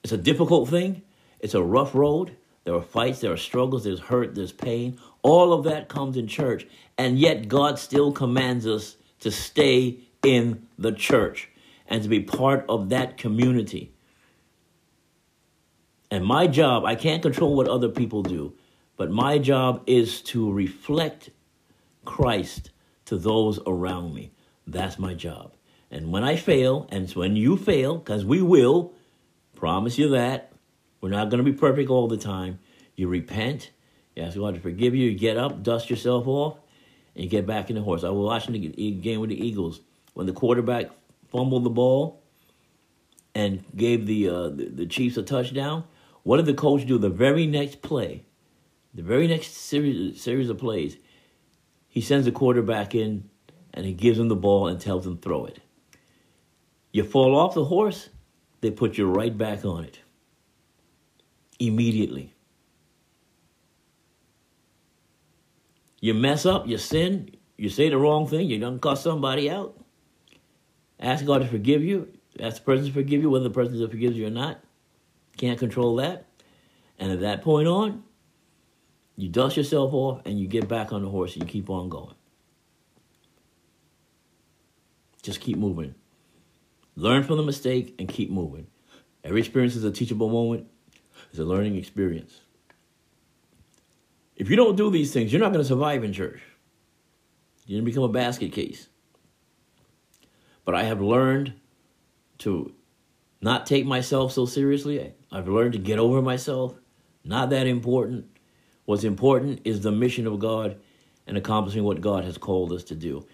It's 0.04 0.14
a 0.14 0.18
difficult 0.18 0.70
thing. 0.70 1.02
It's 1.40 1.54
a 1.54 1.64
rough 1.64 1.96
road. 1.96 2.36
There 2.64 2.76
are 2.76 2.82
fights, 2.82 3.22
there 3.22 3.32
are 3.32 3.38
struggles, 3.38 3.84
there's 3.84 4.00
hurt, 4.00 4.36
there's 4.36 4.52
pain. 4.52 5.00
All 5.22 5.54
of 5.54 5.64
that 5.66 5.88
comes 5.90 6.18
in 6.18 6.28
church. 6.28 6.68
And 6.98 7.18
yet 7.18 7.48
God 7.48 7.80
still 7.80 8.12
commands 8.12 8.68
us 8.68 8.98
to 9.20 9.32
stay 9.32 10.00
in 10.26 10.68
the 10.78 10.92
church 10.92 11.50
and 11.88 12.02
to 12.04 12.10
be 12.10 12.20
part 12.20 12.66
of 12.68 12.90
that 12.90 13.18
community. 13.18 13.94
And 16.10 16.26
my 16.26 16.48
job, 16.48 16.86
I 16.86 16.96
can't 16.96 17.22
control 17.22 17.56
what 17.56 17.68
other 17.68 17.90
people 17.90 18.24
do, 18.24 18.54
but 18.98 19.12
my 19.12 19.38
job 19.38 19.84
is 19.86 20.22
to 20.24 20.52
reflect 20.52 21.30
Christ 22.06 22.72
to 23.06 23.18
those 23.18 23.60
around 23.68 24.14
me. 24.14 24.32
That's 24.66 24.98
my 24.98 25.14
job. 25.14 25.54
And 25.92 26.12
when 26.12 26.24
I 26.24 26.36
fail, 26.36 26.88
and 26.92 27.10
when 27.12 27.36
you 27.36 27.58
fail, 27.58 27.98
because 27.98 28.26
we 28.26 28.42
will, 28.42 28.94
promise 29.56 29.98
you 29.98 30.10
that, 30.10 30.52
we're 31.02 31.10
not 31.10 31.30
going 31.30 31.44
to 31.44 31.50
be 31.50 31.58
perfect 31.58 31.90
all 31.90 32.08
the 32.08 32.18
time. 32.18 32.60
You 32.96 33.08
repent, 33.08 33.72
you 34.16 34.24
ask 34.24 34.38
God 34.38 34.56
to 34.56 34.60
forgive 34.60 34.96
you, 34.96 35.12
you 35.12 35.18
get 35.18 35.38
up, 35.38 35.62
dust 35.62 35.90
yourself 35.90 36.28
off, 36.28 36.58
and 37.14 37.24
you 37.24 37.30
get 37.30 37.46
back 37.46 37.70
in 37.70 37.76
the 37.76 37.82
horse. 37.82 38.04
I 38.04 38.10
was 38.10 38.26
watching 38.26 38.54
the 38.54 38.92
game 38.92 39.20
with 39.20 39.30
the 39.30 39.46
Eagles 39.46 39.82
when 40.16 40.26
the 40.26 40.34
quarterback 40.34 40.90
fumbled 41.30 41.64
the 41.64 41.70
ball 41.70 42.24
and 43.36 43.64
gave 43.76 44.08
the, 44.08 44.30
uh, 44.30 44.50
the, 44.50 44.72
the 44.74 44.86
Chiefs 44.88 45.18
a 45.18 45.24
touchdown. 45.24 45.84
What 46.24 46.38
did 46.38 46.48
the 46.48 46.54
coach 46.54 46.88
do? 46.88 46.98
The 46.98 47.10
very 47.10 47.46
next 47.46 47.82
play, 47.84 48.26
the 48.94 49.04
very 49.04 49.28
next 49.28 49.54
series 49.54 50.20
series 50.20 50.50
of 50.50 50.58
plays, 50.58 50.98
he 51.88 52.02
sends 52.02 52.26
the 52.26 52.32
quarterback 52.32 52.96
in 52.96 53.30
and 53.74 53.86
he 53.86 53.94
gives 53.94 54.18
him 54.18 54.30
the 54.30 54.36
ball 54.36 54.68
and 54.68 54.80
tells 54.80 55.06
him 55.06 55.18
throw 55.18 55.46
it. 55.46 55.60
You 56.92 57.04
fall 57.04 57.36
off 57.38 57.54
the 57.54 57.66
horse, 57.66 58.10
they 58.62 58.72
put 58.72 58.98
you 58.98 59.12
right 59.12 59.38
back 59.38 59.66
on 59.66 59.84
it. 59.84 60.00
Immediately. 61.60 62.34
You 66.00 66.14
mess 66.14 66.46
up, 66.46 66.68
you 66.68 66.78
sin, 66.78 67.36
you 67.58 67.68
say 67.68 67.90
the 67.90 67.98
wrong 67.98 68.28
thing, 68.28 68.50
you 68.50 68.60
don't 68.60 68.82
cuss 68.82 69.04
somebody 69.04 69.50
out. 69.50 69.85
Ask 71.00 71.26
God 71.26 71.40
to 71.40 71.48
forgive 71.48 71.84
you. 71.84 72.12
Ask 72.40 72.58
the 72.58 72.64
person 72.64 72.86
to 72.86 72.92
forgive 72.92 73.22
you, 73.22 73.30
whether 73.30 73.46
the 73.46 73.54
person 73.54 73.88
forgives 73.90 74.18
you 74.18 74.28
or 74.28 74.32
not. 74.32 74.60
Can't 75.38 75.60
control 75.60 75.96
that. 75.98 76.26
And 76.98 77.12
at 77.12 77.22
that 77.22 77.42
point 77.42 77.68
on, 77.68 78.04
you 79.18 79.30
dust 79.30 79.58
yourself 79.58 79.94
off 79.94 80.22
and 80.26 80.40
you 80.40 80.48
get 80.48 80.68
back 80.68 80.92
on 80.92 81.04
the 81.04 81.10
horse 81.10 81.34
and 81.34 81.44
you 81.44 81.50
keep 81.50 81.70
on 81.70 81.90
going. 81.90 82.16
Just 85.22 85.42
keep 85.42 85.58
moving. 85.58 85.96
Learn 86.96 87.24
from 87.24 87.38
the 87.38 87.44
mistake 87.44 87.96
and 88.00 88.08
keep 88.08 88.30
moving. 88.30 88.68
Every 89.24 89.40
experience 89.40 89.76
is 89.76 89.84
a 89.84 89.92
teachable 89.92 90.30
moment, 90.30 90.68
it's 91.30 91.40
a 91.40 91.44
learning 91.44 91.78
experience. 91.78 92.42
If 94.36 94.50
you 94.50 94.56
don't 94.56 94.76
do 94.76 94.92
these 94.92 95.12
things, 95.12 95.32
you're 95.32 95.42
not 95.42 95.52
going 95.52 95.64
to 95.64 95.68
survive 95.68 96.04
in 96.04 96.14
church. 96.14 96.42
You're 97.66 97.78
going 97.78 97.86
to 97.86 97.92
become 97.92 98.04
a 98.04 98.10
basket 98.10 98.52
case. 98.52 98.88
But 100.66 100.76
I 100.76 100.84
have 100.84 101.02
learned 101.02 101.54
to 102.40 102.74
not 103.42 103.66
take 103.66 103.86
myself 103.86 104.32
so 104.32 104.46
seriously. 104.46 105.14
I've 105.32 105.48
learned 105.48 105.74
to 105.74 105.80
get 105.80 106.00
over 106.00 106.22
myself. 106.22 106.74
Not 107.24 107.52
that 107.52 107.68
important. 107.68 108.26
What's 108.86 109.04
important 109.04 109.62
is 109.64 109.82
the 109.82 109.92
mission 109.92 110.28
of 110.28 110.40
God 110.40 110.78
and 111.28 111.38
accomplishing 111.38 111.84
what 111.84 112.02
God 112.02 112.24
has 112.24 112.38
called 112.38 112.72
us 112.72 112.84
to 112.86 112.96
do. 112.96 113.26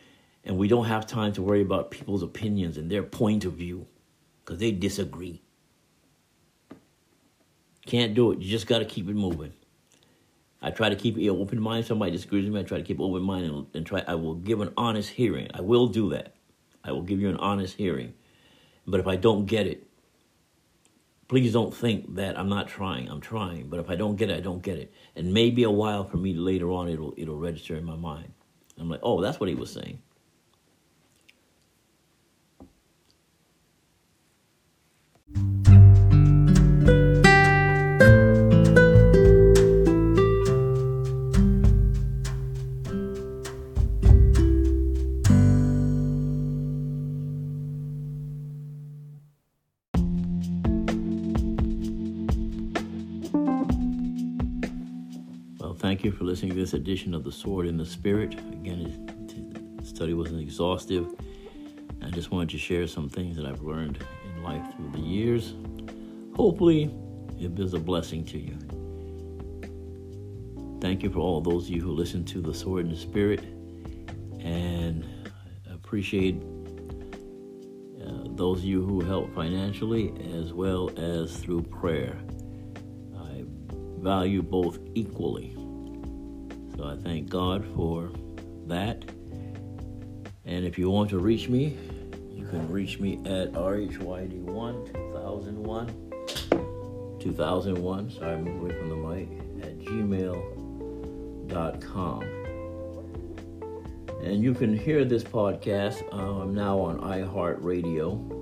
And 0.43 0.57
we 0.57 0.67
don't 0.67 0.85
have 0.85 1.05
time 1.05 1.33
to 1.33 1.41
worry 1.41 1.61
about 1.61 1.91
people's 1.91 2.23
opinions 2.23 2.77
and 2.77 2.89
their 2.89 3.03
point 3.03 3.45
of 3.45 3.53
view 3.53 3.85
because 4.43 4.59
they 4.59 4.71
disagree. 4.71 5.41
can't 7.85 8.13
do 8.13 8.31
it. 8.31 8.39
You 8.39 8.49
just 8.49 8.67
got 8.67 8.79
to 8.79 8.85
keep 8.85 9.09
it 9.09 9.15
moving. 9.15 9.53
I 10.61 10.71
try 10.71 10.89
to 10.89 10.95
keep 10.95 11.17
an 11.17 11.29
open 11.29 11.59
mind. 11.59 11.85
Somebody 11.85 12.11
disagrees 12.11 12.45
with 12.45 12.53
me. 12.53 12.59
I 12.59 12.63
try 12.63 12.77
to 12.77 12.83
keep 12.83 12.99
open 12.99 13.23
mind 13.23 13.45
and, 13.45 13.67
and 13.73 13.85
try. 13.85 14.03
I 14.07 14.15
will 14.15 14.35
give 14.35 14.61
an 14.61 14.71
honest 14.77 15.09
hearing. 15.09 15.49
I 15.53 15.61
will 15.61 15.87
do 15.87 16.09
that. 16.09 16.35
I 16.83 16.91
will 16.91 17.01
give 17.01 17.19
you 17.19 17.29
an 17.29 17.37
honest 17.37 17.75
hearing. 17.77 18.13
But 18.87 18.99
if 18.99 19.07
I 19.07 19.15
don't 19.15 19.45
get 19.45 19.67
it, 19.67 19.87
please 21.27 21.53
don't 21.53 21.73
think 21.73 22.15
that 22.15 22.37
I'm 22.37 22.49
not 22.49 22.67
trying. 22.67 23.07
I'm 23.07 23.21
trying. 23.21 23.69
But 23.69 23.79
if 23.79 23.89
I 23.89 23.95
don't 23.95 24.15
get 24.15 24.29
it, 24.29 24.37
I 24.37 24.41
don't 24.41 24.61
get 24.61 24.77
it. 24.77 24.93
And 25.15 25.33
maybe 25.33 25.63
a 25.63 25.71
while 25.71 26.03
for 26.03 26.17
me 26.17 26.33
later 26.33 26.71
on, 26.71 26.89
it'll 26.89 27.13
it'll 27.17 27.37
register 27.37 27.75
in 27.75 27.85
my 27.85 27.95
mind. 27.95 28.33
I'm 28.77 28.89
like, 28.89 29.01
oh, 29.03 29.21
that's 29.21 29.39
what 29.39 29.47
he 29.47 29.55
was 29.55 29.71
saying. 29.71 30.01
Thank 56.01 56.13
you 56.13 56.17
for 56.17 56.23
listening 56.23 56.49
to 56.49 56.57
this 56.57 56.73
edition 56.73 57.13
of 57.13 57.23
The 57.23 57.31
Sword 57.31 57.67
in 57.67 57.77
the 57.77 57.85
Spirit. 57.85 58.33
Again, 58.33 59.75
the 59.77 59.85
study 59.85 60.15
wasn't 60.15 60.41
exhaustive. 60.41 61.13
I 62.01 62.09
just 62.09 62.31
wanted 62.31 62.49
to 62.49 62.57
share 62.57 62.87
some 62.87 63.07
things 63.07 63.37
that 63.37 63.45
I've 63.45 63.61
learned 63.61 64.03
in 64.25 64.41
life 64.41 64.65
through 64.75 64.93
the 64.93 64.99
years. 64.99 65.53
Hopefully, 66.35 66.91
it 67.39 67.59
is 67.59 67.75
a 67.75 67.79
blessing 67.79 68.25
to 68.25 68.39
you. 68.39 68.57
Thank 70.81 71.03
you 71.03 71.11
for 71.11 71.19
all 71.19 71.39
those 71.39 71.65
of 71.65 71.69
you 71.69 71.83
who 71.83 71.91
listen 71.91 72.25
to 72.25 72.41
The 72.41 72.51
Sword 72.55 72.85
in 72.85 72.91
the 72.91 72.97
Spirit, 72.97 73.41
and 74.39 75.05
appreciate 75.71 76.41
uh, 78.03 78.23
those 78.29 78.57
of 78.57 78.65
you 78.65 78.83
who 78.83 79.01
help 79.01 79.31
financially 79.35 80.15
as 80.33 80.51
well 80.51 80.89
as 80.97 81.37
through 81.37 81.61
prayer. 81.61 82.17
I 83.15 83.43
value 83.99 84.41
both 84.41 84.79
equally. 84.95 85.60
So 86.77 86.85
I 86.85 86.95
thank 86.97 87.29
God 87.29 87.65
for 87.75 88.11
that. 88.67 89.03
And 90.45 90.65
if 90.65 90.77
you 90.77 90.89
want 90.89 91.09
to 91.11 91.19
reach 91.19 91.47
me, 91.49 91.77
you 92.29 92.45
can 92.47 92.69
reach 92.71 92.99
me 92.99 93.17
at 93.25 93.53
RHYD1 93.53 94.93
2001 94.93 96.11
2001. 97.21 98.11
Sorry, 98.11 98.33
I'm 98.33 98.47
away 98.47 98.77
from 98.77 98.89
the 98.89 98.95
mic 98.95 99.29
at 99.63 99.77
gmail.com. 99.79 100.61
And 104.23 104.43
you 104.43 104.53
can 104.53 104.77
hear 104.77 105.03
this 105.05 105.23
podcast. 105.23 106.03
Uh, 106.13 106.41
I'm 106.41 106.53
now 106.53 106.79
on 106.79 106.99
iHeartRadio. 106.99 108.39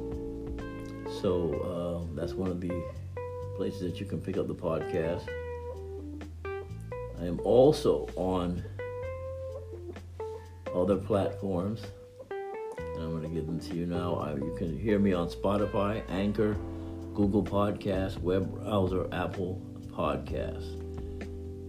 So 1.21 1.53
uh, 1.53 2.05
that's 2.15 2.34
one 2.34 2.51
of 2.51 2.59
the 2.61 2.84
places 3.55 3.82
that 3.82 3.99
you 3.99 4.05
can 4.05 4.21
pick 4.21 4.38
up 4.38 4.47
the 4.47 4.55
podcast. 4.55 5.27
I 7.20 7.26
am 7.26 7.39
also 7.43 8.07
on 8.15 8.63
other 10.74 10.95
platforms. 10.95 11.82
And 12.30 13.03
I'm 13.03 13.11
going 13.11 13.24
to 13.24 13.30
give 13.30 13.45
them 13.45 13.59
to 13.59 13.76
you 13.76 13.86
now. 13.86 14.15
I, 14.15 14.36
you 14.36 14.55
can 14.57 14.78
hear 14.78 14.99
me 14.99 15.13
on 15.13 15.30
Spotify, 15.30 16.03
Anchor, 16.09 16.53
Google 17.13 17.43
Podcasts, 17.43 18.17
web 18.20 18.49
browser, 18.53 19.07
Apple 19.11 19.61
Podcasts. 19.88 20.80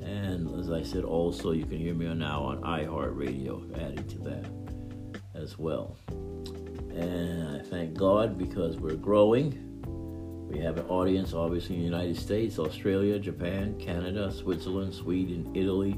And 0.02 0.58
as 0.58 0.70
I 0.70 0.82
said, 0.82 1.04
also 1.04 1.52
you 1.52 1.64
can 1.64 1.78
hear 1.78 1.94
me 1.94 2.12
now 2.14 2.42
on 2.42 2.60
iHeartRadio, 2.62 3.76
adding 3.80 4.06
to 4.08 4.18
that 4.18 4.46
as 5.34 5.58
well. 5.58 5.96
And 6.08 7.60
I 7.60 7.62
thank 7.64 7.94
God 7.94 8.38
because 8.38 8.76
we're 8.76 8.96
growing. 8.96 9.69
We 10.50 10.58
have 10.58 10.78
an 10.78 10.86
audience, 10.86 11.32
obviously, 11.32 11.76
in 11.76 11.82
the 11.82 11.86
United 11.86 12.16
States, 12.16 12.58
Australia, 12.58 13.20
Japan, 13.20 13.78
Canada, 13.78 14.32
Switzerland, 14.32 14.92
Sweden, 14.92 15.48
Italy, 15.54 15.96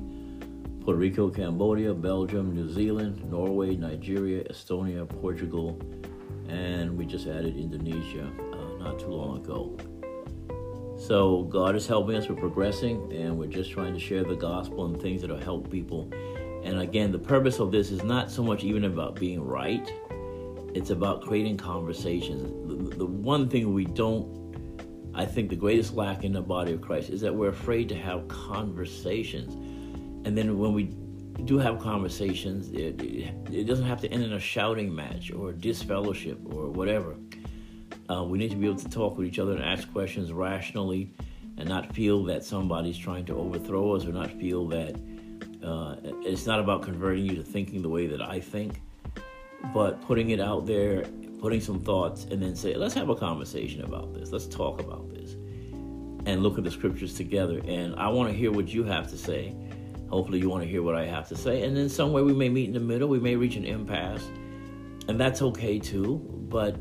Puerto 0.84 0.98
Rico, 0.98 1.30
Cambodia, 1.30 1.94
Belgium, 1.94 2.54
New 2.54 2.68
Zealand, 2.68 3.24
Norway, 3.30 3.76
Nigeria, 3.76 4.44
Estonia, 4.44 5.08
Portugal, 5.08 5.80
and 6.48 6.98
we 6.98 7.06
just 7.06 7.26
added 7.26 7.56
Indonesia 7.56 8.30
uh, 8.52 8.84
not 8.84 8.98
too 8.98 9.06
long 9.06 9.38
ago. 9.38 9.74
So 10.98 11.44
God 11.44 11.74
is 11.74 11.86
helping 11.86 12.16
us. 12.16 12.28
We're 12.28 12.36
progressing, 12.36 13.10
and 13.10 13.38
we're 13.38 13.46
just 13.46 13.70
trying 13.70 13.94
to 13.94 13.98
share 13.98 14.22
the 14.22 14.36
gospel 14.36 14.84
and 14.84 15.00
things 15.00 15.22
that'll 15.22 15.38
help 15.38 15.70
people. 15.70 16.10
And 16.62 16.78
again, 16.78 17.10
the 17.10 17.18
purpose 17.18 17.58
of 17.58 17.72
this 17.72 17.90
is 17.90 18.04
not 18.04 18.30
so 18.30 18.42
much 18.42 18.64
even 18.64 18.84
about 18.84 19.14
being 19.14 19.42
right. 19.42 19.90
It's 20.74 20.90
about 20.90 21.22
creating 21.22 21.56
conversations. 21.56 22.42
The, 22.68 22.96
the 22.96 23.06
one 23.06 23.48
thing 23.48 23.72
we 23.72 23.86
don't 23.86 24.41
I 25.14 25.26
think 25.26 25.50
the 25.50 25.56
greatest 25.56 25.94
lack 25.94 26.24
in 26.24 26.32
the 26.32 26.40
body 26.40 26.72
of 26.72 26.80
Christ 26.80 27.10
is 27.10 27.20
that 27.20 27.34
we're 27.34 27.50
afraid 27.50 27.88
to 27.90 27.94
have 27.94 28.28
conversations. 28.28 29.54
And 30.26 30.36
then 30.36 30.58
when 30.58 30.72
we 30.72 30.84
do 31.44 31.58
have 31.58 31.78
conversations, 31.80 32.70
it, 32.70 33.00
it 33.52 33.66
doesn't 33.66 33.84
have 33.84 34.00
to 34.02 34.08
end 34.08 34.22
in 34.22 34.32
a 34.32 34.40
shouting 34.40 34.94
match 34.94 35.30
or 35.30 35.52
disfellowship 35.52 36.38
or 36.54 36.70
whatever. 36.70 37.16
Uh, 38.10 38.24
we 38.24 38.38
need 38.38 38.50
to 38.50 38.56
be 38.56 38.66
able 38.66 38.78
to 38.78 38.88
talk 38.88 39.18
with 39.18 39.26
each 39.26 39.38
other 39.38 39.52
and 39.52 39.62
ask 39.62 39.90
questions 39.92 40.32
rationally 40.32 41.12
and 41.58 41.68
not 41.68 41.94
feel 41.94 42.24
that 42.24 42.44
somebody's 42.44 42.96
trying 42.96 43.24
to 43.26 43.36
overthrow 43.36 43.94
us 43.94 44.06
or 44.06 44.12
not 44.12 44.30
feel 44.32 44.66
that 44.68 44.96
uh, 45.62 45.96
it's 46.22 46.46
not 46.46 46.58
about 46.58 46.82
converting 46.82 47.24
you 47.24 47.36
to 47.36 47.42
thinking 47.42 47.82
the 47.82 47.88
way 47.88 48.06
that 48.06 48.22
I 48.22 48.40
think, 48.40 48.80
but 49.72 50.00
putting 50.02 50.30
it 50.30 50.40
out 50.40 50.66
there 50.66 51.04
putting 51.42 51.60
some 51.60 51.80
thoughts, 51.80 52.24
and 52.30 52.40
then 52.40 52.54
say, 52.54 52.74
let's 52.74 52.94
have 52.94 53.08
a 53.08 53.16
conversation 53.16 53.82
about 53.82 54.14
this. 54.14 54.30
Let's 54.30 54.46
talk 54.46 54.80
about 54.80 55.12
this. 55.12 55.32
And 56.24 56.40
look 56.40 56.56
at 56.56 56.62
the 56.62 56.70
scriptures 56.70 57.14
together. 57.14 57.60
And 57.66 57.96
I 57.96 58.08
want 58.08 58.30
to 58.30 58.34
hear 58.34 58.52
what 58.52 58.68
you 58.68 58.84
have 58.84 59.10
to 59.10 59.18
say. 59.18 59.52
Hopefully, 60.08 60.38
you 60.38 60.48
want 60.48 60.62
to 60.62 60.68
hear 60.68 60.84
what 60.84 60.94
I 60.94 61.04
have 61.04 61.28
to 61.30 61.36
say. 61.36 61.64
And 61.64 61.76
then 61.76 61.88
somewhere 61.88 62.22
we 62.22 62.32
may 62.32 62.48
meet 62.48 62.68
in 62.68 62.74
the 62.74 62.80
middle. 62.80 63.08
We 63.08 63.18
may 63.18 63.34
reach 63.34 63.56
an 63.56 63.64
impasse. 63.64 64.24
And 65.08 65.18
that's 65.18 65.42
okay 65.42 65.80
too. 65.80 66.18
But 66.48 66.76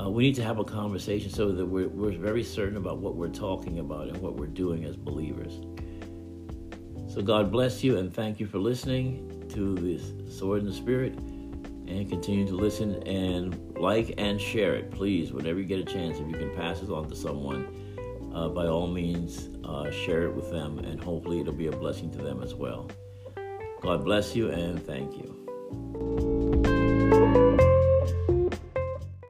uh, 0.00 0.08
we 0.08 0.22
need 0.22 0.36
to 0.36 0.44
have 0.44 0.60
a 0.60 0.64
conversation 0.64 1.28
so 1.28 1.50
that 1.50 1.66
we're, 1.66 1.88
we're 1.88 2.16
very 2.16 2.44
certain 2.44 2.76
about 2.76 2.98
what 2.98 3.16
we're 3.16 3.28
talking 3.28 3.80
about 3.80 4.06
and 4.06 4.16
what 4.18 4.36
we're 4.36 4.46
doing 4.46 4.84
as 4.84 4.94
believers. 4.94 5.60
So, 7.12 7.22
God 7.22 7.50
bless 7.50 7.82
you 7.82 7.98
and 7.98 8.14
thank 8.14 8.38
you 8.38 8.46
for 8.46 8.58
listening 8.58 9.44
to 9.48 9.74
this 9.74 10.38
Sword 10.38 10.60
in 10.60 10.66
the 10.66 10.72
Spirit 10.72 11.18
and 11.90 12.08
continue 12.08 12.46
to 12.46 12.54
listen 12.54 13.02
and 13.06 13.76
like 13.76 14.14
and 14.16 14.40
share 14.40 14.74
it, 14.74 14.90
please. 14.90 15.32
Whenever 15.32 15.58
you 15.58 15.66
get 15.66 15.80
a 15.80 15.84
chance, 15.84 16.18
if 16.18 16.28
you 16.28 16.34
can 16.34 16.54
pass 16.54 16.82
it 16.82 16.90
on 16.90 17.08
to 17.08 17.16
someone, 17.16 18.30
uh, 18.34 18.48
by 18.48 18.66
all 18.66 18.86
means, 18.86 19.48
uh, 19.64 19.90
share 19.90 20.22
it 20.22 20.34
with 20.34 20.50
them, 20.50 20.78
and 20.78 21.02
hopefully 21.02 21.40
it'll 21.40 21.52
be 21.52 21.66
a 21.66 21.72
blessing 21.72 22.10
to 22.12 22.18
them 22.18 22.42
as 22.42 22.54
well. 22.54 22.88
God 23.80 24.04
bless 24.04 24.36
you 24.36 24.50
and 24.50 24.84
thank 24.84 25.16
you. 25.16 26.59